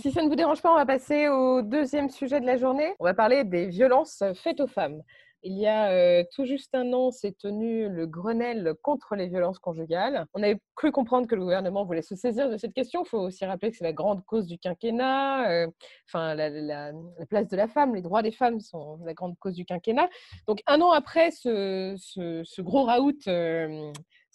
Si 0.00 0.10
ça 0.10 0.22
ne 0.22 0.28
vous 0.28 0.36
dérange 0.36 0.62
pas, 0.62 0.72
on 0.72 0.76
va 0.76 0.86
passer 0.86 1.28
au 1.28 1.60
deuxième 1.60 2.08
sujet 2.08 2.40
de 2.40 2.46
la 2.46 2.56
journée. 2.56 2.94
On 2.98 3.04
va 3.04 3.14
parler 3.14 3.44
des 3.44 3.66
violences 3.66 4.22
faites 4.42 4.60
aux 4.60 4.66
femmes. 4.68 5.02
Il 5.42 5.56
y 5.56 5.66
a 5.66 6.24
tout 6.34 6.44
juste 6.44 6.74
un 6.74 6.92
an, 6.92 7.10
s'est 7.10 7.36
tenu 7.38 7.88
le 7.88 8.06
Grenelle 8.06 8.74
contre 8.82 9.14
les 9.14 9.28
violences 9.28 9.58
conjugales. 9.58 10.26
On 10.34 10.42
avait 10.42 10.60
cru 10.74 10.90
comprendre 10.90 11.26
que 11.26 11.34
le 11.34 11.42
gouvernement 11.42 11.84
voulait 11.84 12.02
se 12.02 12.16
saisir 12.16 12.50
de 12.50 12.56
cette 12.56 12.72
question. 12.72 13.04
Il 13.04 13.08
faut 13.08 13.20
aussi 13.20 13.44
rappeler 13.44 13.70
que 13.70 13.76
c'est 13.76 13.84
la 13.84 13.92
grande 13.92 14.24
cause 14.24 14.46
du 14.46 14.58
quinquennat. 14.58 15.68
enfin, 16.08 16.34
la, 16.34 16.92
place 17.28 17.48
de 17.48 17.56
la 17.56 17.68
femme, 17.68 17.94
les 17.94 18.02
droits 18.02 18.22
des 18.22 18.32
femmes 18.32 18.60
sont 18.60 18.98
la 19.04 19.14
grande 19.14 19.38
cause 19.38 19.54
du 19.54 19.64
quinquennat. 19.64 20.08
Donc, 20.46 20.60
un 20.66 20.80
an 20.80 20.90
après 20.90 21.30
ce, 21.30 21.94
ce 21.96 22.62
gros 22.62 22.84
raout 22.84 23.22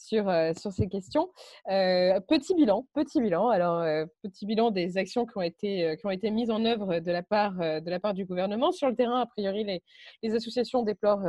sur, 0.04 0.32
sur 0.58 0.72
ces 0.72 0.88
questions. 0.88 1.30
petit 1.66 2.56
bilan, 2.56 2.86
petit 2.94 3.22
bilan. 3.22 3.50
Alors, 3.50 3.84
petit 4.22 4.46
bilan 4.46 4.72
des 4.72 4.98
actions 4.98 5.26
qui 5.26 5.38
ont 5.38 5.42
été, 5.42 6.32
mises 6.32 6.52
en 6.52 6.66
œuvre 6.66 7.00
de 7.00 7.12
la 7.12 7.24
part, 7.24 8.13
du 8.13 8.26
gouvernement. 8.26 8.72
Sur 8.72 8.89
le 8.89 8.96
terrain, 8.96 9.22
a 9.22 9.26
priori, 9.26 9.82
les 10.22 10.36
associations 10.36 10.84
déplorent 10.84 11.26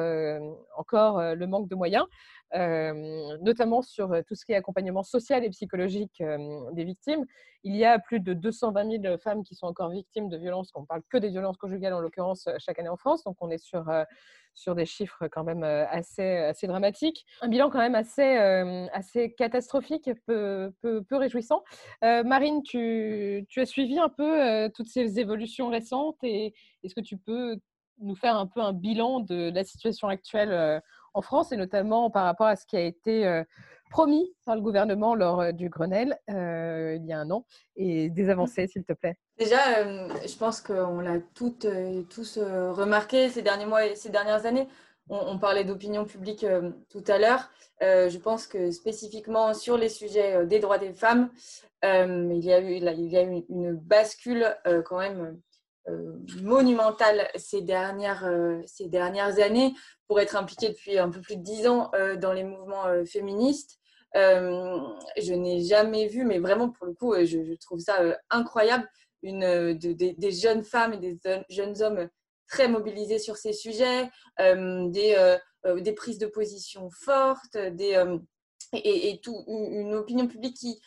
encore 0.76 1.34
le 1.34 1.46
manque 1.46 1.68
de 1.68 1.74
moyens. 1.74 2.06
Notamment 2.54 3.82
sur 3.82 4.10
tout 4.26 4.34
ce 4.34 4.44
qui 4.44 4.52
est 4.52 4.56
accompagnement 4.56 5.02
social 5.02 5.44
et 5.44 5.50
psychologique 5.50 6.22
des 6.72 6.84
victimes. 6.84 7.24
Il 7.62 7.74
y 7.76 7.84
a 7.84 7.98
plus 7.98 8.20
de 8.20 8.32
220 8.32 9.02
000 9.02 9.18
femmes 9.18 9.42
qui 9.42 9.54
sont 9.54 9.66
encore 9.66 9.90
victimes 9.90 10.28
de 10.28 10.36
violences, 10.36 10.70
on 10.74 10.84
parle 10.84 11.02
que 11.08 11.18
des 11.18 11.28
violences 11.28 11.56
conjugales 11.56 11.94
en 11.94 12.00
l'occurrence 12.00 12.48
chaque 12.58 12.78
année 12.78 12.88
en 12.88 12.96
France, 12.96 13.24
donc 13.24 13.36
on 13.40 13.50
est 13.50 13.58
sur 13.58 13.90
sur 14.54 14.74
des 14.74 14.86
chiffres 14.86 15.26
quand 15.28 15.44
même 15.44 15.64
assez, 15.64 16.36
assez 16.36 16.66
dramatiques. 16.66 17.26
Un 17.42 17.48
bilan 17.48 17.70
quand 17.70 17.78
même 17.78 17.96
assez, 17.96 18.36
assez 18.92 19.34
catastrophique, 19.34 20.08
peu, 20.26 20.72
peu, 20.80 21.04
réjouissant. 21.10 21.64
Marine, 22.02 22.62
tu, 22.62 23.44
tu, 23.48 23.60
as 23.60 23.66
suivi 23.66 23.98
un 23.98 24.08
peu 24.08 24.70
toutes 24.74 24.88
ces 24.88 25.18
évolutions 25.18 25.68
récentes 25.68 26.18
et 26.22 26.54
est-ce 26.82 26.94
que 26.94 27.00
tu 27.00 27.18
peux 27.18 27.58
nous 27.98 28.14
faire 28.14 28.36
un 28.36 28.46
peu 28.46 28.60
un 28.60 28.72
bilan 28.72 29.20
de 29.20 29.50
la 29.52 29.64
situation 29.64 30.08
actuelle 30.08 30.82
en 31.14 31.22
France 31.22 31.53
et 31.53 31.57
notamment 31.57 32.11
par 32.11 32.24
rapport 32.24 32.46
à 32.46 32.57
ce 32.57 32.66
qui 32.66 32.77
a 32.77 32.81
été 32.81 33.44
promis 33.94 34.35
par 34.44 34.57
le 34.57 34.61
gouvernement 34.61 35.14
lors 35.14 35.40
euh, 35.40 35.53
du 35.53 35.68
Grenelle 35.68 36.18
euh, 36.29 36.96
il 36.98 37.07
y 37.07 37.12
a 37.12 37.20
un 37.20 37.31
an 37.31 37.46
et 37.77 38.11
des 38.11 38.29
avancées, 38.29 38.66
s'il 38.66 38.83
te 38.83 38.92
plaît 38.92 39.16
Déjà, 39.38 39.79
euh, 39.79 40.09
je 40.27 40.37
pense 40.37 40.61
qu'on 40.61 40.98
l'a 40.98 41.20
toutes 41.35 41.66
tous 42.11 42.38
remarqué 42.38 43.29
ces 43.29 43.42
derniers 43.42 43.66
mois 43.66 43.87
et 43.87 43.94
ces 43.94 44.11
dernières 44.11 44.46
années. 44.46 44.66
On, 45.09 45.38
parlait 45.38 45.64
d'opinion 45.64 46.07
publique 46.07 46.46
tout 46.88 47.05
à 47.09 47.18
l'heure. 47.18 47.50
je 47.81 48.16
pense 48.16 48.46
que 48.46 48.70
spécifiquement 48.70 49.53
sur 49.53 49.77
les 49.77 49.90
sujets 49.90 50.46
des 50.46 50.61
droits 50.61 50.79
des 50.79 50.94
femmes, 50.94 51.31
il 51.83 52.42
y 52.42 52.53
a 52.53 52.61
eu 52.61 52.81
une 53.50 53.74
bascule 53.74 54.46
quand 54.87 54.98
même 54.98 55.38
monumentale 56.42 57.28
ces 57.36 57.60
dernières, 57.60 58.28
ces 58.66 58.88
dernières 58.88 59.38
années 59.40 59.74
pour 60.08 60.20
être 60.20 60.36
impliquée 60.36 60.70
depuis 60.70 60.98
un 60.98 61.10
peu 61.10 61.20
plus 61.20 61.36
de 61.36 61.42
dix 61.42 61.66
ans 61.66 61.90
dans 62.20 62.32
les 62.32 62.44
mouvements 62.44 62.84
féministes. 63.04 63.78
Euh, 64.16 64.78
je 65.20 65.34
n'ai 65.34 65.62
jamais 65.64 66.06
vu, 66.06 66.24
mais 66.24 66.38
vraiment 66.38 66.70
pour 66.70 66.86
le 66.86 66.94
coup, 66.94 67.14
euh, 67.14 67.24
je, 67.24 67.54
trouve 67.56 67.80
ça 67.80 68.00
euh, 68.00 68.14
incroyable, 68.30 68.88
une, 69.22 69.74
des 69.74 70.32
jeunes 70.32 70.62
femmes 70.62 70.92
et 70.92 70.98
des 70.98 71.18
jeunes 71.48 71.82
hommes 71.82 72.08
très 72.46 72.68
mobilisés 72.68 73.18
sur 73.18 73.36
ces 73.36 73.54
sujets, 73.54 74.10
des, 74.38 75.36
des, 75.80 75.92
prises 75.92 76.18
de 76.18 76.26
position 76.26 76.90
fortes, 76.90 77.56
des, 77.56 78.04
et, 78.74 79.10
et 79.10 79.20
tout, 79.20 79.42
une 79.48 79.94
opinion 79.94 80.28
publique 80.28 80.58
qui 80.58 80.78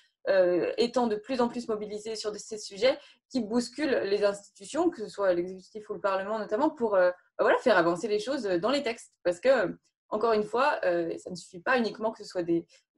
étant 0.78 1.08
de 1.08 1.16
plus 1.16 1.40
en 1.42 1.48
plus 1.48 1.68
mobilisée 1.68 2.16
sur 2.16 2.36
ces 2.36 2.58
sujets, 2.58 2.98
qui 3.30 3.42
bouscule 3.42 3.92
les 4.06 4.24
institutions, 4.24 4.90
que 4.90 5.00
ce 5.00 5.08
soit 5.08 5.34
l'exécutif 5.34 5.90
ou 5.90 5.94
le 5.94 6.02
Parlement 6.02 6.38
notamment, 6.38 6.70
pour 6.70 6.92
bah 6.92 7.14
voilà, 7.40 7.58
faire 7.60 7.78
avancer 7.78 8.08
les 8.08 8.20
choses 8.20 8.44
dans 8.44 8.72
les 8.72 8.84
textes. 8.84 9.14
Parce 9.24 9.40
que 9.40 9.78
encore 10.10 10.34
une 10.34 10.44
fois, 10.44 10.80
euh, 10.86 11.16
ça 11.18 11.30
ne 11.30 11.36
suffit 11.36 11.60
pas 11.60 11.78
uniquement 11.78 12.12
que 12.12 12.24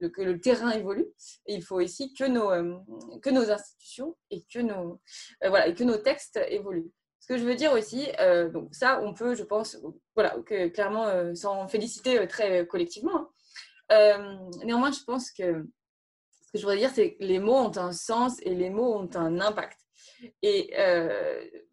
le 0.00 0.40
terrain 0.40 0.70
évolue. 0.70 1.06
il 1.46 1.62
faut 1.62 1.80
aussi 1.80 2.14
que 2.14 2.24
nos, 2.24 2.50
euh, 2.50 2.76
que 3.22 3.30
nos 3.30 3.50
institutions 3.50 4.16
et 4.30 4.44
que 4.52 4.60
nos, 4.60 5.00
euh, 5.42 5.48
voilà, 5.48 5.66
et 5.66 5.74
que 5.74 5.84
nos 5.84 5.96
textes 5.96 6.38
évoluent. 6.48 6.90
Ce 7.18 7.26
que 7.26 7.38
je 7.38 7.44
veux 7.44 7.54
dire 7.54 7.72
aussi, 7.72 8.08
donc 8.52 8.74
ça, 8.74 9.00
on 9.02 9.12
peut, 9.12 9.34
je 9.34 9.44
pense, 9.44 9.78
voilà, 10.14 10.36
que, 10.46 10.68
clairement 10.68 11.34
s'en 11.34 11.68
féliciter 11.68 12.26
très 12.26 12.66
collectivement. 12.66 13.28
Hein. 13.90 14.40
néanmoins, 14.64 14.90
je 14.90 15.04
pense 15.04 15.30
que 15.30 15.66
ce 16.50 16.58
que 16.58 16.58
je 16.58 16.62
voudrais 16.62 16.78
dire, 16.78 16.90
c'est 16.92 17.14
que 17.14 17.22
les 17.22 17.38
mots 17.38 17.56
ont 17.56 17.76
un 17.76 17.92
sens 17.92 18.40
et 18.42 18.54
les 18.54 18.70
mots 18.70 18.94
ont 18.94 19.10
un 19.14 19.40
impact. 19.40 19.78
Et 20.42 20.72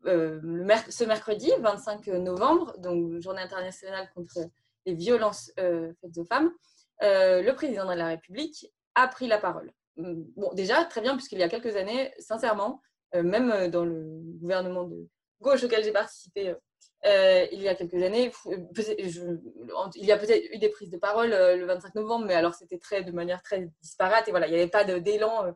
ce 0.04 1.04
mercredi, 1.04 1.52
25 1.60 2.06
novembre, 2.08 2.78
donc 2.78 3.20
Journée 3.20 3.42
internationale 3.42 4.10
contre 4.14 4.38
les 4.86 4.96
violences 4.96 5.52
euh, 5.60 5.92
faites 6.02 6.18
aux 6.18 6.26
femmes, 6.26 6.52
euh, 7.04 7.42
le 7.42 7.54
président 7.54 7.86
de 7.86 7.94
la 7.94 8.08
République 8.08 8.68
a 8.96 9.08
pris 9.08 9.28
la 9.28 9.38
parole. 9.38 9.72
Hum, 9.98 10.26
bon, 10.36 10.54
déjà, 10.54 10.86
très 10.86 11.02
bien, 11.02 11.16
puisqu'il 11.16 11.40
y 11.40 11.44
a 11.44 11.50
quelques 11.50 11.76
années, 11.76 12.14
sincèrement, 12.20 12.82
euh, 13.16 13.24
même 13.24 13.70
dans 13.70 13.86
le 13.86 14.06
gouvernement 14.40 14.84
de 14.84 15.08
gauche 15.42 15.64
auquel 15.64 15.84
j'ai 15.84 15.92
participé 15.92 16.56
il 17.06 17.62
y 17.62 17.68
a 17.68 17.76
quelques 17.76 18.02
années, 18.04 18.32
il 18.96 20.06
y 20.06 20.12
a 20.12 20.18
peut-être 20.18 20.54
eu 20.54 20.58
des 20.58 20.70
prises 20.70 20.90
de 20.90 20.98
parole 20.98 21.30
le 21.30 21.66
25 21.66 21.96
novembre, 21.96 22.26
mais 22.26 22.34
alors 22.34 22.54
c'était 22.54 22.80
très 22.80 23.04
de 23.04 23.12
manière 23.12 23.42
très 23.42 23.70
disparate 23.82 24.28
et 24.28 24.32
voilà, 24.32 24.48
il 24.48 24.54
n'y 24.54 24.60
avait 24.60 24.70
pas 24.70 24.84
d'élan 24.84 25.54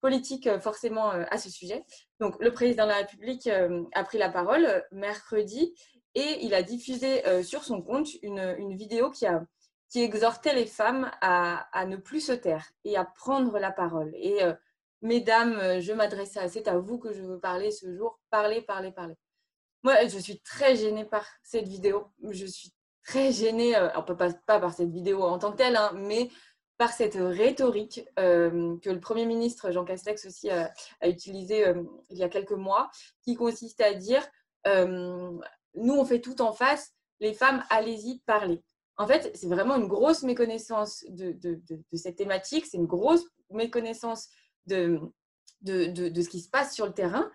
politique 0.00 0.48
forcément 0.60 1.10
à 1.10 1.38
ce 1.38 1.50
sujet. 1.50 1.84
Donc 2.18 2.42
le 2.42 2.52
président 2.52 2.84
de 2.84 2.90
la 2.90 2.96
République 2.96 3.48
a 3.48 4.04
pris 4.04 4.18
la 4.18 4.30
parole 4.30 4.84
mercredi 4.90 5.74
et 6.14 6.44
il 6.44 6.54
a 6.54 6.62
diffusé 6.62 7.26
euh, 7.26 7.42
sur 7.42 7.64
son 7.64 7.82
compte 7.82 8.08
une, 8.22 8.74
vidéo 8.76 9.10
qui, 9.10 9.26
a, 9.26 9.44
qui 9.88 10.02
exhortait 10.02 10.54
les 10.54 10.66
femmes 10.66 11.10
à, 11.20 11.86
ne 11.86 11.96
plus 11.96 12.20
se 12.20 12.32
taire 12.32 12.68
et 12.84 12.96
à 12.96 13.04
prendre 13.04 13.58
la 13.58 13.70
parole. 13.70 14.12
Et 14.16 14.42
euh, 14.42 14.52
mesdames, 15.02 15.58
euh, 15.58 15.80
je 15.80 15.92
m'adresse 15.92 16.36
à, 16.36 16.48
c'est 16.48 16.68
à 16.68 16.78
vous 16.78 16.98
que 16.98 17.12
je 17.12 17.22
veux 17.22 17.38
parler 17.38 17.70
ce 17.70 17.94
jour, 17.94 18.18
parlez, 18.30 18.62
parlez, 18.62 18.92
parlez. 18.92 19.14
Moi, 19.82 20.06
je 20.06 20.18
suis 20.18 20.40
très 20.40 20.76
gênée 20.76 21.04
par 21.04 21.26
cette 21.42 21.68
vidéo. 21.68 22.08
Je 22.30 22.46
suis 22.46 22.72
très 23.04 23.32
gênée, 23.32 23.76
euh, 23.76 23.88
on 23.96 24.02
peut 24.02 24.16
pas, 24.16 24.32
pas 24.32 24.60
par 24.60 24.72
cette 24.72 24.90
vidéo 24.90 25.22
en 25.22 25.38
tant 25.38 25.52
que 25.52 25.56
telle, 25.56 25.76
hein, 25.76 25.92
mais 25.94 26.30
par 26.76 26.92
cette 26.92 27.16
rhétorique 27.16 28.06
euh, 28.18 28.78
que 28.78 28.90
le 28.90 29.00
Premier 29.00 29.26
ministre 29.26 29.70
Jean 29.70 29.84
Castex 29.84 30.26
aussi 30.26 30.50
a, 30.50 30.72
utilisée 31.02 31.66
euh, 31.66 31.82
il 32.08 32.18
y 32.18 32.22
a 32.22 32.28
quelques 32.28 32.52
mois, 32.52 32.90
qui 33.22 33.34
consiste 33.34 33.80
à 33.80 33.94
dire 33.94 34.22
nous, 34.66 35.94
on 35.94 36.04
fait 36.04 36.20
tout 36.20 36.42
en 36.42 36.52
face, 36.52 36.92
les 37.20 37.32
femmes, 37.32 37.64
allez-y, 37.70 38.20
parlez. 38.26 38.62
En 38.96 39.06
fait, 39.06 39.30
c'est 39.34 39.48
vraiment 39.48 39.76
une 39.76 39.86
grosse 39.86 40.22
méconnaissance 40.22 41.04
de, 41.08 41.32
de, 41.32 41.60
de, 41.68 41.96
cette 41.96 42.16
thématique, 42.16 42.66
c'est 42.66 42.76
une 42.76 42.86
grosse 42.86 43.24
méconnaissance 43.50 44.28
de, 44.66 45.00
de, 45.62 46.20
ce 46.22 46.28
qui 46.28 46.40
se 46.40 46.50
passe 46.50 46.74
sur 46.74 46.86
le 46.86 46.92
terrain. 46.92 47.30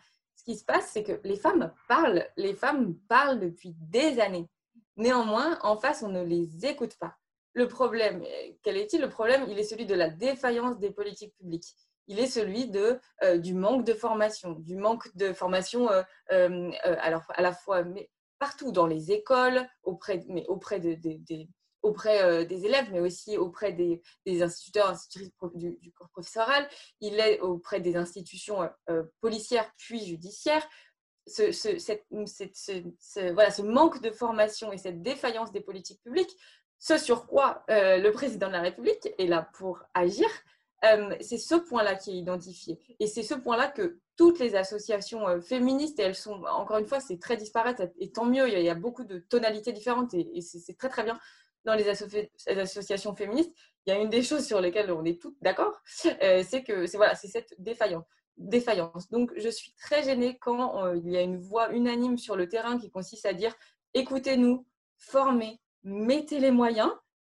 Qui 0.45 0.55
se 0.55 0.63
passe, 0.63 0.91
c'est 0.91 1.03
que 1.03 1.19
les 1.23 1.37
femmes 1.37 1.73
parlent, 1.87 2.25
les 2.37 2.53
femmes 2.53 2.95
parlent 3.09 3.39
depuis 3.39 3.75
des 3.79 4.19
années. 4.19 4.47
Néanmoins, 4.95 5.59
en 5.63 5.75
face, 5.75 6.03
on 6.03 6.09
ne 6.09 6.23
les 6.23 6.65
écoute 6.65 6.95
pas. 6.97 7.17
Le 7.53 7.67
problème, 7.67 8.23
quel 8.63 8.77
est-il? 8.77 9.01
Le 9.01 9.09
problème, 9.09 9.45
il 9.49 9.57
est 9.57 9.63
celui 9.63 9.85
de 9.85 9.95
la 9.95 10.09
défaillance 10.09 10.77
des 10.77 10.91
politiques 10.91 11.35
publiques. 11.37 11.73
Il 12.07 12.19
est 12.19 12.27
celui 12.27 12.67
de, 12.67 12.99
euh, 13.23 13.37
du 13.37 13.53
manque 13.53 13.85
de 13.85 13.93
formation, 13.93 14.51
du 14.51 14.75
manque 14.75 15.15
de 15.15 15.33
formation 15.33 15.89
euh, 15.89 16.03
euh, 16.31 16.71
alors, 16.99 17.23
à 17.29 17.41
la 17.41 17.53
fois 17.53 17.83
mais 17.83 18.11
partout, 18.37 18.71
dans 18.71 18.85
les 18.85 19.11
écoles, 19.11 19.67
auprès, 19.83 20.23
mais 20.27 20.45
auprès 20.47 20.79
de, 20.79 20.95
auprès 21.85 22.45
des 22.45 22.65
élèves, 22.65 22.87
mais 22.91 22.99
aussi 22.99 23.37
auprès 23.37 23.71
des, 23.71 24.01
instituteurs, 24.41 24.89
institutrices 24.89 25.31
du, 25.53 25.91
corps 25.93 26.09
professoral. 26.09 26.67
Il 26.99 27.19
est 27.19 27.39
auprès 27.39 27.79
des 27.79 27.95
institutions 27.95 28.69
policières 29.21 29.71
puis 29.77 30.03
judiciaires 30.05 30.67
ce, 31.27 31.51
manque 33.61 34.01
de 34.01 34.11
formation 34.11 34.71
et 34.71 34.77
cette 34.77 35.01
défaillance 35.01 35.51
des 35.51 35.61
politiques 35.61 36.01
publiques, 36.03 36.35
ce 36.79 36.97
sur 36.97 37.25
quoi 37.27 37.63
euh, 37.69 37.97
le 37.97 38.11
président 38.11 38.47
de 38.47 38.53
la 38.53 38.61
République 38.61 39.09
est 39.17 39.27
là 39.27 39.49
pour 39.53 39.83
agir, 39.93 40.27
euh, 40.83 41.15
c'est 41.21 41.37
ce 41.37 41.55
point-là 41.55 41.95
qui 41.95 42.11
est 42.11 42.17
identifié. 42.17 42.79
Et 42.99 43.07
c'est 43.07 43.23
ce 43.23 43.33
point-là 43.33 43.69
que 43.69 43.99
toutes 44.17 44.39
les 44.39 44.55
associations 44.55 45.27
euh, 45.27 45.41
féministes, 45.41 45.99
et 45.99 46.03
elles 46.03 46.15
sont, 46.15 46.43
encore 46.43 46.77
une 46.77 46.85
fois, 46.85 46.99
c'est 46.99 47.19
très 47.19 47.37
disparate, 47.37 47.81
et 47.97 48.11
tant 48.11 48.25
mieux, 48.25 48.47
il 48.47 48.61
y 48.61 48.69
a, 48.69 48.75
beaucoup 48.75 49.03
de 49.03 49.19
tonalités 49.19 49.71
différentes, 49.71 50.13
et, 50.13 50.41
c'est 50.41 50.77
très 50.77 50.89
très 50.89 51.03
bien 51.03 51.17
dans 51.65 51.75
les, 51.75 51.89
associations 51.89 53.15
féministes. 53.15 53.51
Il 53.85 53.93
y 53.93 53.97
a 53.97 53.99
une 53.99 54.09
des 54.09 54.23
choses 54.23 54.45
sur 54.45 54.61
lesquelles 54.61 54.91
on 54.91 55.05
est 55.05 55.21
toutes 55.21 55.37
d'accord, 55.41 55.81
c'est 55.85 56.63
que 56.63 56.87
c'est 56.87 56.97
voilà, 56.97 57.15
cette 57.15 57.53
défaillance 57.59 58.05
défaillance. 58.37 59.09
Donc, 59.09 59.31
je 59.37 59.49
suis 59.49 59.73
très 59.75 60.03
gênée 60.03 60.37
quand 60.39 60.83
euh, 60.83 60.97
il 60.97 61.09
y 61.09 61.17
a 61.17 61.21
une 61.21 61.37
voix 61.37 61.71
unanime 61.71 62.17
sur 62.17 62.35
le 62.35 62.47
terrain 62.49 62.77
qui 62.77 62.91
consiste 62.91 63.25
à 63.25 63.33
dire 63.33 63.55
écoutez-nous, 63.93 64.67
formez, 64.97 65.59
mettez 65.83 66.39
les 66.39 66.51
moyens, 66.51 66.91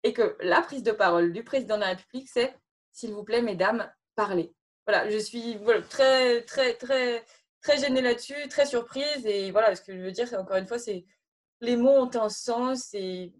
et 0.04 0.14
que 0.14 0.38
la 0.40 0.62
prise 0.62 0.84
de 0.84 0.92
parole 0.92 1.34
du 1.34 1.44
président 1.44 1.76
de 1.76 1.82
la 1.82 1.88
République, 1.90 2.30
c'est 2.32 2.56
s'il 2.92 3.12
vous 3.12 3.24
plaît, 3.24 3.42
mesdames, 3.42 3.92
parlez. 4.16 4.54
Voilà, 4.88 5.10
je 5.10 5.18
suis 5.18 5.58
très, 5.90 6.44
très, 6.44 6.76
très, 6.76 7.26
très 7.62 7.78
gênée 7.78 8.02
là-dessus, 8.02 8.48
très 8.50 8.66
surprise, 8.66 9.26
et 9.26 9.52
voilà, 9.52 9.76
ce 9.76 9.82
que 9.82 9.94
je 9.94 10.02
veux 10.02 10.12
dire, 10.12 10.32
encore 10.40 10.58
une 10.58 10.68
fois, 10.68 10.80
c'est 10.80 11.06
les 11.66 11.76
mots 11.76 11.90
ont 11.90 12.16
un 12.16 12.30
sens, 12.30 12.94
et, 12.94 13.34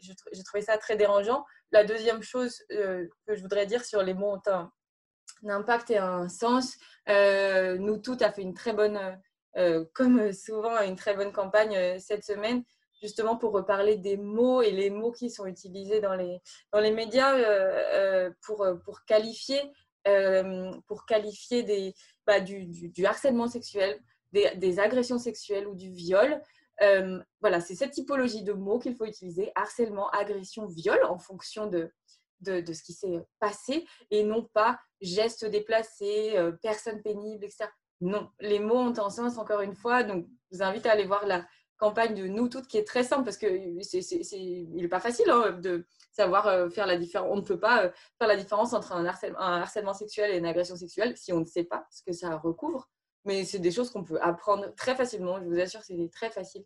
j'ai 0.00 0.42
trouvé 0.44 0.62
ça 0.62 0.78
très 0.78 0.96
dérangeant. 0.96 1.44
La 1.72 1.84
deuxième 1.84 2.22
chose 2.22 2.62
euh, 2.72 3.06
que 3.26 3.34
je 3.34 3.42
voudrais 3.42 3.66
dire 3.66 3.84
sur 3.84 4.02
les 4.02 4.14
mots 4.14 4.32
ont 4.32 4.42
un, 4.46 4.70
impact 5.48 5.90
et 5.90 5.98
un 5.98 6.28
sens. 6.28 6.76
Euh, 7.08 7.78
nous 7.78 7.98
toutes 7.98 8.22
a 8.22 8.32
fait 8.32 8.42
une 8.42 8.54
très 8.54 8.72
bonne, 8.72 8.98
euh, 9.56 9.84
comme 9.94 10.32
souvent, 10.32 10.80
une 10.82 10.96
très 10.96 11.14
bonne 11.14 11.32
campagne 11.32 11.98
cette 11.98 12.24
semaine, 12.24 12.64
justement 13.00 13.36
pour 13.36 13.52
reparler 13.52 13.96
des 13.96 14.16
mots 14.16 14.62
et 14.62 14.70
les 14.70 14.90
mots 14.90 15.12
qui 15.12 15.30
sont 15.30 15.46
utilisés 15.46 16.00
dans 16.00 16.14
les, 16.14 16.40
dans 16.72 16.80
les 16.80 16.92
médias 16.92 17.36
pour, 18.42 18.66
pour 18.84 19.04
qualifier, 19.04 19.60
pour 20.86 21.06
qualifier 21.06 21.62
des, 21.62 21.94
bah, 22.26 22.40
du, 22.40 22.66
du, 22.66 23.06
harcèlement 23.06 23.46
sexuel, 23.46 24.00
des, 24.32 24.80
agressions 24.80 25.18
sexuelles 25.18 25.66
ou 25.66 25.74
du 25.74 25.90
viol. 25.90 26.40
Voilà, 27.40 27.60
c'est 27.60 27.74
cette 27.74 27.92
typologie 27.92 28.42
de 28.42 28.52
mots 28.52 28.78
qu'il 28.78 28.94
faut 28.94 29.06
utiliser, 29.06 29.50
harcèlement, 29.54 30.08
agression, 30.10 30.66
viol, 30.66 31.02
en 31.04 31.18
fonction 31.18 31.66
de, 31.66 31.90
de, 32.40 32.72
ce 32.72 32.82
qui 32.82 32.92
s'est 32.92 33.26
passé 33.38 33.86
et 34.10 34.24
non 34.24 34.44
pas 34.52 34.78
gestes 35.00 35.44
déplacés, 35.44 36.36
euh, 36.36 36.52
personnes 36.62 37.02
pénibles, 37.02 37.44
etc. 37.44 37.66
Non, 38.00 38.30
les 38.40 38.58
mots 38.58 38.76
ont 38.76 38.98
un 38.98 39.10
sens 39.10 39.38
encore 39.38 39.60
une 39.60 39.74
fois. 39.74 40.02
Donc, 40.02 40.26
je 40.50 40.56
vous 40.56 40.62
invite 40.62 40.86
à 40.86 40.92
aller 40.92 41.06
voir 41.06 41.26
la 41.26 41.46
campagne 41.78 42.14
de 42.14 42.26
Nous 42.26 42.48
Toutes 42.48 42.66
qui 42.66 42.78
est 42.78 42.86
très 42.86 43.04
simple 43.04 43.24
parce 43.24 43.38
que 43.38 43.46
c'est, 43.82 44.00
il 44.00 44.76
n'est 44.76 44.88
pas 44.88 45.00
facile 45.00 45.28
hein, 45.30 45.52
de 45.52 45.86
savoir 46.12 46.46
euh, 46.46 46.68
faire 46.68 46.86
la 46.86 46.96
différence. 46.96 47.28
On 47.30 47.36
ne 47.36 47.42
peut 47.42 47.60
pas 47.60 47.84
euh, 47.84 47.90
faire 48.18 48.28
la 48.28 48.36
différence 48.36 48.72
entre 48.72 48.92
un 48.92 49.06
harcèlement 49.06 49.94
sexuel 49.94 50.34
et 50.34 50.38
une 50.38 50.46
agression 50.46 50.76
sexuelle 50.76 51.16
si 51.16 51.32
on 51.32 51.40
ne 51.40 51.46
sait 51.46 51.64
pas 51.64 51.86
ce 51.90 52.02
que 52.02 52.12
ça 52.12 52.36
recouvre. 52.36 52.88
Mais 53.26 53.44
c'est 53.44 53.58
des 53.58 53.70
choses 53.70 53.90
qu'on 53.90 54.04
peut 54.04 54.18
apprendre 54.22 54.74
très 54.76 54.94
facilement. 54.94 55.38
Je 55.38 55.44
vous 55.44 55.58
assure, 55.58 55.82
c'est 55.82 56.10
très 56.10 56.30
facile. 56.30 56.64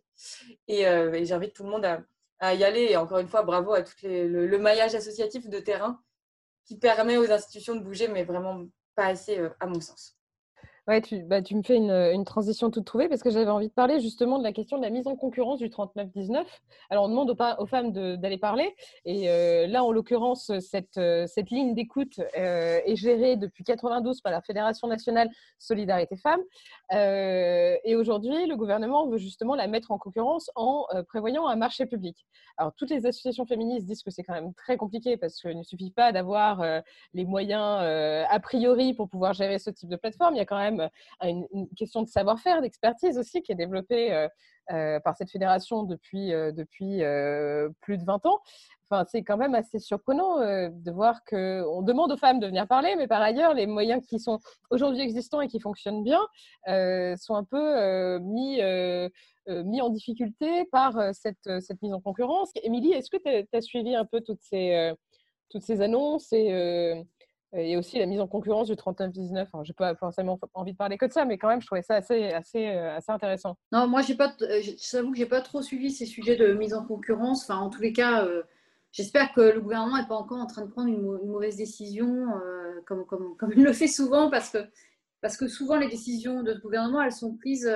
Et, 0.67 0.83
et 0.83 1.25
j'invite 1.25 1.53
tout 1.53 1.63
le 1.63 1.69
monde 1.69 1.85
à, 1.85 2.01
à 2.41 2.55
y 2.55 2.63
aller. 2.65 2.87
Et 2.89 2.97
encore 2.97 3.19
une 3.19 3.27
fois, 3.27 3.43
bravo 3.43 3.73
à 3.73 3.83
tout 3.83 3.93
le, 4.03 4.57
maillage 4.57 4.95
associatif 4.95 5.47
de 5.47 5.59
terrain 5.59 6.01
qui 6.65 6.77
permet 6.77 7.17
aux 7.17 7.31
institutions 7.31 7.75
de 7.75 7.81
bouger, 7.81 8.07
mais 8.07 8.23
vraiment 8.23 8.65
pas 8.95 9.05
assez 9.05 9.37
euh, 9.37 9.49
à 9.59 9.67
mon 9.67 9.79
sens. 9.79 10.17
Ouais, 10.87 10.99
tu, 10.99 11.21
bah, 11.23 11.43
tu 11.43 11.55
me 11.55 11.61
fais 11.61 11.75
une, 11.75 12.25
transition 12.25 12.71
toute 12.71 12.85
trouvée 12.85 13.07
parce 13.07 13.21
que 13.21 13.29
j'avais 13.29 13.51
envie 13.51 13.67
de 13.67 13.73
parler 13.73 13.99
justement 13.99 14.39
de 14.39 14.43
la 14.43 14.51
question 14.51 14.77
de 14.77 14.81
la 14.81 14.89
mise 14.89 15.05
en 15.05 15.15
concurrence 15.15 15.59
du 15.59 15.69
39-19. 15.69 16.43
Alors, 16.89 17.03
on 17.05 17.09
demande 17.09 17.29
aux, 17.29 17.61
aux 17.61 17.65
femmes 17.67 17.91
d'aller 17.91 18.39
parler. 18.39 18.75
Et 19.05 19.29
euh, 19.29 19.67
là, 19.67 19.83
en 19.83 19.91
l'occurrence, 19.91 20.51
cette, 20.59 20.97
euh, 20.97 21.27
cette 21.27 21.51
ligne 21.51 21.75
d'écoute 21.75 22.19
euh, 22.35 22.79
est 22.83 22.95
gérée 22.95 23.35
depuis 23.35 23.63
92 23.63 24.21
par 24.21 24.31
la 24.31 24.41
Fédération 24.41 24.87
nationale 24.87 25.29
Solidarité 25.59 26.17
Femmes. 26.17 26.41
et 26.91 27.95
aujourd'hui, 27.95 28.47
le 28.47 28.55
gouvernement 28.55 29.07
veut 29.07 29.19
justement 29.19 29.53
la 29.53 29.67
mettre 29.67 29.91
en 29.91 29.99
concurrence 29.99 30.49
en 30.55 30.87
prévoyant 31.07 31.47
un 31.47 31.55
marché 31.55 31.85
public. 31.85 32.25
Alors, 32.57 32.73
toutes 32.75 32.89
les 32.89 33.05
associations 33.05 33.45
féministes 33.45 33.85
disent 33.85 34.01
que 34.03 34.09
c'est 34.09 34.23
quand 34.23 34.33
même 34.33 34.53
très 34.55 34.77
compliqué 34.77 35.15
parce 35.15 35.39
qu'il 35.39 35.57
ne 35.57 35.63
suffit 35.63 35.91
pas 35.91 36.11
d'avoir 36.11 36.63
les 37.13 37.25
moyens 37.25 37.79
a 38.29 38.39
priori 38.39 38.93
pour 38.93 39.09
pouvoir 39.09 39.33
gérer 39.33 39.59
ce 39.59 39.69
type 39.69 39.89
de 39.89 39.95
plateforme. 39.95 40.35
Il 40.35 40.37
y 40.37 40.41
a 40.41 40.45
quand 40.45 40.57
même 40.57 40.70
euh, 40.79 40.87
une, 41.23 41.67
question 41.75 42.01
de 42.01 42.07
savoir-faire, 42.07 42.61
d'expertise 42.61 43.17
aussi 43.17 43.41
qui 43.41 43.51
est 43.51 43.55
développée 43.55 44.13
euh, 44.13 44.27
euh, 44.71 44.99
par 44.99 45.15
cette 45.17 45.29
fédération 45.29 45.83
depuis, 45.83 46.29
depuis 46.29 47.01
plus 47.81 47.97
de 47.97 48.03
20 48.05 48.25
ans. 48.25 48.39
Enfin, 48.89 49.05
c'est 49.09 49.23
quand 49.23 49.37
même 49.37 49.55
assez 49.55 49.79
surprenant 49.79 50.37
de 50.39 50.91
voir 50.91 51.23
qu'on 51.23 51.81
demande 51.81 52.11
aux 52.11 52.17
femmes 52.17 52.39
de 52.39 52.47
venir 52.47 52.67
parler, 52.67 52.95
mais 52.97 53.07
par 53.07 53.21
ailleurs, 53.21 53.53
les 53.53 53.65
moyens 53.65 54.05
qui 54.05 54.19
sont 54.19 54.39
aujourd'hui 54.69 55.01
existants 55.01 55.41
et 55.41 55.47
qui 55.47 55.59
fonctionnent 55.59 56.03
bien 56.03 56.21
sont 57.17 57.35
un 57.35 57.43
peu 57.43 58.19
mis, 58.19 58.61
mis 59.47 59.81
en 59.81 59.89
difficulté 59.89 60.65
par 60.71 61.13
cette, 61.13 61.61
cette, 61.61 61.81
mise 61.81 61.93
en 61.93 62.01
concurrence. 62.01 62.51
Émilie, 62.63 62.91
est-ce 62.91 63.09
que 63.09 63.17
tu 63.17 63.57
as, 63.57 63.61
suivi 63.61 63.95
un 63.95 64.05
peu 64.05 64.21
toutes 64.21 64.41
ces, 64.41 64.93
toutes 65.49 65.63
ces 65.63 65.81
annonces 65.81 66.31
et 66.33 67.03
et 67.53 67.75
aussi 67.75 67.99
la 67.99 68.05
mise 68.05 68.19
en 68.19 68.27
concurrence 68.27 68.67
du 68.67 68.75
39-19. 68.75 69.47
Je 69.63 69.71
n'ai 69.71 69.73
pas 69.75 69.95
forcément 69.95 70.39
envie 70.53 70.71
de 70.71 70.77
parler 70.77 70.97
que 70.97 71.05
de 71.05 71.11
ça, 71.11 71.25
mais 71.25 71.37
quand 71.37 71.49
même, 71.49 71.61
je 71.61 71.65
trouvais 71.65 71.81
ça 71.81 71.95
assez, 71.95 72.31
assez, 72.31 72.67
euh, 72.67 72.95
assez 72.95 73.11
intéressant. 73.11 73.57
Non, 73.71 73.87
moi, 73.87 74.01
j'ai 74.01 74.15
pas, 74.15 74.33
euh, 74.41 74.61
j'avoue 74.91 75.11
que 75.11 75.17
je 75.17 75.23
n'ai 75.23 75.29
pas 75.29 75.41
trop 75.41 75.61
suivi 75.61 75.91
ces 75.91 76.05
sujets 76.05 76.37
de 76.37 76.53
mise 76.53 76.73
en 76.73 76.85
concurrence. 76.85 77.43
Enfin, 77.43 77.59
en 77.59 77.69
tous 77.69 77.81
les 77.81 77.91
cas, 77.91 78.25
euh, 78.25 78.43
j'espère 78.91 79.33
que 79.33 79.41
le 79.41 79.59
gouvernement 79.59 79.97
n'est 79.97 80.07
pas 80.07 80.15
encore 80.15 80.39
en 80.39 80.45
train 80.45 80.63
de 80.63 80.71
prendre 80.71 80.87
une, 80.87 81.01
mauvaise 81.01 81.57
décision, 81.57 82.27
comme, 82.85 83.05
comme, 83.05 83.35
comme, 83.37 83.51
il 83.55 83.63
le 83.63 83.73
fait 83.73 83.87
souvent, 83.87 84.29
parce 84.29 84.49
que, 84.51 84.59
parce 85.21 85.35
que 85.35 85.47
souvent, 85.47 85.77
les 85.77 85.89
décisions 85.89 86.43
de 86.43 86.53
ce 86.53 86.59
gouvernement, 86.59 87.01
elles 87.01 87.11
sont 87.11 87.35
prises 87.35 87.69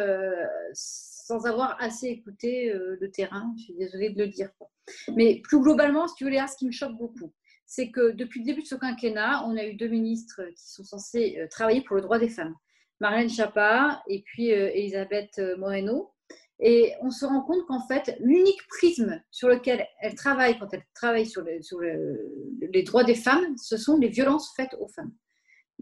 sans 0.73 1.45
avoir 1.45 1.75
assez 1.79 2.07
écouté 2.07 2.71
le 2.73 3.11
terrain. 3.11 3.53
Je 3.57 3.63
suis 3.63 3.73
désolée 3.73 4.09
de 4.09 4.23
le 4.23 4.29
dire. 4.29 4.49
Mais 5.15 5.41
plus 5.43 5.59
globalement, 5.59 6.07
si 6.07 6.15
tu 6.15 6.23
veux, 6.23 6.29
Léa, 6.29 6.47
ce 6.47 6.57
qui 6.57 6.65
me 6.65 6.71
choque 6.71 6.95
beaucoup, 6.97 7.31
c'est 7.65 7.91
que 7.91 8.11
depuis 8.11 8.41
le 8.41 8.45
début 8.45 8.61
de 8.61 8.67
ce 8.67 8.75
quinquennat, 8.75 9.45
on 9.47 9.57
a 9.57 9.65
eu 9.65 9.73
deux 9.73 9.87
ministres 9.87 10.41
qui 10.55 10.71
sont 10.71 10.83
censés 10.83 11.37
euh, 11.39 11.47
travailler 11.49 11.81
pour 11.81 11.95
le 11.95 12.01
droit 12.01 12.19
des 12.19 12.29
femmes. 12.29 12.55
Marlène 12.99 13.29
Schiappa 13.29 14.01
et 14.07 14.21
puis 14.23 14.53
euh, 14.53 14.71
Elisabeth 14.73 15.37
euh, 15.39 15.57
Moreno. 15.57 16.11
Et 16.61 16.93
on 17.01 17.11
se 17.11 17.25
rend 17.25 17.41
compte 17.41 17.65
qu'en 17.67 17.85
fait, 17.85 18.15
l'unique 18.21 18.65
prisme 18.69 19.21
sur 19.29 19.49
lequel 19.49 19.85
elle 19.99 20.15
travaille 20.15 20.57
quand 20.57 20.73
elle 20.73 20.83
travaille 20.93 21.25
sur, 21.25 21.43
les 21.43 22.83
droits 22.83 23.03
des 23.03 23.15
femmes, 23.15 23.57
ce 23.57 23.75
sont 23.75 23.97
les 23.97 24.07
violences 24.07 24.53
faites 24.55 24.73
aux 24.79 24.87
femmes. 24.87 25.11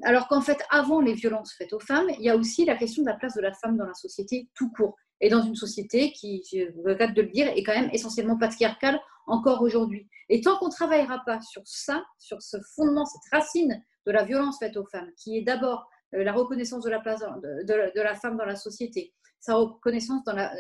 Alors 0.02 0.28
qu'en 0.28 0.42
fait, 0.42 0.64
avant 0.72 1.00
les 1.00 1.14
violences 1.14 1.54
faites 1.54 1.74
aux 1.74 1.80
femmes, 1.80 2.10
il 2.18 2.26
y 2.26 2.30
a 2.30 2.36
aussi 2.36 2.66
la 2.66 2.76
question 2.76 3.04
de 3.04 3.08
la 3.08 3.14
place 3.14 3.36
de 3.36 3.42
la 3.42 3.54
femme 3.54 3.78
dans 3.78 3.86
la 3.86 3.94
société 3.94 4.50
tout 4.56 4.72
court. 4.72 4.96
Et 5.22 5.30
dans 5.30 5.41
une 5.41 5.55
société 5.55 6.11
qui, 6.11 6.43
je 6.51 6.66
regrette 6.84 7.14
de 7.14 7.22
le 7.22 7.30
dire, 7.30 7.47
est 7.47 7.64
quand 7.64 7.74
même 7.74 7.89
essentiellement 7.93 8.38
patriarcale 8.38 8.99
encore 9.28 9.61
aujourd'hui. 9.61 10.09
Et 10.30 10.41
tant 10.41 10.57
qu'on 10.57 10.68
ne 10.68 10.72
travaillera 10.72 11.22
pas 11.26 11.39
sur 11.41 11.61
ça, 11.66 12.03
sur 12.18 12.41
ce 12.41 12.57
fondement, 12.76 13.05
cette 13.05 13.32
racine 13.32 13.84
de 14.05 14.11
la 14.11 14.24
violence 14.24 14.59
faite 14.59 14.76
aux 14.76 14.86
femmes, 14.86 15.11
qui 15.18 15.38
est 15.38 15.43
d'abord 15.43 15.88
euh, 16.14 16.24
la 16.24 16.34
reconnaissance 16.34 16.84
de 16.84 16.89
la 16.89 16.99
place 16.99 17.22
de, 17.22 18.01
la 18.01 18.16
femme 18.16 18.38
dans 18.38 18.45
la 18.45 18.57
société, 18.57 19.14
sa 19.39 19.55
reconnaissance 19.55 20.24
dans 20.26 20.34
la, 20.34 20.53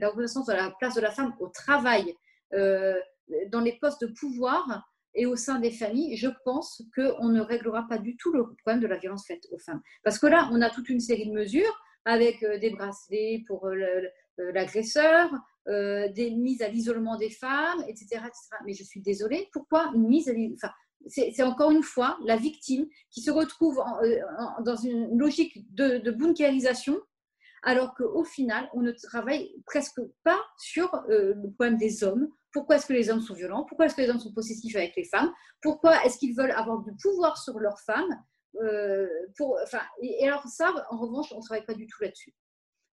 la 0.00 0.08
reconnaissance 0.08 0.46
de 0.46 0.54
la 0.54 0.70
place 0.78 0.94
de 0.94 1.00
la 1.00 1.10
femme 1.10 1.34
au 1.40 1.48
travail, 1.48 2.14
dans 2.50 3.60
les 3.60 3.78
postes 3.78 4.00
de 4.00 4.06
pouvoir 4.06 4.88
et 5.14 5.26
au 5.26 5.36
sein 5.36 5.58
des 5.58 5.70
familles, 5.70 6.16
je 6.16 6.28
pense 6.44 6.82
qu'on 6.94 7.28
ne 7.28 7.40
réglera 7.40 7.86
pas 7.88 7.98
du 7.98 8.16
tout 8.16 8.32
le 8.32 8.54
problème 8.62 8.80
de 8.80 8.86
la 8.86 8.98
violence 8.98 9.26
faite 9.26 9.46
aux 9.50 9.58
femmes. 9.58 9.82
Parce 10.04 10.18
que 10.18 10.26
là, 10.26 10.48
on 10.52 10.62
a 10.62 10.70
toute 10.70 10.88
une 10.88 11.00
série 11.00 11.26
de 11.26 11.32
mesures 11.32 11.84
avec 12.04 12.44
des 12.60 12.70
bracelets 12.70 13.44
pour 13.46 13.68
l'agresseur, 14.36 15.30
des 15.66 16.34
mises 16.36 16.62
à 16.62 16.68
l'isolement 16.68 17.16
des 17.16 17.30
femmes, 17.30 17.84
etc., 17.88 18.06
etc., 18.16 18.48
Mais 18.64 18.74
je 18.74 18.84
suis 18.84 19.02
désolée, 19.02 19.48
pourquoi 19.52 19.90
une 19.94 20.08
mise 20.08 20.28
à 20.28 20.32
l'isolement 20.32 20.72
c'est 21.06 21.42
encore 21.42 21.70
une 21.70 21.82
fois 21.82 22.18
la 22.24 22.36
victime 22.36 22.86
qui 23.10 23.22
se 23.22 23.30
retrouve 23.30 23.80
dans 24.64 24.76
une 24.76 25.16
logique 25.16 25.72
de, 25.74 26.10
bunkérisation 26.10 27.00
alors 27.64 27.94
qu'au 27.94 28.24
final, 28.24 28.68
on 28.72 28.82
ne 28.82 28.92
travaille 28.92 29.52
presque 29.66 30.00
pas 30.22 30.38
sur 30.58 30.90
le 31.08 31.50
problème 31.54 31.76
des 31.76 32.04
hommes, 32.04 32.28
pourquoi 32.52 32.76
est-ce 32.76 32.86
que 32.86 32.92
les 32.92 33.10
hommes 33.10 33.20
sont 33.20 33.34
violents? 33.34 33.64
Pourquoi 33.64 33.86
est-ce 33.86 33.94
que 33.94 34.00
les 34.00 34.10
hommes 34.10 34.20
sont 34.20 34.32
possessifs 34.32 34.76
avec 34.76 34.94
les 34.96 35.04
femmes? 35.04 35.32
Pourquoi 35.60 36.04
est-ce 36.04 36.18
qu'ils 36.18 36.36
veulent 36.36 36.52
avoir 36.52 36.80
du 36.82 36.92
pouvoir 37.02 37.36
sur 37.36 37.58
leurs 37.58 37.80
femmes? 37.80 38.24
Euh, 38.62 39.08
et, 40.02 40.26
alors 40.26 40.46
ça, 40.46 40.72
en 40.90 40.98
revanche, 40.98 41.32
on 41.32 41.38
ne 41.38 41.42
travaille 41.42 41.64
pas 41.64 41.74
du 41.74 41.86
tout 41.86 42.02
là-dessus. 42.02 42.34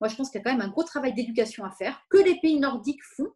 Moi, 0.01 0.09
je 0.09 0.17
pense 0.17 0.31
qu'il 0.31 0.39
y 0.39 0.43
a 0.43 0.45
quand 0.45 0.57
même 0.57 0.67
un 0.67 0.71
gros 0.71 0.83
travail 0.83 1.15
d'éducation 1.15 1.65
à 1.65 1.71
faire, 1.71 2.01
que 2.11 2.19
les 2.19 2.41
pays 2.41 2.59
nordiques 2.59 3.03
font 3.17 3.33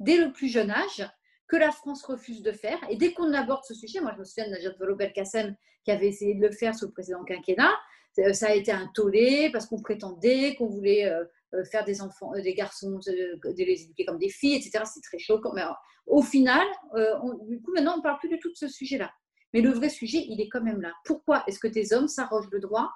dès 0.00 0.16
le 0.16 0.32
plus 0.32 0.48
jeune 0.48 0.70
âge, 0.70 1.08
que 1.48 1.56
la 1.56 1.70
France 1.70 2.04
refuse 2.04 2.42
de 2.42 2.52
faire. 2.52 2.78
Et 2.90 2.96
dès 2.96 3.12
qu'on 3.12 3.32
aborde 3.32 3.64
ce 3.64 3.74
sujet, 3.74 4.00
moi 4.00 4.12
je 4.14 4.20
me 4.20 4.24
souviens 4.24 4.46
de 4.46 4.50
Najat 4.52 4.74
Vallaud-Belkacem 4.78 5.54
qui 5.84 5.90
avait 5.90 6.08
essayé 6.08 6.34
de 6.34 6.40
le 6.40 6.52
faire 6.52 6.74
sous 6.74 6.86
le 6.86 6.92
précédent 6.92 7.24
quinquennat, 7.24 7.74
ça 8.32 8.48
a 8.48 8.54
été 8.54 8.70
un 8.70 8.88
tollé 8.94 9.50
parce 9.52 9.66
qu'on 9.66 9.80
prétendait 9.80 10.54
qu'on 10.56 10.68
voulait 10.68 11.06
euh, 11.06 11.24
euh, 11.54 11.64
faire 11.64 11.84
des 11.84 12.00
enfants, 12.00 12.32
euh, 12.34 12.40
des 12.40 12.54
garçons, 12.54 12.98
de, 13.06 13.62
les 13.62 13.82
éduquer 13.82 14.06
comme 14.06 14.18
des 14.18 14.30
filles, 14.30 14.54
etc. 14.54 14.84
C'est 14.86 15.02
très 15.02 15.18
choquant. 15.18 15.52
Mais 15.52 15.62
au 16.06 16.22
final, 16.22 16.66
euh, 16.94 17.14
du 17.42 17.60
coup, 17.60 17.72
maintenant, 17.72 17.94
on 17.94 17.98
ne 17.98 18.02
parle 18.02 18.18
plus 18.18 18.30
du 18.30 18.38
tout 18.38 18.50
de 18.50 18.56
ce 18.56 18.68
sujet-là. 18.68 19.12
Mais 19.52 19.60
le 19.60 19.70
vrai 19.70 19.88
sujet, 19.88 20.24
il 20.28 20.40
est 20.40 20.48
quand 20.48 20.62
même 20.62 20.80
là. 20.80 20.92
Pourquoi 21.04 21.44
est-ce 21.46 21.58
que 21.58 21.68
tes 21.68 21.94
hommes 21.94 22.08
s'arrogent 22.08 22.50
le 22.50 22.60
droit 22.60 22.90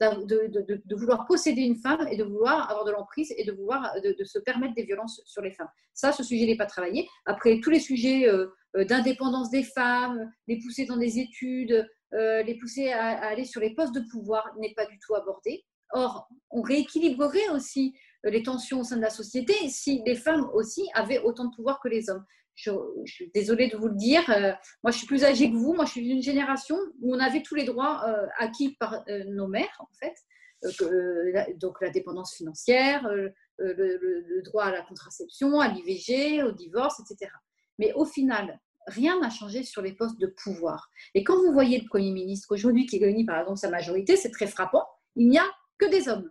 de, 0.00 0.96
vouloir 0.96 1.26
posséder 1.26 1.62
une 1.62 1.76
femme 1.76 2.06
et 2.10 2.16
de 2.16 2.24
vouloir 2.24 2.68
avoir 2.68 2.84
de 2.84 2.90
l'emprise 2.90 3.32
et 3.36 3.44
de 3.44 3.52
vouloir 3.52 3.94
se 4.24 4.38
permettre 4.40 4.74
des 4.74 4.82
violences 4.82 5.22
sur 5.26 5.42
les 5.42 5.52
femmes? 5.52 5.68
Ça, 5.94 6.12
ce 6.12 6.24
sujet 6.24 6.46
n'est 6.46 6.56
pas 6.56 6.66
travaillé. 6.66 7.08
Après, 7.24 7.60
tous 7.60 7.70
les 7.70 7.78
sujets 7.78 8.26
d'indépendance 8.74 9.50
des 9.50 9.62
femmes, 9.62 10.30
les 10.48 10.58
pousser 10.58 10.86
dans 10.86 10.96
des 10.96 11.20
études, 11.20 11.88
les 12.12 12.58
pousser 12.60 12.90
à, 12.90 13.24
aller 13.26 13.44
sur 13.44 13.60
les 13.60 13.74
postes 13.74 13.94
de 13.94 14.02
pouvoir 14.10 14.50
n'est 14.58 14.74
pas 14.74 14.86
du 14.86 14.98
tout 14.98 15.14
abordé. 15.14 15.64
Or, 15.92 16.26
on 16.50 16.62
rééquilibrerait 16.62 17.50
aussi 17.50 17.94
euh, 18.26 18.30
les 18.30 18.42
tensions 18.42 18.80
au 18.80 18.84
sein 18.84 18.96
de 18.96 19.02
la 19.02 19.10
société 19.10 19.54
si 19.68 20.02
les 20.06 20.14
femmes 20.14 20.48
aussi 20.54 20.88
avaient 20.94 21.20
autant 21.20 21.44
de 21.44 21.54
pouvoir 21.54 21.80
que 21.80 21.88
les 21.88 22.08
hommes. 22.08 22.24
Je, 22.54 22.70
suis 23.06 23.30
désolée 23.34 23.68
de 23.68 23.76
vous 23.76 23.88
le 23.88 23.94
dire. 23.94 24.28
Euh, 24.30 24.52
moi, 24.82 24.90
je 24.90 24.98
suis 24.98 25.06
plus 25.06 25.24
âgée 25.24 25.50
que 25.50 25.56
vous. 25.56 25.74
Moi, 25.74 25.84
je 25.84 25.92
suis 25.92 26.02
d'une 26.06 26.22
génération 26.22 26.76
où 27.00 27.14
on 27.14 27.18
avait 27.18 27.42
tous 27.42 27.54
les 27.54 27.64
droits 27.64 28.02
euh, 28.06 28.26
acquis 28.38 28.76
par 28.78 29.04
nos 29.28 29.48
mères, 29.48 29.80
en 29.80 29.88
fait. 29.98 30.14
donc, 31.56 31.80
la 31.80 31.90
dépendance 31.90 32.34
financière, 32.34 33.08
le, 33.08 33.32
le, 33.58 34.42
droit 34.42 34.64
à 34.64 34.70
la 34.70 34.82
contraception, 34.82 35.60
à 35.60 35.68
l'IVG, 35.68 36.42
au 36.42 36.52
divorce, 36.52 37.00
etc. 37.00 37.30
Mais 37.78 37.92
au 37.94 38.04
final, 38.04 38.60
rien 38.86 39.18
n'a 39.20 39.30
changé 39.30 39.62
sur 39.62 39.82
les 39.82 39.92
postes 39.92 40.18
de 40.20 40.26
pouvoir. 40.26 40.90
Et 41.14 41.24
quand 41.24 41.36
vous 41.36 41.52
voyez 41.52 41.78
le 41.80 41.86
Premier 41.86 42.10
ministre 42.10 42.52
aujourd'hui 42.52 42.86
qui 42.86 42.98
réunit 42.98 43.24
par 43.24 43.40
exemple 43.40 43.58
sa 43.58 43.70
majorité, 43.70 44.16
c'est 44.16 44.30
très 44.30 44.46
frappant. 44.46 44.86
Il 45.16 45.28
n'y 45.28 45.38
a 45.38 45.46
que 45.78 45.86
des 45.86 46.08
hommes. 46.08 46.30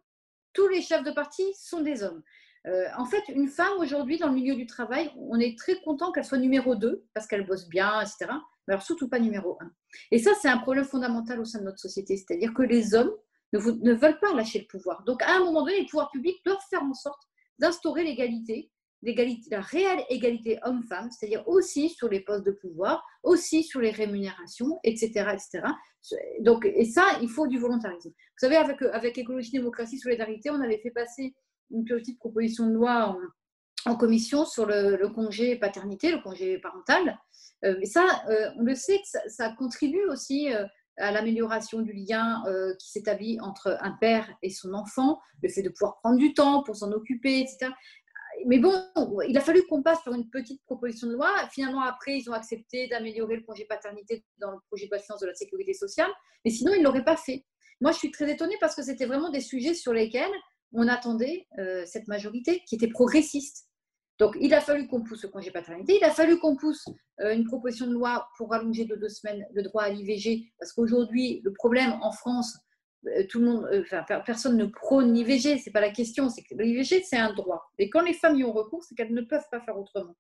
Tous 0.53 0.67
les 0.67 0.81
chefs 0.81 1.03
de 1.03 1.11
parti 1.11 1.43
sont 1.55 1.81
des 1.81 2.03
hommes. 2.03 2.21
Euh, 2.67 2.85
en 2.97 3.05
fait, 3.05 3.23
une 3.29 3.47
femme 3.47 3.73
aujourd'hui 3.79 4.17
dans 4.17 4.27
le 4.27 4.35
milieu 4.35 4.55
du 4.55 4.67
travail, 4.67 5.11
on 5.17 5.39
est 5.39 5.57
très 5.57 5.81
content 5.81 6.11
qu'elle 6.11 6.25
soit 6.25 6.37
numéro 6.37 6.75
2 6.75 7.05
parce 7.13 7.25
qu'elle 7.27 7.45
bosse 7.45 7.67
bien, 7.67 8.01
etc. 8.01 8.27
Mais 8.67 8.73
alors 8.73 8.83
surtout 8.83 9.09
pas 9.09 9.19
numéro 9.19 9.57
1. 9.59 9.71
Et 10.11 10.19
ça, 10.19 10.31
c'est 10.39 10.49
un 10.49 10.59
problème 10.59 10.85
fondamental 10.85 11.39
au 11.39 11.45
sein 11.45 11.59
de 11.59 11.65
notre 11.65 11.79
société. 11.79 12.17
C'est-à-dire 12.17 12.53
que 12.53 12.61
les 12.61 12.93
hommes 12.93 13.11
ne, 13.53 13.93
veulent 13.93 14.19
pas 14.19 14.33
lâcher 14.33 14.59
le 14.59 14.67
pouvoir. 14.67 15.03
Donc 15.03 15.23
à 15.23 15.35
un 15.35 15.39
moment 15.39 15.61
donné, 15.61 15.79
les 15.79 15.85
pouvoirs 15.85 16.11
publics 16.11 16.39
doivent 16.45 16.63
faire 16.69 16.83
en 16.83 16.93
sorte 16.93 17.21
d'instaurer 17.59 18.03
l'égalité 18.03 18.71
la 19.03 19.61
réelle 19.61 20.03
égalité 20.09 20.59
homme-femme, 20.63 21.09
c'est-à-dire 21.09 21.47
aussi 21.47 21.89
sur 21.89 22.07
les 22.07 22.19
postes 22.19 22.45
de 22.45 22.51
pouvoir, 22.51 23.03
aussi 23.23 23.63
sur 23.63 23.79
les 23.79 23.89
rémunérations, 23.89 24.79
etc. 24.83 25.25
etc. 25.33 25.63
Donc, 26.41 26.65
et 26.65 26.85
ça, 26.85 27.05
il 27.21 27.29
faut 27.29 27.47
du 27.47 27.57
volontarisme. 27.57 28.09
Vous 28.09 28.37
savez, 28.37 28.57
avec, 28.57 28.81
avec 28.81 29.17
Écologie, 29.17 29.51
Démocratie, 29.51 29.97
Solidarité, 29.97 30.49
on 30.49 30.61
avait 30.61 30.79
fait 30.79 30.91
passer 30.91 31.33
une 31.71 31.85
petite 31.85 32.19
proposition 32.19 32.67
de 32.67 32.73
loi 32.73 33.17
en, 33.85 33.95
commission 33.95 34.45
sur 34.45 34.65
le, 34.65 35.07
congé 35.07 35.55
paternité, 35.55 36.11
le 36.11 36.19
congé 36.19 36.59
parental. 36.59 37.19
Euh, 37.63 37.75
mais 37.79 37.85
ça, 37.85 38.05
euh, 38.29 38.49
on 38.57 38.63
le 38.63 38.75
sait 38.75 38.97
que 38.97 39.29
ça, 39.29 39.49
contribue 39.49 40.03
aussi 40.05 40.53
euh, 40.53 40.65
à 40.97 41.11
l'amélioration 41.11 41.81
du 41.81 41.93
lien 41.93 42.43
qui 42.79 42.91
s'établit 42.91 43.39
entre 43.39 43.77
un 43.81 43.91
père 43.99 44.29
et 44.43 44.49
son 44.49 44.73
enfant, 44.73 45.19
le 45.41 45.49
fait 45.49 45.63
de 45.63 45.69
pouvoir 45.69 45.99
prendre 45.99 46.17
du 46.17 46.33
temps 46.33 46.63
pour 46.63 46.75
s'en 46.75 46.91
occuper, 46.91 47.39
etc 47.39 47.71
mais 48.45 48.59
bon, 48.59 48.73
il 49.27 49.37
a 49.37 49.41
fallu 49.41 49.63
qu'on 49.67 49.83
passe 49.83 50.01
par 50.03 50.13
une 50.13 50.29
petite 50.29 50.63
proposition 50.65 51.07
de 51.07 51.13
loi. 51.13 51.29
Finalement, 51.51 51.81
après, 51.81 52.17
ils 52.17 52.29
ont 52.29 52.33
accepté 52.33 52.87
d'améliorer 52.87 53.35
le 53.37 53.43
congé 53.43 53.65
paternité 53.65 54.23
dans 54.39 54.51
le 54.51 54.57
projet 54.67 54.87
de 54.87 54.91
loi 54.91 55.17
de 55.19 55.25
la 55.25 55.35
sécurité 55.35 55.73
sociale. 55.73 56.09
Mais 56.45 56.51
sinon, 56.51 56.73
ils 56.73 56.79
ne 56.79 56.83
l'auraient 56.83 57.03
pas 57.03 57.17
fait. 57.17 57.45
Moi, 57.81 57.91
je 57.91 57.97
suis 57.97 58.11
très 58.11 58.31
étonnée 58.31 58.57
parce 58.59 58.75
que 58.75 58.83
c'était 58.83 59.05
vraiment 59.05 59.29
des 59.29 59.41
sujets 59.41 59.73
sur 59.73 59.93
lesquels 59.93 60.31
on 60.73 60.87
attendait 60.87 61.47
euh, 61.59 61.83
cette 61.85 62.07
majorité 62.07 62.63
qui 62.65 62.75
était 62.75 62.87
progressiste. 62.87 63.67
Donc, 64.19 64.37
il 64.39 64.53
a 64.53 64.61
fallu 64.61 64.87
qu'on 64.87 65.01
pousse 65.01 65.23
le 65.23 65.29
congé 65.29 65.51
paternité, 65.51 65.97
il 65.97 66.03
a 66.03 66.11
fallu 66.11 66.37
qu'on 66.37 66.55
pousse 66.55 66.85
euh, 67.21 67.33
une 67.33 67.43
proposition 67.43 67.87
de 67.87 67.93
loi 67.93 68.27
pour 68.37 68.53
allonger 68.53 68.85
de 68.85 68.95
deux 68.95 69.09
semaines 69.09 69.45
le 69.53 69.63
droit 69.63 69.83
à 69.83 69.89
l'IVG, 69.89 70.51
parce 70.59 70.73
qu'aujourd'hui, 70.73 71.41
le 71.43 71.51
problème 71.53 71.97
en 72.01 72.11
France, 72.11 72.57
euh, 73.07 73.25
tout 73.27 73.39
le 73.39 73.45
monde, 73.45 73.69
enfin, 73.81 74.03
personne 74.23 74.57
ne 74.57 74.65
prône 74.65 75.13
l'IVG, 75.13 75.57
c'est 75.57 75.71
pas 75.71 75.81
la 75.81 75.89
question, 75.89 76.29
c'est 76.29 76.43
l'IVG 76.51 77.01
c'est 77.03 77.17
un 77.17 77.33
droit. 77.33 77.71
Et 77.79 77.89
quand 77.89 78.01
les 78.01 78.13
femmes 78.13 78.35
y 78.35 78.43
ont 78.43 78.53
recours, 78.53 78.83
c'est 78.83 78.93
qu'elles 78.93 79.13
ne 79.13 79.21
peuvent 79.21 79.47
pas 79.49 79.59
faire 79.59 79.77
autrement. 79.77 80.15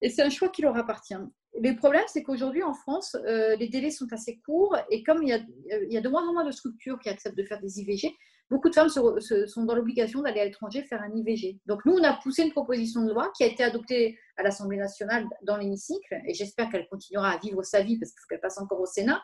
Et 0.00 0.08
c'est 0.08 0.22
un 0.22 0.30
choix 0.30 0.48
qui 0.48 0.62
leur 0.62 0.76
appartient. 0.76 1.14
Le 1.60 1.76
problème, 1.76 2.04
c'est 2.08 2.22
qu'aujourd'hui 2.22 2.62
en 2.62 2.74
France, 2.74 3.16
les 3.26 3.68
délais 3.68 3.90
sont 3.90 4.12
assez 4.12 4.40
courts 4.44 4.76
et 4.90 5.04
comme 5.04 5.22
il 5.22 5.28
y, 5.28 5.96
a, 5.96 6.00
de 6.00 6.08
moins 6.08 6.28
en 6.28 6.32
moins 6.32 6.44
de 6.44 6.50
structures 6.50 6.98
qui 6.98 7.08
acceptent 7.08 7.38
de 7.38 7.44
faire 7.44 7.60
des 7.60 7.80
IVG, 7.80 8.12
beaucoup 8.50 8.68
de 8.68 8.74
femmes 8.74 8.88
sont 8.88 9.64
dans 9.64 9.74
l'obligation 9.74 10.22
d'aller 10.22 10.40
à 10.40 10.44
l'étranger 10.44 10.82
faire 10.82 11.02
un 11.02 11.14
IVG. 11.14 11.60
Donc 11.66 11.84
nous, 11.84 11.92
on 11.92 12.02
a 12.02 12.12
poussé 12.14 12.42
une 12.42 12.52
proposition 12.52 13.02
de 13.04 13.12
loi 13.12 13.32
qui 13.36 13.44
a 13.44 13.46
été 13.46 13.64
adoptée 13.64 14.18
à 14.36 14.42
l'Assemblée 14.42 14.76
nationale 14.76 15.26
dans 15.42 15.56
l'hémicycle 15.56 16.20
et 16.26 16.34
j'espère 16.34 16.70
qu'elle 16.70 16.86
continuera 16.88 17.30
à 17.30 17.38
vivre 17.38 17.62
sa 17.62 17.82
vie 17.82 17.98
parce 17.98 18.12
qu'il 18.12 18.20
faut 18.20 18.28
qu'elle 18.28 18.40
passe 18.40 18.58
encore 18.58 18.80
au 18.80 18.86
Sénat 18.86 19.22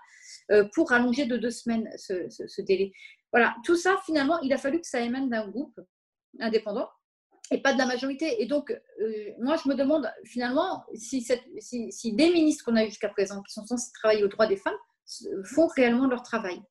euh, 0.50 0.64
pour 0.74 0.92
allonger 0.92 1.26
de 1.26 1.36
deux 1.36 1.50
semaines 1.50 1.88
ce, 1.96 2.62
délai. 2.62 2.92
Voilà, 3.32 3.54
tout 3.64 3.76
ça, 3.76 3.96
finalement, 4.04 4.40
il 4.40 4.52
a 4.52 4.58
fallu 4.58 4.80
que 4.80 4.86
ça 4.86 5.00
émane 5.00 5.28
d'un 5.28 5.48
groupe 5.48 5.78
indépendant 6.40 6.88
et 7.52 7.60
pas 7.60 7.72
de 7.72 7.78
la 7.78 7.86
majorité. 7.86 8.42
Et 8.42 8.46
donc, 8.46 8.70
euh, 8.70 9.30
moi, 9.40 9.56
je 9.62 9.68
me 9.68 9.74
demande 9.74 10.10
finalement 10.24 10.84
si, 10.94 11.20
cette, 11.20 11.42
si, 11.58 11.90
si 11.92 12.12
les 12.12 12.32
ministres 12.32 12.64
qu'on 12.64 12.76
a 12.76 12.84
eu 12.84 12.88
jusqu'à 12.88 13.08
présent, 13.08 13.42
qui 13.42 13.52
sont 13.52 13.66
censés 13.66 13.90
travailler 13.94 14.24
aux 14.24 14.28
droits 14.28 14.46
des 14.46 14.56
femmes, 14.56 14.74
font 15.44 15.66
réellement 15.76 16.06
leur 16.06 16.22
travail. 16.22 16.62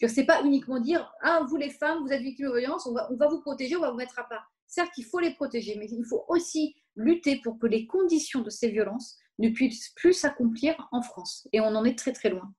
Ce 0.00 0.20
n'est 0.20 0.26
pas 0.26 0.42
uniquement 0.44 0.78
dire 0.78 1.12
Ah, 1.22 1.44
vous 1.48 1.56
les 1.56 1.70
femmes, 1.70 2.02
vous 2.04 2.12
êtes 2.12 2.22
victimes 2.22 2.50
de 2.50 2.58
violence, 2.58 2.86
on 2.86 2.92
va, 2.92 3.10
on 3.12 3.16
va 3.16 3.28
vous 3.28 3.40
protéger, 3.40 3.76
on 3.76 3.80
va 3.80 3.90
vous 3.90 3.96
mettre 3.96 4.18
à 4.18 4.24
part. 4.24 4.50
Certes, 4.66 4.92
il 4.98 5.04
faut 5.04 5.18
les 5.18 5.34
protéger, 5.34 5.76
mais 5.78 5.86
il 5.90 6.04
faut 6.04 6.24
aussi 6.28 6.76
lutter 6.94 7.40
pour 7.42 7.58
que 7.58 7.66
les 7.66 7.86
conditions 7.86 8.42
de 8.42 8.50
ces 8.50 8.70
violences 8.70 9.16
ne 9.38 9.48
puissent 9.48 9.90
plus 9.96 10.12
s'accomplir 10.12 10.88
en 10.92 11.02
France. 11.02 11.48
Et 11.52 11.60
on 11.60 11.66
en 11.66 11.84
est 11.84 11.98
très 11.98 12.12
très 12.12 12.28
loin. 12.28 12.52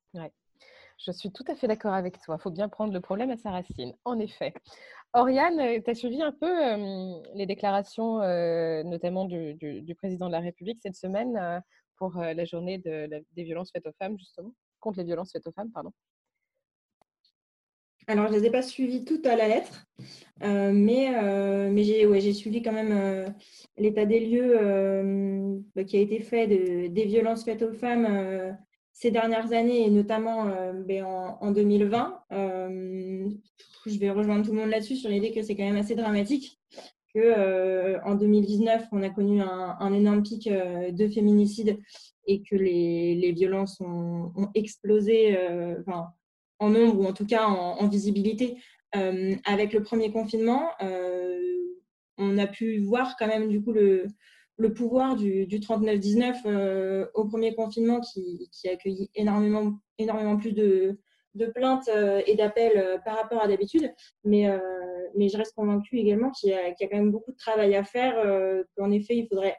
Je 1.06 1.14
suis 1.14 1.32
tout 1.32 1.46
à 1.48 1.56
fait 1.56 1.68
d'accord 1.68 1.94
avec 1.94 2.20
toi. 2.22 2.36
Il 2.38 2.42
faut 2.42 2.52
bien 2.52 2.68
prendre 2.68 2.94
le 2.94 3.00
problème 3.00 3.30
à 3.32 3.38
sa 3.38 3.52
racine, 3.52 3.94
en 4.04 4.20
effet. 4.20 4.54
Oriane, 5.14 5.60
euh, 5.60 5.80
tu 5.84 5.90
as 5.90 5.96
suivi 5.96 6.22
un 6.22 6.34
peu 6.34 6.46
euh, 6.46 7.22
les 7.36 7.46
déclarations, 7.46 8.22
euh, 8.22 8.84
notamment 8.84 9.24
du, 9.26 9.96
président 9.96 10.28
de 10.28 10.34
la 10.34 10.42
République 10.42 10.80
cette 10.82 10.96
semaine 10.96 11.64
pour 11.96 12.16
la 12.18 12.46
journée 12.46 12.78
des 12.78 13.44
violences 13.44 13.72
faites 13.72 13.86
aux 13.86 13.94
femmes, 13.94 14.18
justement, 14.18 14.54
contre 14.80 15.00
les 15.00 15.06
violences 15.06 15.32
faites 15.32 15.48
aux 15.48 15.52
femmes, 15.52 15.72
pardon. 15.72 15.92
Alors, 18.10 18.28
je 18.28 18.34
ne 18.34 18.40
les 18.40 18.48
ai 18.48 18.50
pas 18.50 18.62
suivies 18.62 19.06
toutes 19.06 19.26
à 19.26 19.36
la 19.36 19.48
lettre, 19.48 19.86
mais, 20.42 21.12
mais 21.72 21.84
j'ai 21.84 22.34
suivi 22.34 22.62
quand 22.62 22.74
même 22.74 23.34
l'état 23.78 24.06
des 24.06 24.20
lieux 24.20 25.62
bah, 25.76 25.84
qui 25.84 25.96
a 25.96 26.02
été 26.02 26.20
fait 26.20 26.48
des 26.48 27.06
violences 27.06 27.46
faites 27.46 27.62
aux 27.62 27.72
femmes 27.72 28.58
ces 29.00 29.12
dernières 29.12 29.54
années 29.54 29.86
et 29.86 29.90
notamment 29.90 30.48
euh, 30.48 30.74
ben, 30.74 31.06
en, 31.06 31.52
2020. 31.52 32.22
Euh, 32.34 33.30
je 33.86 33.98
vais 33.98 34.10
rejoindre 34.10 34.46
tout 34.46 34.52
le 34.52 34.60
monde 34.60 34.70
là-dessus 34.70 34.98
sur 34.98 35.10
l'idée 35.10 35.32
que 35.32 35.42
c'est 35.42 35.56
quand 35.56 35.64
même 35.64 35.78
assez 35.78 35.96
dramatique 35.96 36.60
que 37.16 37.20
euh, 37.20 37.98
en 38.04 38.16
2019 38.16 38.88
on 38.92 39.02
a 39.02 39.10
connu 39.10 39.42
un, 39.42 39.94
énorme 39.94 40.22
pic 40.22 40.50
de 40.50 41.08
féminicides 41.08 41.80
et 42.28 42.44
que 42.44 42.58
les, 42.58 43.32
violences 43.32 43.80
ont, 43.80 44.50
explosé 44.54 45.38
en 46.60 46.70
nombre 46.70 47.00
ou 47.00 47.06
en 47.06 47.14
tout 47.14 47.26
cas 47.26 47.46
en, 47.46 47.88
visibilité 47.88 48.58
avec 49.46 49.74
le 49.74 49.82
premier 49.82 50.12
confinement. 50.12 50.70
on 52.18 52.38
a 52.38 52.48
pu 52.48 52.80
voir 52.80 53.16
quand 53.18 53.28
même 53.28 53.50
du 53.50 53.64
coup 53.64 53.72
le, 53.72 54.08
le 54.58 54.74
pouvoir 54.74 55.16
du, 55.16 55.46
du 55.48 55.60
39-19 55.60 57.08
au 57.14 57.26
premier 57.26 57.56
confinement 57.56 58.02
qui, 58.02 58.50
qui, 58.52 58.68
a 58.68 58.74
accueilli 58.74 59.10
énormément, 59.16 59.74
énormément 59.98 60.38
plus 60.38 60.54
de, 60.54 61.00
plaintes 61.56 61.90
et 62.26 62.36
d'appels 62.36 63.00
par 63.06 63.16
rapport 63.16 63.42
à 63.42 63.48
d'habitude. 63.48 63.90
Mais, 64.26 64.48
mais 65.16 65.30
je 65.30 65.38
reste 65.38 65.56
convaincue 65.56 65.98
également 65.98 66.32
qu'il 66.32 66.50
y, 66.50 66.54
y, 66.54 66.56
a 66.56 66.88
quand 66.88 66.98
même 66.98 67.12
beaucoup 67.12 67.32
de 67.32 67.38
travail 67.38 67.76
à 67.76 67.84
faire, 67.84 68.16
qu'en 68.76 68.92
effet, 68.92 69.16
il 69.16 69.28
faudrait 69.28 69.56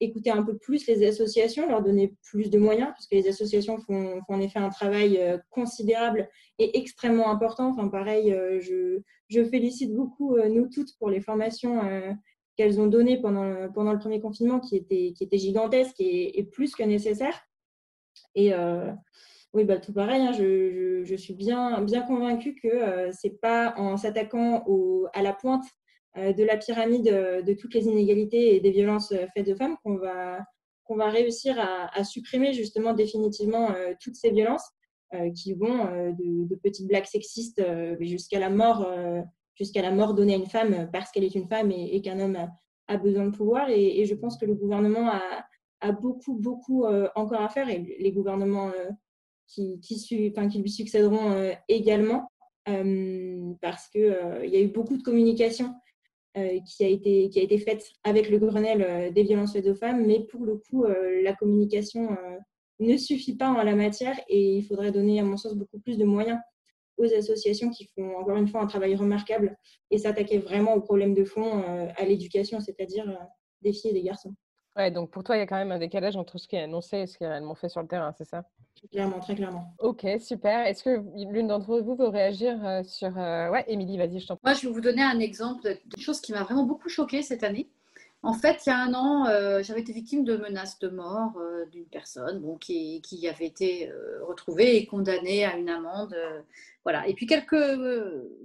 écouter 0.00 0.30
un 0.30 0.42
peu 0.42 0.56
plus 0.56 0.86
les 0.86 1.06
associations, 1.06 1.68
leur 1.68 1.82
donner 1.82 2.14
plus 2.22 2.50
de 2.50 2.58
moyens, 2.58 2.88
parce 2.88 3.06
que 3.06 3.14
les 3.14 3.28
associations 3.28 3.78
font, 3.78 4.20
en 4.28 4.40
effet 4.40 4.58
un 4.58 4.70
travail 4.70 5.18
euh, 5.18 5.38
considérable 5.50 6.28
et 6.58 6.78
extrêmement 6.78 7.30
important. 7.30 7.68
Enfin, 7.68 7.88
pareil, 7.88 8.32
euh, 8.32 8.60
je, 8.60 9.44
félicite 9.44 9.94
beaucoup 9.94 10.36
euh, 10.36 10.48
nous 10.48 10.68
toutes 10.68 10.96
pour 10.98 11.10
les 11.10 11.20
formations 11.20 11.80
qu'elles 12.56 12.80
ont 12.80 12.86
données 12.86 13.20
pendant, 13.20 13.44
le 13.44 13.98
premier 13.98 14.20
confinement, 14.20 14.60
qui 14.60 14.76
étaient, 14.76 15.12
qui 15.16 15.24
étaient 15.24 15.38
gigantesques 15.38 16.00
et, 16.00 16.48
plus 16.50 16.74
que 16.74 16.82
nécessaires. 16.82 17.40
Et 18.34 18.52
oui, 19.52 19.64
bah, 19.64 19.78
tout 19.78 19.92
pareil, 19.92 20.22
hein, 20.22 20.32
je, 20.32 21.14
suis 21.16 21.34
bien, 21.34 21.84
convaincue 22.06 22.54
que 22.54 23.10
ce 23.12 23.26
n'est 23.26 23.34
pas 23.34 23.74
en 23.76 23.96
s'attaquant 23.96 24.64
à 25.12 25.22
la 25.22 25.32
pointe 25.32 25.64
euh, 25.64 25.79
de 26.16 26.42
la 26.42 26.56
pyramide 26.56 27.08
euh, 27.08 27.42
de 27.42 27.52
toutes 27.52 27.74
les 27.74 27.84
inégalités 27.84 28.56
et 28.56 28.60
des 28.60 28.70
violences 28.70 29.12
euh, 29.12 29.26
faites 29.34 29.48
aux 29.48 29.56
femmes 29.56 29.76
qu'on 29.84 29.96
va, 29.96 30.40
qu'on 30.84 30.96
va 30.96 31.08
réussir 31.08 31.56
à, 31.58 32.02
supprimer 32.02 32.52
justement 32.52 32.94
définitivement 32.94 33.68
toutes 34.02 34.16
ces 34.16 34.32
violences 34.32 34.68
qui 35.36 35.54
vont 35.54 35.84
de, 35.84 36.54
petites 36.56 36.88
blagues 36.88 37.04
sexistes 37.04 37.62
jusqu'à 38.00 38.40
la 38.40 38.50
mort 38.50 38.90
jusqu'à 39.54 39.82
la 39.82 39.92
mort 39.92 40.14
donnée 40.14 40.34
à 40.34 40.36
une 40.36 40.48
femme 40.48 40.90
parce 40.92 41.12
qu'elle 41.12 41.22
est 41.22 41.36
une 41.36 41.46
femme 41.46 41.70
et, 41.70 42.00
qu'un 42.02 42.18
homme 42.18 42.48
a, 42.88 42.96
besoin 42.96 43.26
de 43.26 43.30
pouvoir. 43.30 43.70
Et, 43.70 44.04
je 44.04 44.14
pense 44.16 44.36
que 44.36 44.46
le 44.46 44.54
gouvernement 44.54 45.08
a, 45.08 45.22
a 45.80 45.92
beaucoup, 45.92 46.34
beaucoup 46.34 46.86
encore 47.14 47.40
à 47.40 47.48
faire 47.50 47.68
et 47.68 47.96
les 48.00 48.10
gouvernements 48.10 48.72
qui, 49.46 49.78
qui, 49.78 50.04
qui 50.04 50.58
lui 50.58 50.70
succéderont 50.70 51.52
également 51.68 52.32
parce 53.60 53.86
qu'il 53.90 54.16
il 54.42 54.50
y 54.50 54.56
a 54.56 54.60
eu 54.60 54.72
beaucoup 54.72 54.96
de 54.96 55.04
communication 55.04 55.66
euh, 55.66 55.89
qui, 56.34 56.84
a 56.84 56.88
été, 56.88 57.28
qui 57.28 57.58
faite 57.58 57.92
avec 58.04 58.30
le 58.30 58.38
Grenelle 58.38 58.82
euh, 58.82 59.10
des 59.10 59.22
violences 59.22 59.52
faites 59.52 59.66
aux 59.66 59.74
femmes, 59.74 60.06
mais 60.06 60.20
pour 60.20 60.44
le 60.44 60.56
coup, 60.56 60.84
euh, 60.84 61.22
la 61.22 61.34
communication 61.34 62.16
ne 62.78 62.96
suffit 62.96 63.36
pas 63.36 63.50
en 63.50 63.62
la 63.62 63.74
matière 63.74 64.18
et 64.28 64.56
il 64.56 64.62
faudrait 64.62 64.92
donner, 64.92 65.20
à 65.20 65.24
mon 65.24 65.36
sens, 65.36 65.54
beaucoup 65.54 65.80
plus 65.80 65.98
de 65.98 66.04
moyens 66.04 66.38
aux 66.96 67.12
associations 67.14 67.70
qui 67.70 67.88
font 67.94 68.16
encore 68.16 68.36
une 68.36 68.48
fois 68.48 68.60
un 68.60 68.66
travail 68.66 68.94
remarquable 68.94 69.56
et 69.90 69.98
s'attaquer 69.98 70.38
vraiment 70.38 70.74
aux 70.74 70.80
problèmes 70.80 71.14
de 71.14 71.24
fond, 71.24 71.62
à 71.96 72.04
l'éducation, 72.04 72.60
c'est-à-dire 72.60 73.06
des 73.62 73.72
filles 73.72 73.90
et 73.90 73.94
des 73.94 74.02
garçons. 74.02 74.34
Ouais, 74.76 74.90
donc 74.90 75.10
pour 75.10 75.24
toi, 75.24 75.36
il 75.36 75.40
y 75.40 75.42
a 75.42 75.46
quand 75.46 75.56
même 75.56 75.72
un 75.72 75.78
décalage 75.78 76.16
entre 76.16 76.38
ce 76.38 76.46
qui 76.46 76.56
est 76.56 76.62
annoncé 76.62 76.98
et 76.98 77.06
ce 77.06 77.18
qui 77.18 77.24
est 77.24 77.28
réellement 77.28 77.54
fait 77.54 77.68
sur 77.68 77.82
le 77.82 77.88
terrain, 77.88 78.12
c'est 78.16 78.24
ça? 78.24 78.44
Clairement, 78.90 79.20
très 79.20 79.34
clairement. 79.34 79.74
Ok, 79.78 80.06
super. 80.20 80.66
Est-ce 80.66 80.82
que 80.82 81.02
l'une 81.30 81.48
d'entre 81.48 81.80
vous 81.80 81.94
veut 81.94 82.08
réagir 82.08 82.64
euh, 82.64 82.82
sur... 82.82 83.16
Euh, 83.18 83.50
ouais, 83.50 83.64
Émilie, 83.68 83.98
vas-y, 83.98 84.20
je 84.20 84.26
t'en 84.26 84.36
prie. 84.36 84.44
Moi, 84.44 84.54
je 84.54 84.66
vais 84.66 84.72
vous 84.72 84.80
donner 84.80 85.02
un 85.02 85.18
exemple 85.18 85.76
d'une 85.84 86.02
chose 86.02 86.20
qui 86.20 86.32
m'a 86.32 86.44
vraiment 86.44 86.64
beaucoup 86.64 86.88
choquée 86.88 87.22
cette 87.22 87.44
année. 87.44 87.68
En 88.22 88.32
fait, 88.32 88.66
il 88.66 88.70
y 88.70 88.72
a 88.72 88.78
un 88.78 88.94
an, 88.94 89.26
euh, 89.26 89.62
j'avais 89.62 89.80
été 89.80 89.92
victime 89.92 90.24
de 90.24 90.36
menaces 90.36 90.78
de 90.78 90.88
mort 90.88 91.38
d'une 91.72 91.86
personne 91.86 92.40
bon, 92.40 92.56
qui, 92.56 93.00
qui, 93.02 93.26
avait 93.28 93.46
été 93.46 93.90
retrouvée 94.26 94.76
et 94.76 94.86
condamnée 94.86 95.44
à 95.44 95.56
une 95.56 95.70
amende. 95.70 96.14
voilà. 96.84 97.06
Et 97.08 97.14
puis 97.14 97.26
quelques 97.26 97.54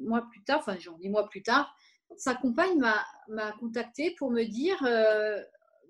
mois 0.01 0.27
plus 0.31 0.43
tard, 0.43 0.59
enfin, 0.59 0.77
j'en 0.79 0.97
dis 0.97 1.09
mois 1.09 1.27
plus 1.27 1.43
tard, 1.43 1.75
sa 2.15 2.35
compagne 2.35 2.81
m'a 3.27 3.51
contacté 3.59 4.15
pour 4.17 4.31
me 4.31 4.43
dire 4.43 4.77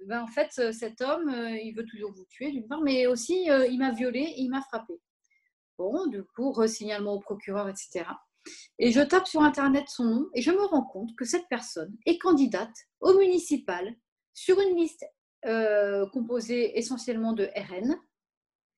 ben, 0.05 0.21
en 0.21 0.27
fait, 0.27 0.51
euh, 0.59 0.71
cet 0.71 1.01
homme, 1.01 1.29
euh, 1.29 1.57
il 1.57 1.73
veut 1.73 1.85
toujours 1.85 2.11
vous 2.11 2.25
tuer 2.25 2.51
d'une 2.51 2.67
part, 2.67 2.81
mais 2.81 3.07
aussi 3.07 3.49
euh, 3.49 3.67
il 3.67 3.79
m'a 3.79 3.91
violé 3.91 4.19
et 4.19 4.41
il 4.41 4.49
m'a 4.49 4.61
frappé. 4.61 4.93
Bon, 5.77 6.07
du 6.07 6.23
coup, 6.23 6.51
resignalement 6.51 7.13
au 7.13 7.19
procureur, 7.19 7.67
etc. 7.67 8.05
Et 8.79 8.91
je 8.91 9.01
tape 9.01 9.27
sur 9.27 9.41
Internet 9.41 9.85
son 9.87 10.05
nom 10.05 10.29
et 10.33 10.41
je 10.41 10.51
me 10.51 10.63
rends 10.63 10.85
compte 10.85 11.15
que 11.15 11.25
cette 11.25 11.47
personne 11.49 11.95
est 12.05 12.17
candidate 12.17 12.75
au 13.01 13.17
municipal 13.17 13.95
sur 14.33 14.59
une 14.59 14.75
liste 14.75 15.05
composée 16.11 16.77
essentiellement 16.79 17.33
de 17.33 17.49
RN 17.55 17.95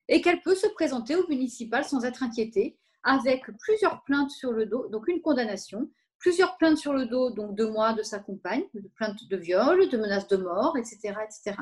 et 0.09 0.21
qu'elle 0.21 0.41
peut 0.41 0.55
se 0.55 0.67
présenter 0.67 1.15
au 1.15 1.25
municipal 1.29 1.85
sans 1.85 2.03
être 2.03 2.23
inquiétée 2.23 2.77
avec 3.03 3.45
plusieurs 3.59 4.03
plaintes 4.03 4.31
sur 4.31 4.51
le 4.51 4.65
dos, 4.65 4.89
donc 4.89 5.07
une 5.07 5.21
condamnation, 5.21 5.89
plusieurs 6.19 6.57
plaintes 6.57 6.77
sur 6.77 6.93
le 6.93 7.05
dos, 7.05 7.31
donc 7.31 7.55
de 7.55 7.65
moi, 7.65 7.93
de 7.93 8.03
sa 8.03 8.19
compagne, 8.19 8.63
de 8.73 8.87
plaintes 8.95 9.27
de 9.29 9.37
viol, 9.37 9.89
de 9.89 9.97
menaces 9.97 10.27
de 10.27 10.37
mort, 10.37 10.77
etc. 10.77 11.15
etc. 11.23 11.57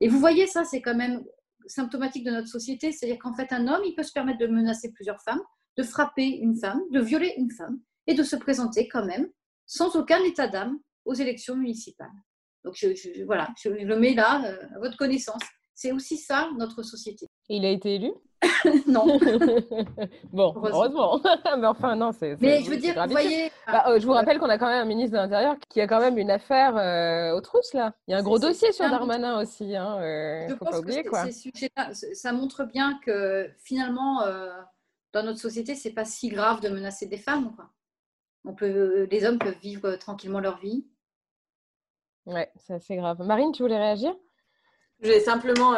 Et 0.00 0.08
vous 0.08 0.18
voyez, 0.18 0.46
ça, 0.46 0.64
c'est 0.64 0.82
quand 0.82 0.96
même 0.96 1.24
symptomatique 1.66 2.24
de 2.24 2.30
notre 2.30 2.48
société. 2.48 2.92
C'est-à-dire 2.92 3.18
qu'en 3.18 3.34
fait, 3.34 3.52
un 3.52 3.68
homme, 3.68 3.82
il 3.84 3.94
peut 3.94 4.02
se 4.02 4.12
permettre 4.12 4.38
de 4.38 4.46
menacer 4.46 4.92
plusieurs 4.92 5.20
femmes, 5.22 5.42
de 5.76 5.82
frapper 5.82 6.26
une 6.26 6.56
femme, 6.56 6.82
de 6.90 7.00
violer 7.00 7.34
une 7.36 7.50
femme, 7.50 7.78
et 8.06 8.14
de 8.14 8.22
se 8.22 8.36
présenter 8.36 8.88
quand 8.88 9.04
même, 9.04 9.28
sans 9.66 9.94
aucun 9.96 10.22
état 10.24 10.48
d'âme, 10.48 10.78
aux 11.04 11.14
élections 11.14 11.56
municipales. 11.56 12.10
Donc 12.64 12.76
voilà, 13.26 13.48
je 13.62 13.70
le 13.70 13.98
mets 13.98 14.14
là 14.14 14.44
euh, 14.44 14.76
à 14.76 14.78
votre 14.78 14.96
connaissance. 14.96 15.42
C'est 15.74 15.92
aussi 15.92 16.16
ça, 16.16 16.50
notre 16.58 16.82
société. 16.82 17.26
Il 17.48 17.64
a 17.64 17.70
été 17.70 17.96
élu? 17.96 18.12
Non. 18.86 19.06
bon, 20.32 20.54
heureusement. 20.56 21.20
mais 21.58 21.66
enfin, 21.66 21.96
non, 21.96 22.12
c'est. 22.12 22.40
Mais 22.40 22.62
je 22.62 22.70
veux 22.70 22.76
dire, 22.76 22.94
vous 23.04 23.10
voyez. 23.10 23.50
Bah, 23.66 23.84
euh, 23.88 24.00
je 24.00 24.06
vous 24.06 24.12
rappelle 24.12 24.38
qu'on 24.38 24.48
a 24.48 24.58
quand 24.58 24.66
même 24.66 24.82
un 24.82 24.88
ministre 24.88 25.12
de 25.12 25.16
l'Intérieur 25.16 25.56
qui 25.68 25.80
a 25.80 25.86
quand 25.86 26.00
même 26.00 26.18
une 26.18 26.30
affaire 26.30 26.76
euh, 26.76 27.36
aux 27.36 27.40
trousses, 27.40 27.74
là. 27.74 27.94
Il 28.06 28.12
y 28.12 28.14
a 28.14 28.18
un 28.18 28.22
gros 28.22 28.38
dossier 28.38 28.72
sur 28.72 28.88
Darmanin 28.88 29.40
aussi. 29.40 29.76
Hein, 29.76 29.98
euh, 30.00 30.48
je 30.48 30.54
faut 30.54 30.64
pas 30.64 30.78
oublier, 30.78 31.04
quoi. 31.04 31.26
ça 32.14 32.32
montre 32.32 32.64
bien 32.64 32.98
que 33.04 33.48
finalement, 33.58 34.22
dans 35.12 35.22
notre 35.22 35.40
société, 35.40 35.74
c'est 35.74 35.92
pas 35.92 36.04
si 36.04 36.28
grave 36.28 36.60
de 36.60 36.68
menacer 36.68 37.06
des 37.06 37.18
femmes, 37.18 37.54
quoi. 37.54 37.70
On 38.44 38.54
peut, 38.54 39.06
les 39.08 39.24
hommes 39.24 39.38
peuvent 39.38 39.58
vivre 39.60 39.94
tranquillement 39.94 40.40
leur 40.40 40.58
vie. 40.58 40.84
Ouais, 42.26 42.50
c'est 42.56 42.74
assez 42.74 42.96
grave. 42.96 43.20
Marine, 43.24 43.52
tu 43.52 43.62
voulais 43.62 43.78
réagir? 43.78 44.12
Je 45.00 45.08
vais 45.08 45.20
simplement 45.20 45.74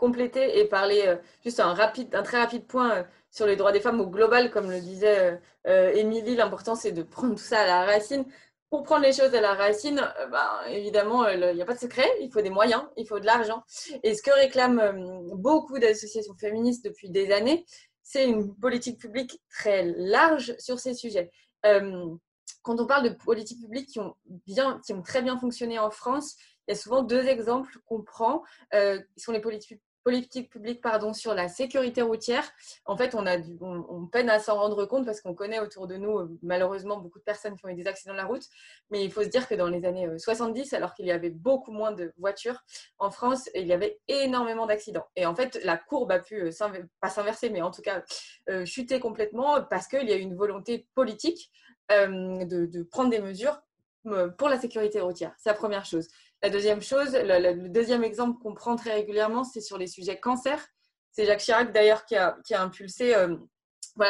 compléter 0.00 0.58
et 0.58 0.64
parler 0.64 1.02
euh, 1.06 1.16
juste 1.44 1.60
un, 1.60 1.74
rapide, 1.74 2.14
un 2.14 2.22
très 2.22 2.38
rapide 2.38 2.66
point 2.66 2.90
euh, 2.90 3.02
sur 3.30 3.46
les 3.46 3.54
droits 3.54 3.70
des 3.70 3.80
femmes 3.80 4.00
au 4.00 4.06
global, 4.06 4.50
comme 4.50 4.70
le 4.70 4.80
disait 4.80 5.38
euh, 5.66 5.92
Émilie, 5.92 6.34
l'important 6.36 6.74
c'est 6.74 6.90
de 6.90 7.02
prendre 7.02 7.34
tout 7.34 7.42
ça 7.42 7.60
à 7.60 7.66
la 7.66 7.84
racine. 7.84 8.24
Pour 8.70 8.82
prendre 8.82 9.04
les 9.04 9.12
choses 9.12 9.34
à 9.34 9.40
la 9.40 9.54
racine, 9.54 10.00
ben, 10.30 10.48
évidemment, 10.68 11.28
il 11.28 11.54
n'y 11.54 11.62
a 11.62 11.64
pas 11.64 11.74
de 11.74 11.80
secret, 11.80 12.08
il 12.20 12.30
faut 12.30 12.40
des 12.40 12.50
moyens, 12.50 12.84
il 12.96 13.04
faut 13.04 13.18
de 13.18 13.26
l'argent. 13.26 13.64
Et 14.04 14.14
ce 14.14 14.22
que 14.22 14.30
réclament 14.30 15.26
beaucoup 15.34 15.80
d'associations 15.80 16.34
féministes 16.38 16.84
depuis 16.84 17.10
des 17.10 17.32
années, 17.32 17.64
c'est 18.04 18.28
une 18.28 18.54
politique 18.54 19.00
publique 19.00 19.42
très 19.50 19.82
large 19.96 20.54
sur 20.58 20.78
ces 20.78 20.94
sujets. 20.94 21.32
quand 21.64 22.80
on 22.80 22.86
parle 22.86 23.10
de 23.10 23.14
politiques 23.24 23.60
publiques 23.60 23.88
qui 23.88 23.98
ont, 23.98 24.14
bien, 24.46 24.80
qui 24.86 24.92
ont 24.92 25.02
très 25.02 25.22
bien 25.22 25.36
fonctionné 25.36 25.80
en 25.80 25.90
France, 25.90 26.36
il 26.68 26.70
y 26.70 26.74
a 26.74 26.76
souvent 26.76 27.02
deux 27.02 27.26
exemples 27.26 27.76
qu'on 27.86 28.02
prend, 28.02 28.44
qui 28.72 29.20
sont 29.20 29.32
les 29.32 29.40
politiques 29.40 29.82
politique 30.04 30.50
publique 30.50 30.80
pardon, 30.80 31.12
sur 31.12 31.34
la 31.34 31.48
sécurité 31.48 32.02
routière. 32.02 32.50
En 32.84 32.96
fait, 32.96 33.14
on, 33.14 33.26
a 33.26 33.36
on, 33.60 34.06
peine 34.06 34.30
à 34.30 34.38
s'en 34.38 34.56
rendre 34.56 34.84
compte 34.86 35.04
parce 35.04 35.20
qu'on 35.20 35.34
connaît 35.34 35.60
autour 35.60 35.86
de 35.86 35.96
nous, 35.96 36.18
euh, 36.18 36.38
malheureusement, 36.42 36.98
beaucoup 36.98 37.18
de 37.18 37.24
personnes 37.24 37.56
qui 37.56 37.66
ont 37.66 37.68
eu 37.68 37.74
des 37.74 37.86
accidents 37.86 38.12
de 38.12 38.18
la 38.18 38.24
route. 38.24 38.44
Mais 38.90 39.04
il 39.04 39.12
faut 39.12 39.22
se 39.22 39.28
dire 39.28 39.46
que 39.48 39.54
dans 39.54 39.68
les 39.68 39.84
années 39.84 40.08
70, 40.18 40.72
euh, 40.72 40.76
alors 40.76 40.94
qu'il 40.94 41.06
y 41.06 41.12
avait 41.12 41.30
beaucoup 41.30 41.72
moins 41.72 41.92
de 41.92 42.12
voitures 42.18 42.62
en 42.98 43.10
France, 43.10 43.48
il 43.54 43.66
y 43.66 43.72
avait 43.72 44.00
énormément 44.08 44.66
d'accidents. 44.66 45.06
Et 45.16 45.26
en 45.26 45.34
fait, 45.34 45.60
la 45.64 45.76
courbe 45.76 46.12
a 46.12 46.18
pu, 46.18 46.40
euh, 46.40 46.50
pas 47.00 47.10
s'inverser, 47.10 47.50
mais 47.50 47.62
en 47.62 47.70
tout 47.70 47.82
cas 47.82 48.02
chuter 48.64 49.00
complètement 49.00 49.62
parce 49.62 49.86
qu'il 49.86 50.08
y 50.08 50.12
a 50.12 50.16
eu 50.16 50.20
une 50.20 50.34
volonté 50.34 50.86
politique 50.94 51.50
de 51.88 52.82
prendre 52.84 53.10
des 53.10 53.20
mesures 53.20 53.60
pour 54.38 54.48
la 54.48 54.58
sécurité 54.58 55.00
routière. 55.00 55.34
C'est 55.38 55.50
la 55.50 55.54
première 55.54 55.84
chose. 55.84 56.08
La 56.42 56.48
deuxième 56.48 56.80
chose, 56.80 57.14
le, 57.14 57.68
deuxième 57.68 58.02
exemple 58.02 58.40
qu'on 58.42 58.54
prend 58.54 58.74
très 58.74 58.94
régulièrement, 58.94 59.44
c'est 59.44 59.60
sur 59.60 59.76
les 59.76 59.86
sujets 59.86 60.18
cancer. 60.18 60.66
C'est 61.12 61.26
Jacques 61.26 61.40
Chirac 61.40 61.72
d'ailleurs 61.72 62.06
qui 62.06 62.14
a, 62.16 62.36
impulsé 62.54 63.14
euh, 63.14 63.36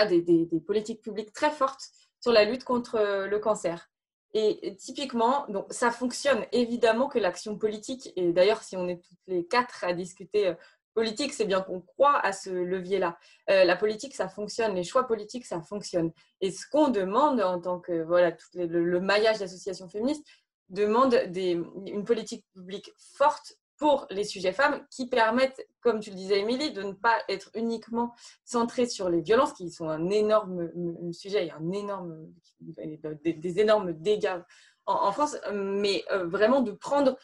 des, 0.08 0.46
politiques 0.64 1.02
publiques 1.02 1.32
très 1.32 1.50
fortes 1.50 1.82
sur 2.20 2.30
la 2.30 2.44
lutte 2.44 2.62
contre 2.62 2.96
euh, 2.96 3.26
le 3.26 3.38
cancer. 3.40 3.88
Et 4.32 4.76
typiquement, 4.78 5.48
ça 5.70 5.90
fonctionne 5.90 6.44
évidemment 6.52 7.08
que 7.08 7.18
l'action 7.18 7.58
politique, 7.58 8.12
et 8.14 8.32
d'ailleurs 8.32 8.62
si 8.62 8.76
on 8.76 8.86
est 8.86 9.02
toutes 9.02 9.18
les 9.26 9.44
quatre 9.44 9.82
à 9.82 9.92
discuter 9.92 10.46
euh, 10.46 10.54
politique, 10.94 11.32
c'est 11.32 11.46
bien 11.46 11.62
qu'on 11.62 11.80
croit 11.80 12.20
à 12.20 12.32
ce 12.32 12.50
levier-là. 12.50 13.18
la 13.48 13.76
politique, 13.76 14.14
ça 14.14 14.28
fonctionne, 14.28 14.74
les 14.74 14.82
choix 14.82 15.06
politiques, 15.06 15.46
ça 15.46 15.60
fonctionne. 15.60 16.12
Et 16.40 16.50
ce 16.50 16.66
qu'on 16.68 16.88
demande 16.88 17.40
en 17.40 17.60
tant 17.60 17.78
que 17.78 18.02
voilà 18.02 18.36
le 18.54 19.00
maillage 19.00 19.38
d'associations 19.38 19.88
féministes, 19.88 20.26
demande 20.70 21.14
une 21.34 22.04
politique 22.04 22.44
publique 22.54 22.92
forte 23.16 23.56
pour 23.80 24.06
les 24.10 24.24
sujets 24.24 24.52
femmes 24.52 24.86
qui 24.90 25.08
permettent, 25.08 25.66
comme 25.80 26.00
tu 26.00 26.10
le 26.10 26.16
disais, 26.16 26.40
Émilie, 26.40 26.70
de 26.72 26.82
ne 26.82 26.92
pas 26.92 27.16
être 27.28 27.50
uniquement 27.54 28.14
centré 28.44 28.86
sur 28.86 29.08
les 29.08 29.22
violences 29.22 29.54
qui 29.54 29.70
sont 29.70 29.88
un 29.88 30.10
énorme 30.10 30.70
sujet, 31.12 31.50
un 31.50 31.72
énorme, 31.72 32.30
des, 32.60 33.58
énormes 33.58 33.94
dégâts 33.94 34.38
en, 34.84 35.12
France, 35.12 35.38
mais 35.52 36.04
vraiment 36.10 36.60
de 36.60 36.72
prendre 36.72 37.16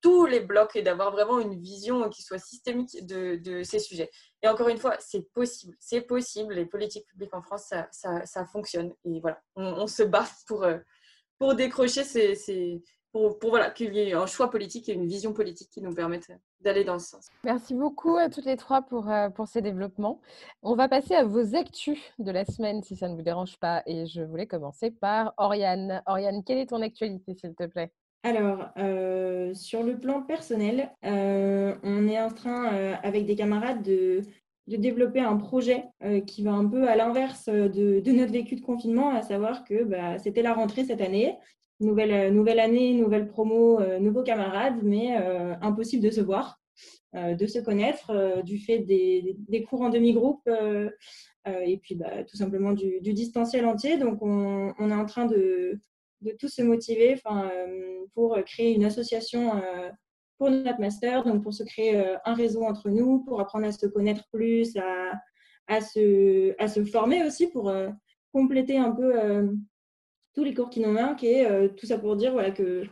tous 0.00 0.26
les 0.26 0.40
blocs 0.40 0.76
et 0.76 0.82
d'avoir 0.82 1.10
vraiment 1.10 1.40
une 1.40 1.60
vision 1.60 2.08
qui 2.08 2.22
soit 2.22 2.38
systémique 2.38 3.04
de, 3.04 3.62
ces 3.64 3.80
sujets. 3.80 4.10
Et 4.42 4.48
encore 4.48 4.68
une 4.68 4.78
fois, 4.78 4.96
c'est 5.00 5.32
possible. 5.32 5.76
C'est 5.80 6.02
possible. 6.02 6.54
Les 6.54 6.66
politiques 6.66 7.06
publiques 7.08 7.34
en 7.34 7.42
France, 7.42 7.72
ça, 7.90 8.24
ça, 8.24 8.46
fonctionne. 8.46 8.94
Et 9.04 9.20
voilà, 9.20 9.40
on, 9.56 9.88
se 9.88 10.04
bat 10.04 10.28
pour, 10.46 10.62
euh, 10.62 10.78
pour 11.38 11.54
décrocher 11.54 12.04
ces, 12.04 12.82
pour, 13.12 13.38
pour, 13.38 13.50
voilà, 13.50 13.70
qu'il 13.70 13.94
y 13.94 14.00
ait 14.00 14.12
un 14.12 14.26
choix 14.26 14.50
politique 14.50 14.88
et 14.88 14.92
une 14.92 15.06
vision 15.06 15.32
politique 15.32 15.70
qui 15.70 15.80
nous 15.80 15.94
permettent 15.94 16.30
d'aller 16.60 16.84
dans 16.84 16.98
ce 16.98 17.10
sens. 17.10 17.28
Merci 17.44 17.74
beaucoup 17.74 18.16
à 18.16 18.28
toutes 18.28 18.44
les 18.44 18.56
trois 18.56 18.82
pour, 18.82 19.10
euh, 19.10 19.30
pour 19.30 19.46
ces 19.48 19.62
développements. 19.62 20.20
On 20.62 20.74
va 20.74 20.88
passer 20.88 21.14
à 21.14 21.24
vos 21.24 21.54
actus 21.54 21.98
de 22.18 22.30
la 22.30 22.44
semaine, 22.44 22.82
si 22.82 22.96
ça 22.96 23.08
ne 23.08 23.14
vous 23.14 23.22
dérange 23.22 23.58
pas. 23.58 23.82
Et 23.86 24.06
je 24.06 24.22
voulais 24.22 24.46
commencer 24.46 24.90
par 24.90 25.32
Oriane. 25.36 26.02
Oriane, 26.06 26.42
quelle 26.44 26.58
est 26.58 26.70
ton 26.70 26.82
actualité, 26.82 27.34
s'il 27.34 27.54
te 27.54 27.66
plaît? 27.66 27.92
Alors, 28.24 28.68
euh, 28.76 29.54
sur 29.54 29.84
le 29.84 29.96
plan 29.96 30.22
personnel, 30.22 30.90
euh, 31.04 31.74
on 31.84 32.08
est 32.08 32.20
en 32.20 32.30
train, 32.30 32.74
euh, 32.74 32.94
avec 33.04 33.26
des 33.26 33.36
camarades, 33.36 33.82
de, 33.82 34.22
développer 34.76 35.20
un 35.20 35.36
projet 35.36 35.84
qui 36.26 36.42
va 36.42 36.52
un 36.52 36.66
peu 36.66 36.88
à 36.88 36.96
l'inverse 36.96 37.48
de, 37.48 38.02
notre 38.12 38.32
vécu 38.32 38.56
de 38.56 38.60
confinement, 38.60 39.10
à 39.10 39.22
savoir 39.22 39.64
que 39.64 39.84
bah, 39.84 40.18
c'était 40.18 40.42
la 40.42 40.52
rentrée 40.52 40.84
cette 40.84 41.00
année. 41.00 41.36
Nouvelle, 41.80 42.34
nouvelle 42.34 42.58
année, 42.58 42.92
nouvelle 42.92 43.28
promo, 43.28 43.80
nouveaux 44.00 44.24
camarades, 44.24 44.80
mais 44.82 45.16
impossible 45.62 46.02
de 46.02 46.10
se 46.10 46.20
voir, 46.20 46.60
de 47.14 47.46
se 47.46 47.60
connaître, 47.60 48.42
du 48.42 48.58
fait 48.58 48.78
des, 48.78 49.66
cours 49.68 49.82
en 49.82 49.88
demi-groupe 49.88 50.48
et 51.46 51.78
puis 51.78 51.94
bah, 51.94 52.24
tout 52.24 52.36
simplement 52.36 52.72
du, 52.72 53.00
distanciel 53.00 53.64
entier. 53.64 53.96
Donc, 53.96 54.18
on 54.22 54.90
est 54.90 54.94
en 54.94 55.06
train 55.06 55.26
de 55.26 55.80
de 56.22 56.32
tous 56.32 56.48
se 56.48 56.62
motiver 56.62 57.20
euh, 57.30 58.04
pour 58.14 58.38
créer 58.44 58.74
une 58.74 58.84
association 58.84 59.56
euh, 59.56 59.90
pour 60.38 60.50
notre 60.50 60.80
master, 60.80 61.24
donc 61.24 61.42
pour 61.42 61.52
se 61.52 61.64
créer 61.64 61.96
euh, 61.96 62.16
un 62.24 62.34
réseau 62.34 62.64
entre 62.64 62.88
nous, 62.88 63.20
pour 63.24 63.40
apprendre 63.40 63.66
à 63.66 63.72
se 63.72 63.86
connaître 63.86 64.24
plus, 64.32 64.76
à, 64.76 65.12
à, 65.66 65.80
se, 65.80 66.54
à 66.58 66.68
se 66.68 66.84
former 66.84 67.24
aussi 67.24 67.48
pour 67.48 67.72
compléter 68.32 68.78
un 68.78 68.92
peu 68.92 69.12
tous 70.34 70.44
les 70.44 70.54
cours 70.54 70.70
qui 70.70 70.80
nous 70.80 70.92
manquent 70.92 71.24
et 71.24 71.46
tout 71.76 71.86
ça 71.86 71.98
pour 71.98 72.16
dire 72.16 72.32
voilà, 72.32 72.52
que 72.52 72.84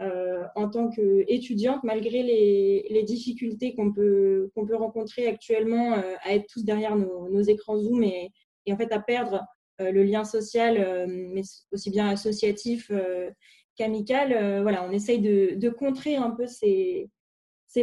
en 0.00 0.68
tant 0.68 0.90
qu'étudiante, 0.90 1.84
malgré 1.84 2.22
les, 2.22 2.86
les 2.90 3.02
difficultés 3.04 3.74
qu'on 3.74 3.92
peut, 3.92 4.50
qu'on 4.54 4.66
peut 4.66 4.74
rencontrer 4.74 5.28
actuellement 5.28 5.94
à 6.22 6.34
être 6.34 6.46
tous 6.52 6.64
derrière 6.64 6.96
nos, 6.96 7.28
nos 7.28 7.42
écrans 7.42 7.76
Zoom 7.76 8.02
et, 8.02 8.32
et, 8.66 8.72
en 8.72 8.76
fait 8.76 8.90
à 8.92 8.98
perdre 8.98 9.44
euh, 9.80 9.90
le 9.90 10.04
lien 10.04 10.22
social, 10.22 10.76
euh, 10.78 11.06
mais 11.08 11.42
aussi 11.72 11.90
bien 11.90 12.08
associatif 12.08 12.92
euh, 13.80 13.84
qu'amical. 13.84 14.62
voilà, 14.62 14.86
on 14.88 14.90
essaye 14.90 15.20
de, 15.20 15.68
contrer 15.68 16.16
un 16.16 16.30
peu 16.30 16.46
ces, 16.46 17.10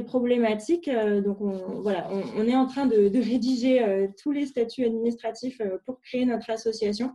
problématiques. 0.05 0.89
donc, 1.23 1.41
on, 1.41 1.81
voilà, 1.81 2.09
on, 2.11 2.47
est 2.47 2.55
en 2.55 2.65
train 2.65 2.85
de, 2.85 3.11
rédiger 3.19 4.07
tous 4.21 4.31
les 4.31 4.45
statuts 4.45 4.85
administratifs 4.85 5.61
pour 5.85 5.99
créer 6.01 6.25
notre 6.25 6.49
association. 6.49 7.11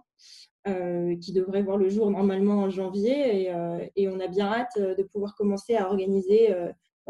qui 0.65 1.33
devrait 1.33 1.63
voir 1.63 1.77
le 1.79 1.89
jour 1.89 2.11
normalement 2.11 2.63
en 2.63 2.71
janvier. 2.71 3.51
Et, 3.97 4.09
on 4.09 4.21
a 4.21 4.29
bien 4.29 4.47
hâte 4.47 4.79
de 4.79 5.03
pouvoir 5.03 5.35
commencer 5.37 5.75
à 5.75 5.89
organiser 5.89 6.55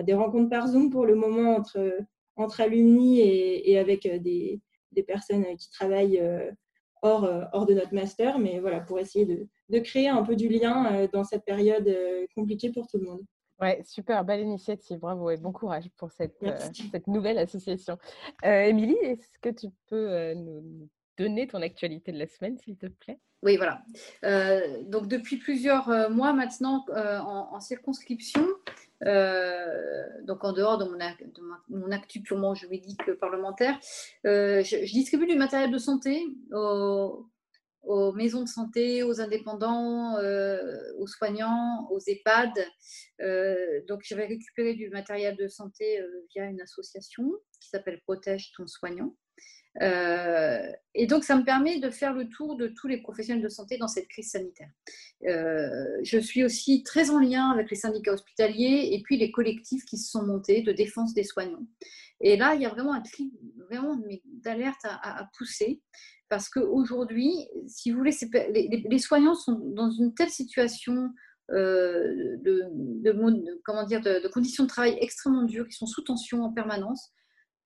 des 0.02 0.14
rencontres 0.14 0.50
par 0.50 0.68
Zoom 0.68 0.90
pour 0.90 1.06
le 1.06 1.14
moment 1.14 1.56
entre, 1.56 1.98
entre 2.36 2.60
alumni 2.60 3.20
et, 3.20 3.78
avec 3.78 4.06
des, 4.06 4.60
personnes 5.06 5.44
qui 5.58 5.70
travaillent 5.70 6.20
euh, 6.20 6.50
hors, 7.02 7.66
de 7.66 7.74
notre 7.74 7.94
master, 7.94 8.38
mais 8.38 8.60
voilà, 8.60 8.80
pour 8.80 8.98
essayer 8.98 9.26
de, 9.26 9.46
créer 9.78 10.08
un 10.08 10.22
peu 10.22 10.36
du 10.36 10.48
lien 10.48 10.92
euh, 10.92 11.08
dans 11.12 11.24
cette 11.24 11.44
période 11.44 11.86
euh, 11.88 12.26
compliquée 12.34 12.70
pour 12.70 12.86
tout 12.86 12.98
le 12.98 13.04
monde. 13.04 13.20
Ouais, 13.60 13.82
super, 13.84 14.24
belle 14.24 14.40
initiative, 14.40 14.98
bravo 14.98 15.30
et 15.30 15.38
bon 15.38 15.50
courage 15.50 15.88
pour 15.96 16.12
cette, 16.12 16.44
cette 16.92 17.06
nouvelle 17.06 17.38
association. 17.38 17.96
Émilie, 18.42 18.98
est-ce 19.00 19.38
que 19.40 19.48
tu 19.48 19.68
peux 19.86 20.34
nous 20.34 20.90
donner 21.16 21.46
ton 21.46 21.62
actualité 21.62 22.12
de 22.12 22.18
la 22.18 22.26
semaine, 22.26 22.58
s'il 22.58 22.76
te 22.76 22.84
plaît? 22.84 23.18
Oui, 23.42 23.56
voilà. 23.56 23.82
donc 24.90 25.08
depuis 25.08 25.38
plusieurs 25.38 26.10
mois 26.10 26.34
maintenant, 26.34 26.84
en, 26.90 27.58
circonscription, 27.60 28.46
euh, 29.04 30.04
donc 30.22 30.42
en 30.44 30.52
dehors 30.52 30.78
de 30.78 30.84
mon, 30.84 30.96
de 30.96 31.76
mon, 31.76 31.90
actu 31.90 32.20
purement 32.20 32.54
juridique 32.54 33.12
parlementaire, 33.20 33.78
euh, 34.26 34.62
je, 34.62 34.76
distribue 34.78 35.26
du 35.26 35.36
matériel 35.36 35.70
de 35.70 35.78
santé 35.78 36.26
aux, 36.52 37.26
maisons 38.14 38.42
de 38.42 38.48
santé, 38.48 39.02
aux 39.02 39.20
indépendants, 39.20 40.16
euh, 40.16 40.92
aux 40.98 41.06
soignants, 41.06 41.88
aux 41.90 42.00
EHPAD. 42.00 42.50
donc 43.88 44.00
je 44.04 44.14
vais 44.14 44.26
récupérer 44.26 44.74
du 44.74 44.90
matériel 44.90 45.36
de 45.36 45.48
santé 45.48 46.00
via 46.30 46.44
une 46.44 46.60
association 46.60 47.30
qui 47.60 47.68
s'appelle 47.68 48.00
Protège 48.06 48.52
ton 48.56 48.66
soignant. 48.66 49.14
Euh, 49.82 50.72
et 50.94 51.06
donc, 51.06 51.24
ça 51.24 51.36
me 51.36 51.44
permet 51.44 51.78
de 51.78 51.90
faire 51.90 52.14
le 52.14 52.28
tour 52.28 52.56
de 52.56 52.68
tous 52.68 52.88
les 52.88 52.98
professionnels 52.98 53.42
de 53.42 53.48
santé 53.48 53.76
dans 53.76 53.88
cette 53.88 54.08
crise 54.08 54.30
sanitaire. 54.30 54.70
Euh, 55.26 55.98
je 56.02 56.18
suis 56.18 56.44
aussi 56.44 56.82
très 56.82 57.10
en 57.10 57.18
lien 57.18 57.50
avec 57.50 57.70
les 57.70 57.76
syndicats 57.76 58.12
hospitaliers 58.12 58.90
et 58.92 59.02
puis 59.02 59.18
les 59.18 59.30
collectifs 59.30 59.84
qui 59.84 59.98
se 59.98 60.10
sont 60.10 60.24
montés 60.24 60.62
de 60.62 60.72
défense 60.72 61.14
des 61.14 61.24
soignants. 61.24 61.66
Et 62.20 62.36
là, 62.36 62.54
il 62.54 62.62
y 62.62 62.66
a 62.66 62.70
vraiment 62.70 62.94
un 62.94 63.02
cri 63.02 63.32
vraiment 63.68 64.00
d'alerte 64.42 64.84
à, 64.84 65.28
pousser. 65.36 65.82
Parce 66.28 66.48
qu'aujourd'hui, 66.48 67.32
si 67.68 67.90
vous 67.90 67.98
voulez, 67.98 68.14
les, 68.90 68.98
soignants 68.98 69.34
sont 69.34 69.60
dans 69.74 69.90
une 69.90 70.14
telle 70.14 70.30
situation 70.30 71.10
euh, 71.52 72.36
de, 72.38 72.62
conditions 74.28 74.64
de 74.64 74.68
travail 74.68 74.96
extrêmement 75.00 75.44
dures, 75.44 75.68
qui 75.68 75.76
sont 75.76 75.86
sous 75.86 76.02
tension 76.02 76.42
en 76.42 76.52
permanence, 76.52 77.12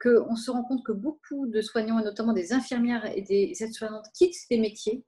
qu'on 0.03 0.37
se 0.37 0.51
rend 0.51 0.65
compte 0.65 0.85
que 0.85 0.93
beaucoup 0.93 1.47
de 1.47 1.61
soignants, 1.61 1.99
et 1.99 2.05
notamment 2.05 2.33
des 2.33 2.53
infirmières 2.53 3.07
et 3.17 3.23
des 3.23 3.53
aides-soignantes, 3.61 4.07
quittent 4.15 4.35
les 4.51 4.59
métiers, 4.59 5.05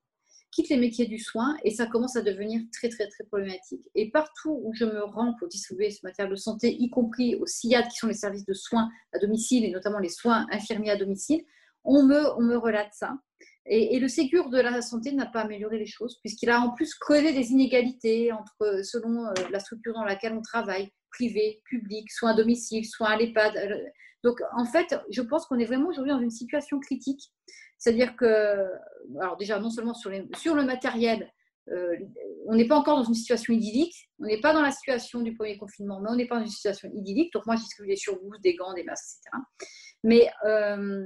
quittent 0.53 0.69
les 0.69 0.77
métiers 0.77 1.07
du 1.07 1.19
soin, 1.19 1.57
et 1.65 1.71
ça 1.71 1.87
commence 1.87 2.15
à 2.15 2.23
devenir 2.23 2.61
très, 2.73 2.89
très, 2.89 3.09
très 3.09 3.25
problématique. 3.25 3.83
Et 3.95 4.11
partout 4.11 4.61
où 4.63 4.73
je 4.75 4.85
me 4.85 5.03
rends 5.03 5.35
pour 5.39 5.49
distribuer 5.49 5.91
ce 5.91 6.01
matériel 6.05 6.31
de 6.31 6.37
santé, 6.37 6.77
y 6.79 6.91
compris 6.91 7.35
aux 7.37 7.47
SIAD, 7.47 7.89
qui 7.89 7.97
sont 7.97 8.07
les 8.07 8.15
services 8.15 8.45
de 8.45 8.55
soins 8.55 8.91
à 9.13 9.19
domicile, 9.19 9.65
et 9.65 9.71
notamment 9.71 9.99
les 9.99 10.11
soins 10.11 10.47
infirmiers 10.53 10.91
à 10.91 10.97
domicile, 10.97 11.43
on 11.85 12.05
me, 12.05 12.33
on 12.37 12.43
me 12.43 12.57
relate 12.57 12.93
ça. 12.93 13.17
Et, 13.65 13.99
le 14.01 14.09
Ségur 14.09 14.51
de 14.51 14.59
la 14.59 14.83
santé 14.83 15.13
n'a 15.13 15.27
pas 15.27 15.43
amélioré 15.43 15.79
les 15.79 15.87
choses, 15.87 16.19
puisqu'il 16.21 16.51
a 16.51 16.61
en 16.61 16.71
plus 16.71 16.95
creusé 16.95 17.33
des 17.33 17.53
inégalités 17.53 18.33
entre, 18.33 18.83
selon 18.85 19.27
euh, 19.27 19.33
la 19.51 19.61
structure 19.61 19.95
dans 19.95 20.05
laquelle 20.05 20.33
on 20.33 20.43
travaille, 20.43 20.91
privé, 21.11 21.63
public, 21.65 22.11
soins 22.11 22.33
à 22.33 22.35
domicile, 22.35 22.85
soins 22.85 23.11
à 23.11 23.17
l'EHPAD. 23.17 23.55
Donc, 24.25 24.41
en 24.57 24.65
fait, 24.65 24.97
je 25.11 25.23
pense 25.23 25.47
qu'on 25.47 25.59
est 25.59 25.65
vraiment 25.65 25.89
aujourd'hui 25.89 26.13
dans 26.13 26.21
une 26.21 26.31
situation 26.31 26.81
critique. 26.81 27.33
C'est-à-dire 27.83 28.15
que, 28.15 28.69
alors 29.21 29.37
déjà, 29.37 29.59
non 29.59 29.69
seulement 29.69 29.93
sur, 29.93 30.09
le 30.11 30.63
matériel, 30.63 31.29
euh, 31.69 31.97
on 32.47 32.55
n'est 32.55 32.69
pas 32.69 32.77
encore 32.77 32.97
dans 32.97 33.03
une 33.03 33.15
situation 33.15 33.53
idyllique. 33.53 34.09
On 34.21 34.27
n'est 34.27 34.41
pas 34.41 34.53
dans 34.53 34.63
la 34.63 34.71
situation 34.71 35.21
du 35.21 35.35
premier 35.35 35.59
confinement, 35.59 36.01
mais 36.01 36.11
on 36.11 36.15
n'est 36.15 36.29
pas 36.29 36.37
dans 36.37 36.45
une 36.45 36.51
situation 36.51 36.89
idyllique. 36.95 37.33
Donc, 37.33 37.45
moi, 37.45 37.57
j'ai 37.57 37.63
distribue 37.63 37.89
des 37.89 37.97
surgousses, 37.97 38.41
des 38.41 38.55
gants, 38.55 38.73
des 38.75 38.85
masques, 38.85 39.19
etc. 39.19 39.43
Mais, 40.05 40.31
euh, 40.45 41.05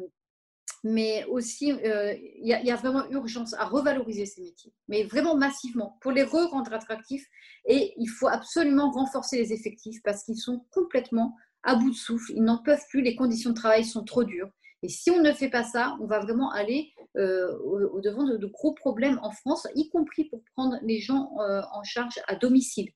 mais 0.85 1.25
aussi, 1.31 1.73
euh, 1.73 2.15
il 2.15 2.47
y, 2.47 2.71
a 2.71 2.77
vraiment 2.77 3.09
urgence 3.09 3.55
à 3.55 3.65
revaloriser 3.65 4.27
ces 4.27 4.43
métiers, 4.43 4.75
mais 4.89 5.05
vraiment 5.05 5.35
massivement, 5.35 5.97
pour 6.03 6.13
les 6.13 6.25
re-rendre 6.25 6.75
attractifs. 6.75 7.25
Et 7.65 7.95
il 7.97 8.09
faut 8.09 8.29
absolument 8.29 8.91
renforcer 8.91 9.39
les 9.39 9.55
effectifs 9.55 10.03
parce 10.05 10.25
qu'ils 10.25 10.37
sont 10.37 10.67
complètement 10.73 11.35
à 11.63 11.75
bout 11.75 11.91
de 11.91 11.97
souffle, 11.97 12.33
ils 12.37 12.45
n'en 12.45 12.63
peuvent 12.63 12.85
plus, 12.91 13.01
les 13.01 13.17
conditions 13.17 13.51
de 13.51 13.57
travail 13.57 13.83
sont 13.83 14.05
trop 14.05 14.25
dures. 14.25 14.51
Et 14.87 14.89
si 14.89 15.11
on 15.11 15.21
ne 15.21 15.33
fait 15.33 15.51
pas 15.51 15.65
ça, 15.65 15.97
on 16.01 16.07
va 16.07 16.21
vraiment 16.21 16.53
aller 16.53 16.93
euh, 17.17 17.59
au, 17.59 18.01
devant 18.01 18.23
de, 18.23 18.47
gros 18.47 18.73
problèmes 18.73 19.19
en 19.21 19.33
France, 19.33 19.67
y 19.75 19.89
compris 19.89 20.27
pour 20.27 20.45
prendre 20.55 20.77
les 20.81 21.01
gens 21.01 21.33
euh, 21.41 21.61
en 21.73 21.83
charge 21.83 22.21
à 22.29 22.37
domicile. 22.37 22.93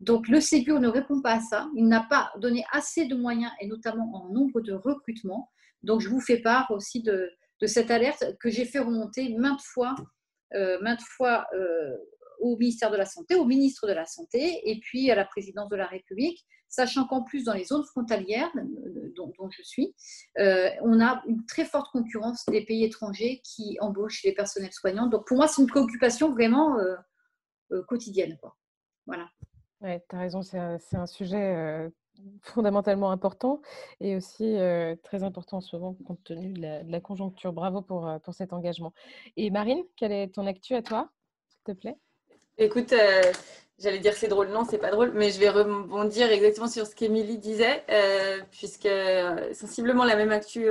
Donc 0.00 0.28
le 0.28 0.38
Ségur 0.38 0.80
ne 0.80 0.88
répond 0.88 1.22
pas 1.22 1.36
à 1.36 1.40
ça. 1.40 1.70
Il 1.74 1.88
n'a 1.88 2.06
pas 2.10 2.30
donné 2.36 2.62
assez 2.72 3.06
de 3.06 3.14
moyens, 3.14 3.50
et 3.58 3.68
notamment 3.68 4.14
en 4.14 4.28
nombre 4.28 4.60
de 4.60 4.74
recrutements. 4.74 5.50
Donc 5.82 6.02
je 6.02 6.10
vous 6.10 6.20
fais 6.20 6.42
part 6.42 6.70
aussi 6.72 7.02
de, 7.02 7.30
cette 7.64 7.90
alerte 7.90 8.22
que 8.38 8.50
j'ai 8.50 8.66
fait 8.66 8.80
remonter 8.80 9.34
maintes 9.38 9.62
fois, 9.62 9.94
euh, 10.52 10.78
maintes 10.82 11.00
fois 11.00 11.46
au 12.40 12.58
ministère 12.58 12.90
de 12.90 12.98
la 12.98 13.06
Santé, 13.06 13.34
au 13.34 13.46
ministre 13.46 13.86
de 13.86 13.94
la 13.94 14.04
Santé, 14.04 14.60
et 14.66 14.78
puis 14.80 15.10
à 15.10 15.14
la 15.14 15.24
présidence 15.24 15.70
de 15.70 15.76
la 15.76 15.86
République 15.86 16.44
sachant 16.70 17.04
qu'en 17.04 17.22
plus, 17.22 17.44
dans 17.44 17.52
les 17.52 17.64
zones 17.64 17.84
frontalières 17.84 18.50
euh, 18.56 19.12
dont, 19.16 19.50
je 19.50 19.62
suis, 19.62 19.94
euh, 20.38 20.70
on 20.82 21.00
a 21.00 21.22
une 21.26 21.44
très 21.44 21.64
forte 21.64 21.90
concurrence 21.92 22.46
des 22.46 22.64
pays 22.64 22.84
étrangers 22.84 23.42
qui 23.44 23.76
embauchent 23.80 24.22
les 24.22 24.32
personnels 24.32 24.72
soignants. 24.72 25.08
Donc 25.08 25.26
pour 25.26 25.36
moi, 25.36 25.48
c'est 25.48 25.60
une 25.60 25.68
préoccupation 25.68 26.32
vraiment 26.32 26.78
euh, 26.78 27.82
quotidienne. 27.88 28.38
Voilà. 29.06 29.28
Oui, 29.82 29.98
tu 30.08 30.16
as 30.16 30.18
raison, 30.20 30.42
c'est 30.42 30.58
un, 30.58 31.06
sujet 31.06 31.90
fondamentalement 32.42 33.10
important 33.10 33.62
et 34.00 34.14
aussi 34.14 34.56
très 35.02 35.22
important 35.22 35.60
moment 35.72 35.96
compte 36.06 36.22
tenu 36.22 36.52
de 36.52 36.90
la, 36.90 37.00
conjoncture. 37.00 37.52
Bravo 37.52 37.80
pour, 37.80 38.08
pour 38.22 38.34
cet 38.34 38.52
engagement. 38.52 38.92
Et 39.36 39.50
Marine, 39.50 39.82
quel 39.96 40.12
est 40.12 40.34
ton 40.34 40.46
actu 40.46 40.74
à 40.74 40.82
toi, 40.82 41.10
s'il 41.48 41.62
te 41.62 41.72
plaît? 41.72 41.96
Écoute, 42.58 42.94
J'allais 43.82 43.98
dire 43.98 44.12
c'est 44.12 44.28
drôle, 44.28 44.48
non, 44.48 44.66
c'est 44.68 44.76
pas 44.76 44.90
drôle, 44.90 45.12
mais 45.14 45.30
je 45.30 45.40
vais 45.40 45.48
rebondir 45.48 46.30
exactement 46.30 46.68
sur 46.68 46.86
ce 46.86 46.94
qu'Émilie 46.94 47.38
disait, 47.38 47.82
puisque 48.50 48.88
sensiblement 49.54 50.04
la 50.04 50.16
même 50.16 50.32
actu 50.32 50.68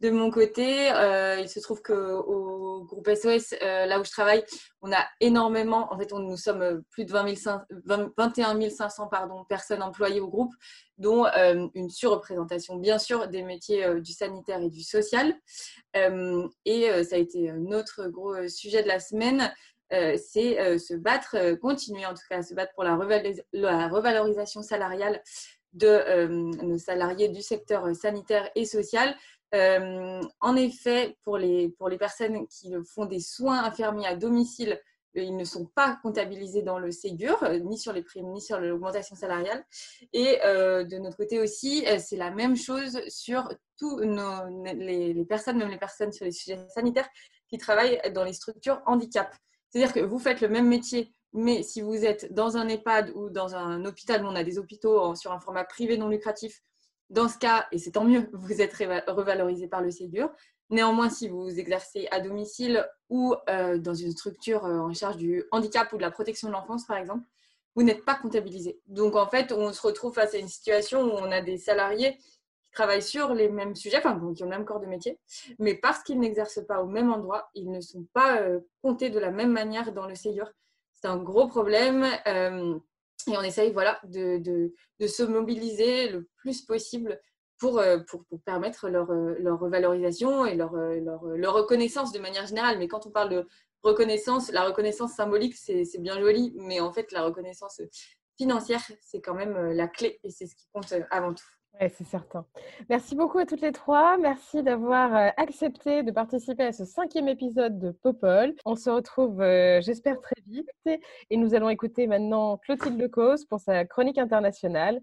de 0.00 0.10
mon 0.10 0.30
côté, 0.30 0.92
euh, 0.92 1.38
il 1.40 1.48
se 1.48 1.58
trouve 1.60 1.80
qu'au 1.80 2.84
groupe 2.84 3.08
SOS, 3.08 3.54
euh, 3.62 3.86
là 3.86 3.98
où 3.98 4.04
je 4.04 4.10
travaille, 4.10 4.44
on 4.82 4.92
a 4.92 5.06
énormément, 5.20 5.92
en 5.92 5.98
fait, 5.98 6.12
nous 6.12 6.36
sommes 6.36 6.82
plus 6.90 7.06
de 7.06 7.12
21 7.12 8.70
500 8.70 9.08
pardon, 9.08 9.44
personnes 9.48 9.82
employées 9.82 10.20
au 10.20 10.28
groupe, 10.28 10.52
dont 10.98 11.24
euh, 11.24 11.66
une 11.74 11.88
surreprésentation, 11.88 12.76
bien 12.76 12.98
sûr, 12.98 13.28
des 13.28 13.42
métiers 13.42 14.00
du 14.00 14.12
sanitaire 14.12 14.60
et 14.60 14.68
du 14.68 14.82
social. 14.82 15.34
et 15.94 17.04
ça 17.04 17.16
a 17.16 17.18
été 17.18 17.52
notre 17.52 18.08
gros 18.08 18.48
sujet 18.48 18.82
de 18.82 18.88
la 18.88 19.00
semaine, 19.00 19.50
c'est 19.90 20.78
se 20.78 20.94
battre, 20.94 21.54
continuer 21.60 22.06
en 22.06 22.14
tout 22.14 22.22
cas 22.28 22.38
à 22.38 22.42
se 22.42 22.54
battre 22.54 22.72
pour 22.74 22.84
la, 22.84 22.96
revalorisation 22.96 24.62
salariale 24.62 25.22
de 25.72 26.38
nos 26.64 26.78
salariés 26.78 27.28
du 27.28 27.42
secteur 27.42 27.94
sanitaire 27.94 28.50
et 28.54 28.64
social 28.64 29.14
euh, 29.54 30.20
en 30.40 30.56
effet, 30.56 31.16
pour 31.22 31.38
les, 31.38 31.70
pour 31.70 31.88
les 31.88 31.98
personnes 31.98 32.46
qui 32.48 32.74
font 32.84 33.06
des 33.06 33.20
soins 33.20 33.62
infirmiers 33.64 34.06
à 34.06 34.16
domicile, 34.16 34.80
euh, 35.16 35.22
ils 35.22 35.36
ne 35.36 35.44
sont 35.44 35.66
pas 35.66 35.98
comptabilisés 36.02 36.62
dans 36.62 36.78
le 36.78 36.90
Ségur, 36.90 37.42
euh, 37.42 37.58
ni 37.60 37.78
sur 37.78 37.92
les 37.92 38.02
primes, 38.02 38.32
ni 38.32 38.40
sur 38.40 38.60
l'augmentation 38.60 39.14
salariale. 39.14 39.64
Et 40.12 40.38
de 40.42 40.98
notre 40.98 41.16
côté 41.16 41.40
aussi, 41.40 41.84
c'est 41.98 42.16
la 42.16 42.30
même 42.30 42.56
chose 42.56 43.00
sur 43.08 43.48
tous 43.78 44.00
les, 44.00 45.24
personnes, 45.28 45.58
même 45.58 45.70
les 45.70 45.78
personnes 45.78 46.12
sur 46.12 46.24
les 46.24 46.32
sujets 46.32 46.58
sanitaires, 46.68 47.08
qui 47.48 47.58
travaillent 47.58 48.00
dans 48.12 48.24
les 48.24 48.32
structures 48.32 48.82
handicap. 48.86 49.34
C'est-à-dire 49.70 49.92
que 49.92 50.00
vous 50.00 50.18
faites 50.18 50.40
le 50.40 50.48
même 50.48 50.68
métier, 50.68 51.12
mais 51.32 51.62
si 51.62 51.80
vous 51.80 52.04
êtes 52.04 52.32
dans 52.32 52.56
un 52.56 52.68
EHPAD 52.68 53.12
ou 53.14 53.30
dans 53.30 53.54
un 53.54 53.84
hôpital, 53.84 54.24
on 54.24 54.34
a 54.34 54.44
des 54.44 54.58
hôpitaux 54.58 55.14
sur 55.14 55.32
un 55.32 55.40
format 55.40 55.64
privé 55.64 55.98
non 55.98 56.08
lucratif, 56.08 56.62
dans 57.10 57.28
ce 57.28 57.38
cas, 57.38 57.66
et 57.72 57.78
c'est 57.78 57.92
tant 57.92 58.04
mieux, 58.04 58.28
vous 58.32 58.60
êtes 58.60 58.74
revalorisé 58.74 59.68
par 59.68 59.82
le 59.82 59.90
Ségur. 59.90 60.30
Néanmoins, 60.70 61.10
si 61.10 61.28
vous 61.28 61.48
exercez 61.60 62.08
à 62.10 62.20
domicile 62.20 62.84
ou 63.08 63.34
euh, 63.48 63.78
dans 63.78 63.94
une 63.94 64.10
structure 64.10 64.64
euh, 64.64 64.78
en 64.78 64.92
charge 64.92 65.16
du 65.16 65.44
handicap 65.52 65.92
ou 65.92 65.96
de 65.96 66.02
la 66.02 66.10
protection 66.10 66.48
de 66.48 66.52
l'enfance, 66.52 66.86
par 66.86 66.96
exemple, 66.96 67.24
vous 67.76 67.84
n'êtes 67.84 68.04
pas 68.04 68.16
comptabilisé. 68.16 68.80
Donc, 68.86 69.14
en 69.14 69.28
fait, 69.28 69.52
on 69.52 69.72
se 69.72 69.80
retrouve 69.80 70.14
face 70.14 70.34
à 70.34 70.38
une 70.38 70.48
situation 70.48 71.02
où 71.02 71.10
on 71.10 71.30
a 71.30 71.40
des 71.40 71.58
salariés 71.58 72.18
travaillent 72.76 73.02
sur 73.02 73.34
les 73.34 73.48
mêmes 73.48 73.74
sujets, 73.74 73.98
enfin, 73.98 74.14
qui 74.34 74.42
ont 74.42 74.46
le 74.46 74.50
même 74.50 74.64
corps 74.64 74.80
de 74.80 74.86
métier, 74.86 75.18
mais 75.58 75.74
parce 75.74 76.02
qu'ils 76.02 76.20
n'exercent 76.20 76.64
pas 76.66 76.82
au 76.82 76.86
même 76.86 77.10
endroit, 77.10 77.50
ils 77.54 77.70
ne 77.70 77.80
sont 77.80 78.06
pas 78.12 78.40
euh, 78.42 78.60
comptés 78.82 79.10
de 79.10 79.18
la 79.18 79.30
même 79.30 79.50
manière 79.50 79.92
dans 79.92 80.06
le 80.06 80.14
Ségur. 80.14 80.50
C'est 80.92 81.08
un 81.08 81.16
gros 81.16 81.48
problème. 81.48 82.06
Et 83.28 83.36
on 83.36 83.42
essaye 83.42 83.72
voilà, 83.72 83.98
de, 84.04 84.38
de, 84.38 84.72
de, 85.00 85.06
se 85.06 85.22
mobiliser 85.22 86.08
le 86.08 86.28
plus 86.36 86.62
possible 86.62 87.20
pour, 87.58 87.78
euh, 87.78 87.98
pour, 87.98 88.24
pour 88.26 88.40
permettre 88.42 88.88
leur, 88.88 89.10
euh, 89.10 89.34
leur, 89.40 89.58
revalorisation 89.58 90.46
et 90.46 90.54
leur, 90.54 90.74
euh, 90.74 91.00
leur, 91.00 91.24
leur, 91.24 91.54
reconnaissance 91.54 92.12
de 92.12 92.18
manière 92.18 92.46
générale. 92.46 92.78
Mais 92.78 92.88
quand 92.88 93.06
on 93.06 93.10
parle 93.10 93.30
de 93.30 93.46
reconnaissance, 93.82 94.52
la 94.52 94.64
reconnaissance 94.64 95.12
symbolique, 95.12 95.56
c'est 95.56 95.98
bien 95.98 96.20
joli, 96.20 96.52
mais 96.56 96.80
en 96.80 96.92
fait, 96.92 97.10
la 97.12 97.22
reconnaissance 97.22 97.80
financière, 98.36 98.82
c'est 99.00 99.20
quand 99.20 99.34
même 99.34 99.72
la 99.72 99.88
clé 99.88 100.20
et 100.22 100.30
c'est 100.30 100.46
ce 100.46 100.54
qui 100.54 100.66
compte 100.72 100.92
avant 101.10 101.32
tout. 101.32 101.46
Oui, 101.78 101.88
c'est 101.96 102.06
certain. 102.06 102.46
Merci 102.88 103.14
beaucoup 103.14 103.38
à 103.38 103.44
toutes 103.44 103.60
les 103.60 103.72
trois. 103.72 104.16
Merci 104.16 104.62
d'avoir 104.62 105.14
euh, 105.14 105.28
accepté 105.36 106.02
de 106.02 106.10
participer 106.10 106.64
à 106.64 106.72
ce 106.72 106.86
cinquième 106.86 107.28
épisode 107.28 107.78
de 107.78 107.90
Popol. 107.90 108.54
On 108.64 108.76
se 108.76 108.88
retrouve, 108.88 109.42
euh, 109.42 109.80
j'espère, 109.82 110.20
très 110.20 110.40
vite. 110.46 110.70
Et 111.28 111.36
nous 111.36 111.54
allons 111.54 111.68
écouter 111.68 112.06
maintenant 112.06 112.56
Clotilde 112.56 112.98
Lecause 112.98 113.44
pour 113.44 113.60
sa 113.60 113.84
chronique 113.84 114.16
internationale. 114.16 115.00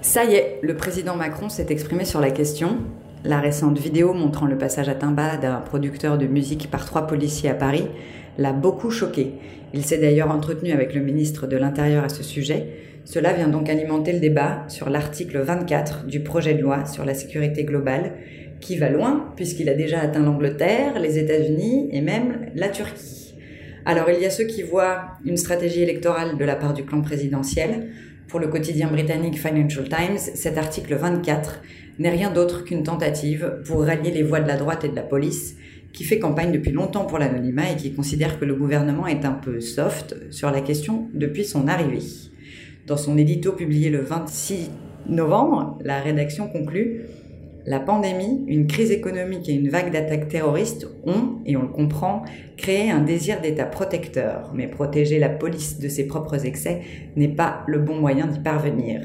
Ça 0.00 0.24
y 0.24 0.34
est, 0.34 0.60
le 0.62 0.74
président 0.74 1.16
Macron 1.16 1.50
s'est 1.50 1.66
exprimé 1.68 2.06
sur 2.06 2.20
la 2.20 2.30
question. 2.30 2.78
La 3.24 3.40
récente 3.40 3.76
vidéo 3.78 4.14
montrant 4.14 4.46
le 4.46 4.56
passage 4.56 4.88
à 4.88 4.94
Timba 4.94 5.36
d'un 5.36 5.60
producteur 5.60 6.16
de 6.16 6.26
musique 6.26 6.70
par 6.70 6.86
trois 6.86 7.06
policiers 7.06 7.50
à 7.50 7.54
Paris 7.54 7.88
l'a 8.38 8.52
beaucoup 8.52 8.90
choqué. 8.90 9.34
Il 9.74 9.84
s'est 9.84 9.98
d'ailleurs 9.98 10.30
entretenu 10.30 10.72
avec 10.72 10.94
le 10.94 11.02
ministre 11.02 11.46
de 11.46 11.56
l'Intérieur 11.56 12.04
à 12.04 12.08
ce 12.08 12.22
sujet. 12.22 12.68
Cela 13.04 13.32
vient 13.32 13.48
donc 13.48 13.68
alimenter 13.68 14.12
le 14.12 14.20
débat 14.20 14.64
sur 14.68 14.88
l'article 14.88 15.38
24 15.40 16.06
du 16.06 16.20
projet 16.20 16.54
de 16.54 16.62
loi 16.62 16.86
sur 16.86 17.04
la 17.04 17.14
sécurité 17.14 17.64
globale, 17.64 18.12
qui 18.60 18.76
va 18.76 18.88
loin 18.88 19.32
puisqu'il 19.36 19.68
a 19.68 19.74
déjà 19.74 20.00
atteint 20.00 20.22
l'Angleterre, 20.22 20.98
les 20.98 21.18
États-Unis 21.18 21.88
et 21.92 22.00
même 22.00 22.46
la 22.54 22.68
Turquie. 22.68 23.34
Alors 23.84 24.10
il 24.10 24.20
y 24.20 24.26
a 24.26 24.30
ceux 24.30 24.44
qui 24.44 24.62
voient 24.62 25.02
une 25.24 25.36
stratégie 25.36 25.82
électorale 25.82 26.36
de 26.36 26.44
la 26.44 26.56
part 26.56 26.74
du 26.74 26.84
clan 26.84 27.00
présidentiel. 27.00 27.88
Pour 28.28 28.40
le 28.40 28.48
quotidien 28.48 28.88
britannique 28.88 29.38
Financial 29.38 29.88
Times, 29.88 30.18
cet 30.18 30.58
article 30.58 30.94
24 30.94 31.62
n'est 31.98 32.10
rien 32.10 32.30
d'autre 32.30 32.64
qu'une 32.64 32.82
tentative 32.82 33.62
pour 33.64 33.84
rallier 33.84 34.10
les 34.10 34.22
voix 34.22 34.40
de 34.40 34.48
la 34.48 34.56
droite 34.56 34.84
et 34.84 34.88
de 34.88 34.94
la 34.94 35.02
police 35.02 35.56
qui 35.92 36.04
fait 36.04 36.18
campagne 36.18 36.52
depuis 36.52 36.72
longtemps 36.72 37.04
pour 37.04 37.18
l'anonymat 37.18 37.72
et 37.72 37.76
qui 37.76 37.92
considère 37.92 38.38
que 38.38 38.44
le 38.44 38.54
gouvernement 38.54 39.06
est 39.06 39.24
un 39.24 39.32
peu 39.32 39.60
soft 39.60 40.16
sur 40.30 40.50
la 40.50 40.60
question 40.60 41.08
depuis 41.14 41.44
son 41.44 41.66
arrivée. 41.66 42.02
Dans 42.86 42.96
son 42.96 43.18
édito 43.18 43.52
publié 43.52 43.90
le 43.90 44.00
26 44.00 44.70
novembre, 45.08 45.78
la 45.82 46.00
rédaction 46.00 46.48
conclut 46.48 47.02
La 47.66 47.80
pandémie, 47.80 48.44
une 48.46 48.66
crise 48.66 48.90
économique 48.90 49.48
et 49.48 49.52
une 49.52 49.68
vague 49.68 49.92
d'attaques 49.92 50.28
terroristes 50.28 50.86
ont, 51.04 51.40
et 51.44 51.56
on 51.56 51.62
le 51.62 51.68
comprend, 51.68 52.22
créé 52.56 52.90
un 52.90 53.00
désir 53.00 53.40
d'État 53.40 53.66
protecteur, 53.66 54.52
mais 54.54 54.68
protéger 54.68 55.18
la 55.18 55.28
police 55.28 55.78
de 55.78 55.88
ses 55.88 56.06
propres 56.06 56.46
excès 56.46 56.80
n'est 57.16 57.28
pas 57.28 57.62
le 57.66 57.78
bon 57.78 57.96
moyen 57.96 58.26
d'y 58.26 58.40
parvenir. 58.40 59.02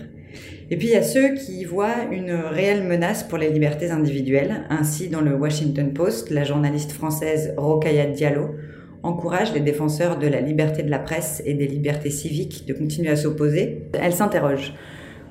Et 0.73 0.75
puis 0.75 0.87
il 0.87 0.93
y 0.93 0.95
a 0.95 1.03
ceux 1.03 1.35
qui 1.35 1.65
voient 1.65 2.07
une 2.11 2.31
réelle 2.31 2.83
menace 2.83 3.21
pour 3.21 3.37
les 3.37 3.51
libertés 3.51 3.91
individuelles. 3.91 4.63
Ainsi, 4.71 5.07
dans 5.07 5.21
le 5.21 5.35
Washington 5.35 5.93
Post, 5.93 6.31
la 6.31 6.43
journaliste 6.43 6.93
française 6.93 7.53
Rokaya 7.57 8.07
Diallo 8.07 8.55
encourage 9.03 9.53
les 9.53 9.59
défenseurs 9.59 10.17
de 10.17 10.25
la 10.25 10.41
liberté 10.41 10.81
de 10.81 10.89
la 10.89 10.97
presse 10.97 11.43
et 11.45 11.53
des 11.53 11.67
libertés 11.67 12.09
civiques 12.09 12.65
de 12.67 12.73
continuer 12.73 13.09
à 13.09 13.15
s'opposer. 13.15 13.83
Elle 13.93 14.13
s'interroge. 14.13 14.73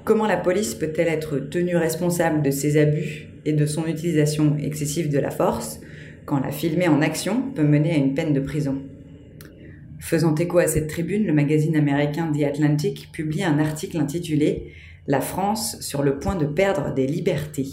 Comment 0.04 0.28
la 0.28 0.36
police 0.36 0.76
peut-elle 0.76 1.08
être 1.08 1.38
tenue 1.38 1.76
responsable 1.76 2.42
de 2.42 2.52
ses 2.52 2.80
abus 2.80 3.26
et 3.44 3.52
de 3.52 3.66
son 3.66 3.88
utilisation 3.88 4.56
excessive 4.62 5.10
de 5.10 5.18
la 5.18 5.32
force 5.32 5.80
quand 6.24 6.38
la 6.38 6.52
filmer 6.52 6.86
en 6.86 7.02
action 7.02 7.50
peut 7.52 7.64
mener 7.64 7.90
à 7.90 7.96
une 7.96 8.14
peine 8.14 8.32
de 8.32 8.38
prison? 8.38 8.80
Faisant 9.98 10.36
écho 10.36 10.58
à 10.58 10.68
cette 10.68 10.86
tribune, 10.86 11.26
le 11.26 11.32
magazine 11.32 11.74
américain 11.74 12.30
The 12.32 12.44
Atlantic 12.44 13.10
publie 13.12 13.42
un 13.42 13.58
article 13.58 13.98
intitulé 13.98 14.72
la 15.06 15.20
France 15.20 15.80
sur 15.80 16.02
le 16.02 16.18
point 16.18 16.36
de 16.36 16.46
perdre 16.46 16.94
des 16.94 17.06
libertés. 17.06 17.68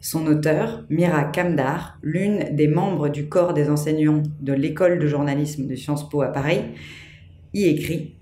Son 0.00 0.26
auteur, 0.26 0.84
Mira 0.88 1.24
Kamdar, 1.24 1.98
l'une 2.02 2.54
des 2.56 2.68
membres 2.68 3.08
du 3.08 3.28
corps 3.28 3.52
des 3.52 3.68
enseignants 3.68 4.22
de 4.40 4.52
l'école 4.52 4.98
de 4.98 5.06
journalisme 5.06 5.66
de 5.66 5.74
Sciences 5.74 6.08
Po 6.08 6.22
à 6.22 6.28
Paris, 6.28 6.62
y 7.52 7.66
écrit 7.66 8.14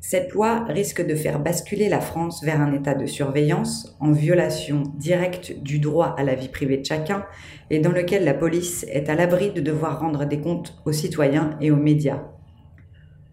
Cette 0.00 0.32
loi 0.32 0.64
risque 0.64 1.06
de 1.06 1.14
faire 1.14 1.40
basculer 1.40 1.90
la 1.90 2.00
France 2.00 2.42
vers 2.42 2.60
un 2.60 2.72
état 2.72 2.94
de 2.94 3.04
surveillance 3.04 3.96
en 4.00 4.12
violation 4.12 4.82
directe 4.96 5.60
du 5.60 5.78
droit 5.78 6.14
à 6.16 6.22
la 6.22 6.34
vie 6.34 6.48
privée 6.48 6.78
de 6.78 6.86
chacun 6.86 7.26
et 7.68 7.80
dans 7.80 7.92
lequel 7.92 8.24
la 8.24 8.34
police 8.34 8.86
est 8.90 9.10
à 9.10 9.14
l'abri 9.14 9.52
de 9.52 9.60
devoir 9.60 10.00
rendre 10.00 10.24
des 10.24 10.40
comptes 10.40 10.80
aux 10.86 10.92
citoyens 10.92 11.56
et 11.60 11.70
aux 11.70 11.76
médias. 11.76 12.22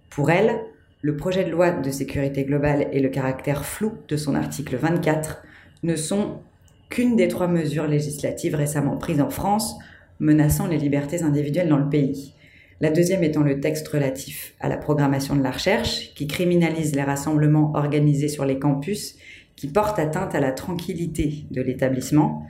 Pour 0.09 0.29
elle, 0.29 0.59
le 1.01 1.15
projet 1.15 1.43
de 1.43 1.51
loi 1.51 1.71
de 1.71 1.91
sécurité 1.91 2.43
globale 2.43 2.87
et 2.91 2.99
le 2.99 3.09
caractère 3.09 3.65
flou 3.65 3.93
de 4.07 4.17
son 4.17 4.35
article 4.35 4.77
24 4.77 5.43
ne 5.83 5.95
sont 5.95 6.39
qu'une 6.89 7.15
des 7.15 7.27
trois 7.27 7.47
mesures 7.47 7.87
législatives 7.87 8.55
récemment 8.55 8.97
prises 8.97 9.21
en 9.21 9.29
France 9.29 9.75
menaçant 10.19 10.67
les 10.67 10.77
libertés 10.77 11.21
individuelles 11.21 11.69
dans 11.69 11.77
le 11.77 11.89
pays. 11.89 12.33
La 12.79 12.89
deuxième 12.89 13.23
étant 13.23 13.41
le 13.41 13.59
texte 13.59 13.87
relatif 13.87 14.53
à 14.59 14.69
la 14.69 14.77
programmation 14.77 15.35
de 15.35 15.43
la 15.43 15.51
recherche, 15.51 16.13
qui 16.15 16.27
criminalise 16.27 16.95
les 16.95 17.03
rassemblements 17.03 17.71
organisés 17.75 18.27
sur 18.27 18.45
les 18.45 18.59
campus, 18.59 19.15
qui 19.55 19.67
portent 19.67 19.99
atteinte 19.99 20.35
à 20.35 20.39
la 20.39 20.51
tranquillité 20.51 21.45
de 21.49 21.61
l'établissement. 21.61 22.47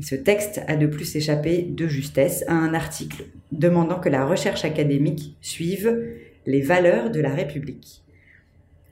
Ce 0.00 0.14
texte 0.14 0.62
a 0.66 0.76
de 0.76 0.86
plus 0.86 1.16
échappé 1.16 1.62
de 1.62 1.86
justesse 1.86 2.44
à 2.48 2.54
un 2.54 2.74
article 2.74 3.24
demandant 3.52 4.00
que 4.00 4.08
la 4.08 4.24
recherche 4.24 4.64
académique 4.64 5.36
suive 5.40 5.98
les 6.46 6.60
valeurs 6.60 7.10
de 7.10 7.20
la 7.20 7.30
République. 7.30 8.02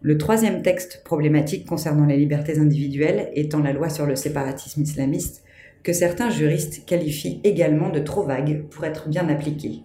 Le 0.02 0.18
troisième 0.18 0.62
texte 0.62 1.02
problématique 1.04 1.66
concernant 1.66 2.04
les 2.04 2.16
libertés 2.16 2.58
individuelles 2.58 3.30
étant 3.34 3.60
la 3.60 3.72
loi 3.72 3.88
sur 3.88 4.06
le 4.06 4.16
séparatisme 4.16 4.82
islamiste, 4.82 5.44
que 5.82 5.92
certains 5.92 6.30
juristes 6.30 6.84
qualifient 6.84 7.40
également 7.44 7.90
de 7.90 8.00
trop 8.00 8.24
vague 8.24 8.64
pour 8.70 8.84
être 8.84 9.08
bien 9.08 9.28
appliquée. 9.28 9.82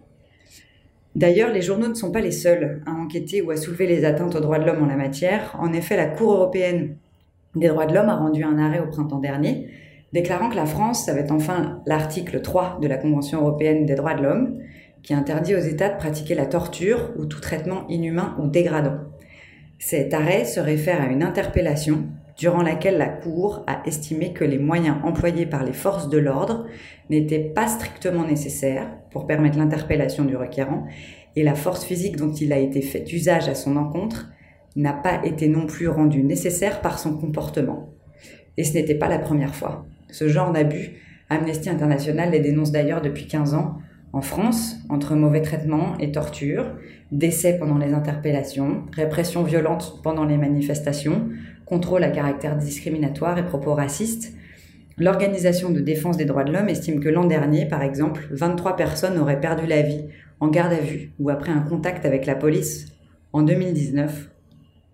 D'ailleurs, 1.15 1.51
les 1.51 1.61
journaux 1.61 1.87
ne 1.87 1.93
sont 1.93 2.11
pas 2.11 2.21
les 2.21 2.31
seuls 2.31 2.81
à 2.85 2.91
enquêter 2.91 3.41
ou 3.41 3.51
à 3.51 3.57
soulever 3.57 3.87
les 3.87 4.05
atteintes 4.05 4.35
aux 4.35 4.39
droits 4.39 4.59
de 4.59 4.65
l'homme 4.65 4.83
en 4.83 4.87
la 4.87 4.95
matière. 4.95 5.55
En 5.59 5.73
effet, 5.73 5.97
la 5.97 6.07
Cour 6.07 6.33
européenne 6.33 6.97
des 7.55 7.67
droits 7.67 7.85
de 7.85 7.93
l'homme 7.93 8.09
a 8.09 8.15
rendu 8.15 8.43
un 8.43 8.57
arrêt 8.57 8.79
au 8.79 8.87
printemps 8.87 9.19
dernier 9.19 9.69
déclarant 10.13 10.49
que 10.49 10.55
la 10.55 10.65
France 10.65 11.07
avait 11.07 11.31
enfin 11.31 11.81
l'article 11.85 12.41
3 12.41 12.79
de 12.81 12.87
la 12.87 12.97
Convention 12.97 13.41
européenne 13.41 13.85
des 13.85 13.95
droits 13.95 14.15
de 14.15 14.23
l'homme, 14.23 14.59
qui 15.03 15.13
interdit 15.13 15.55
aux 15.55 15.59
États 15.59 15.89
de 15.89 15.97
pratiquer 15.97 16.35
la 16.35 16.45
torture 16.45 17.11
ou 17.17 17.25
tout 17.25 17.39
traitement 17.39 17.87
inhumain 17.87 18.35
ou 18.39 18.47
dégradant. 18.47 18.97
Cet 19.79 20.13
arrêt 20.13 20.45
se 20.45 20.59
réfère 20.59 21.01
à 21.01 21.07
une 21.07 21.23
interpellation 21.23 22.05
durant 22.37 22.61
laquelle 22.61 22.97
la 22.97 23.09
Cour 23.09 23.63
a 23.67 23.81
estimé 23.85 24.33
que 24.33 24.45
les 24.45 24.57
moyens 24.57 24.97
employés 25.03 25.45
par 25.45 25.63
les 25.63 25.73
forces 25.73 26.09
de 26.09 26.17
l'ordre 26.17 26.65
n'étaient 27.09 27.39
pas 27.39 27.67
strictement 27.67 28.25
nécessaires 28.25 28.89
pour 29.11 29.27
permettre 29.27 29.57
l'interpellation 29.57 30.25
du 30.25 30.37
requérant 30.37 30.85
et 31.35 31.43
la 31.43 31.55
force 31.55 31.83
physique 31.83 32.15
dont 32.15 32.31
il 32.31 32.53
a 32.53 32.57
été 32.57 32.81
fait 32.81 33.11
usage 33.11 33.49
à 33.49 33.55
son 33.55 33.75
encontre 33.75 34.29
n'a 34.75 34.93
pas 34.93 35.21
été 35.25 35.47
non 35.47 35.65
plus 35.65 35.89
rendue 35.89 36.23
nécessaire 36.23 36.81
par 36.81 36.99
son 36.99 37.17
comportement. 37.17 37.89
Et 38.57 38.63
ce 38.63 38.73
n'était 38.73 38.95
pas 38.95 39.09
la 39.09 39.19
première 39.19 39.55
fois. 39.55 39.85
Ce 40.11 40.27
genre 40.27 40.51
d'abus, 40.51 40.93
Amnesty 41.29 41.69
International 41.69 42.31
les 42.31 42.39
dénonce 42.39 42.71
d'ailleurs 42.71 43.01
depuis 43.01 43.27
15 43.27 43.53
ans 43.53 43.77
en 44.13 44.21
France, 44.21 44.77
entre 44.89 45.15
mauvais 45.15 45.41
traitements 45.41 45.97
et 45.99 46.11
torture, 46.11 46.65
décès 47.11 47.57
pendant 47.57 47.77
les 47.77 47.93
interpellations, 47.93 48.83
répression 48.93 49.43
violente 49.43 49.99
pendant 50.03 50.25
les 50.25 50.37
manifestations, 50.37 51.29
contrôle 51.65 52.03
à 52.03 52.09
caractère 52.09 52.57
discriminatoire 52.57 53.37
et 53.37 53.45
propos 53.45 53.73
racistes, 53.73 54.33
l'Organisation 54.97 55.69
de 55.69 55.79
défense 55.79 56.17
des 56.17 56.25
droits 56.25 56.43
de 56.43 56.51
l'homme 56.51 56.67
estime 56.67 56.99
que 56.99 57.07
l'an 57.09 57.25
dernier, 57.25 57.65
par 57.65 57.83
exemple, 57.83 58.27
23 58.31 58.75
personnes 58.75 59.17
auraient 59.17 59.39
perdu 59.39 59.65
la 59.65 59.81
vie 59.81 60.05
en 60.39 60.49
garde 60.49 60.73
à 60.73 60.79
vue 60.79 61.11
ou 61.19 61.29
après 61.29 61.51
un 61.51 61.61
contact 61.61 62.05
avec 62.05 62.25
la 62.25 62.35
police 62.35 62.87
en 63.31 63.43
2019 63.43 64.29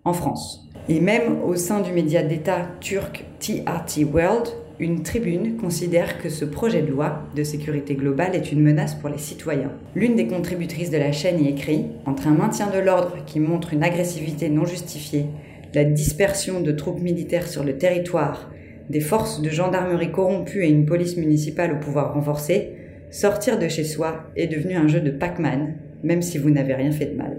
en 0.04 0.12
France. 0.12 0.68
Et 0.88 1.00
même 1.00 1.42
au 1.42 1.56
sein 1.56 1.80
du 1.80 1.92
média 1.92 2.22
d'État 2.22 2.68
turc 2.80 3.24
TRT 3.40 4.04
World, 4.12 4.46
une 4.78 5.02
tribune 5.02 5.56
considère 5.56 6.18
que 6.18 6.28
ce 6.28 6.44
projet 6.44 6.82
de 6.82 6.88
loi 6.88 7.22
de 7.34 7.42
sécurité 7.42 7.94
globale 7.94 8.34
est 8.34 8.52
une 8.52 8.60
menace 8.60 8.94
pour 8.94 9.08
les 9.08 9.16
citoyens. 9.16 9.72
L'une 9.94 10.16
des 10.16 10.26
contributrices 10.26 10.90
de 10.90 10.98
la 10.98 11.12
chaîne 11.12 11.42
y 11.42 11.48
écrit 11.48 11.86
Entre 12.04 12.28
un 12.28 12.34
maintien 12.34 12.68
de 12.68 12.78
l'ordre 12.78 13.24
qui 13.24 13.40
montre 13.40 13.72
une 13.72 13.82
agressivité 13.82 14.50
non 14.50 14.66
justifiée, 14.66 15.26
la 15.72 15.84
dispersion 15.84 16.60
de 16.60 16.72
troupes 16.72 17.00
militaires 17.00 17.48
sur 17.48 17.64
le 17.64 17.78
territoire, 17.78 18.50
des 18.90 19.00
forces 19.00 19.40
de 19.40 19.48
gendarmerie 19.48 20.12
corrompues 20.12 20.64
et 20.64 20.68
une 20.68 20.84
police 20.84 21.16
municipale 21.16 21.72
au 21.72 21.80
pouvoir 21.80 22.12
renforcé, 22.12 22.72
sortir 23.10 23.58
de 23.58 23.68
chez 23.68 23.84
soi 23.84 24.30
est 24.36 24.46
devenu 24.46 24.74
un 24.74 24.88
jeu 24.88 25.00
de 25.00 25.10
Pac-Man, 25.10 25.74
même 26.02 26.20
si 26.20 26.36
vous 26.36 26.50
n'avez 26.50 26.74
rien 26.74 26.92
fait 26.92 27.06
de 27.06 27.16
mal. 27.16 27.38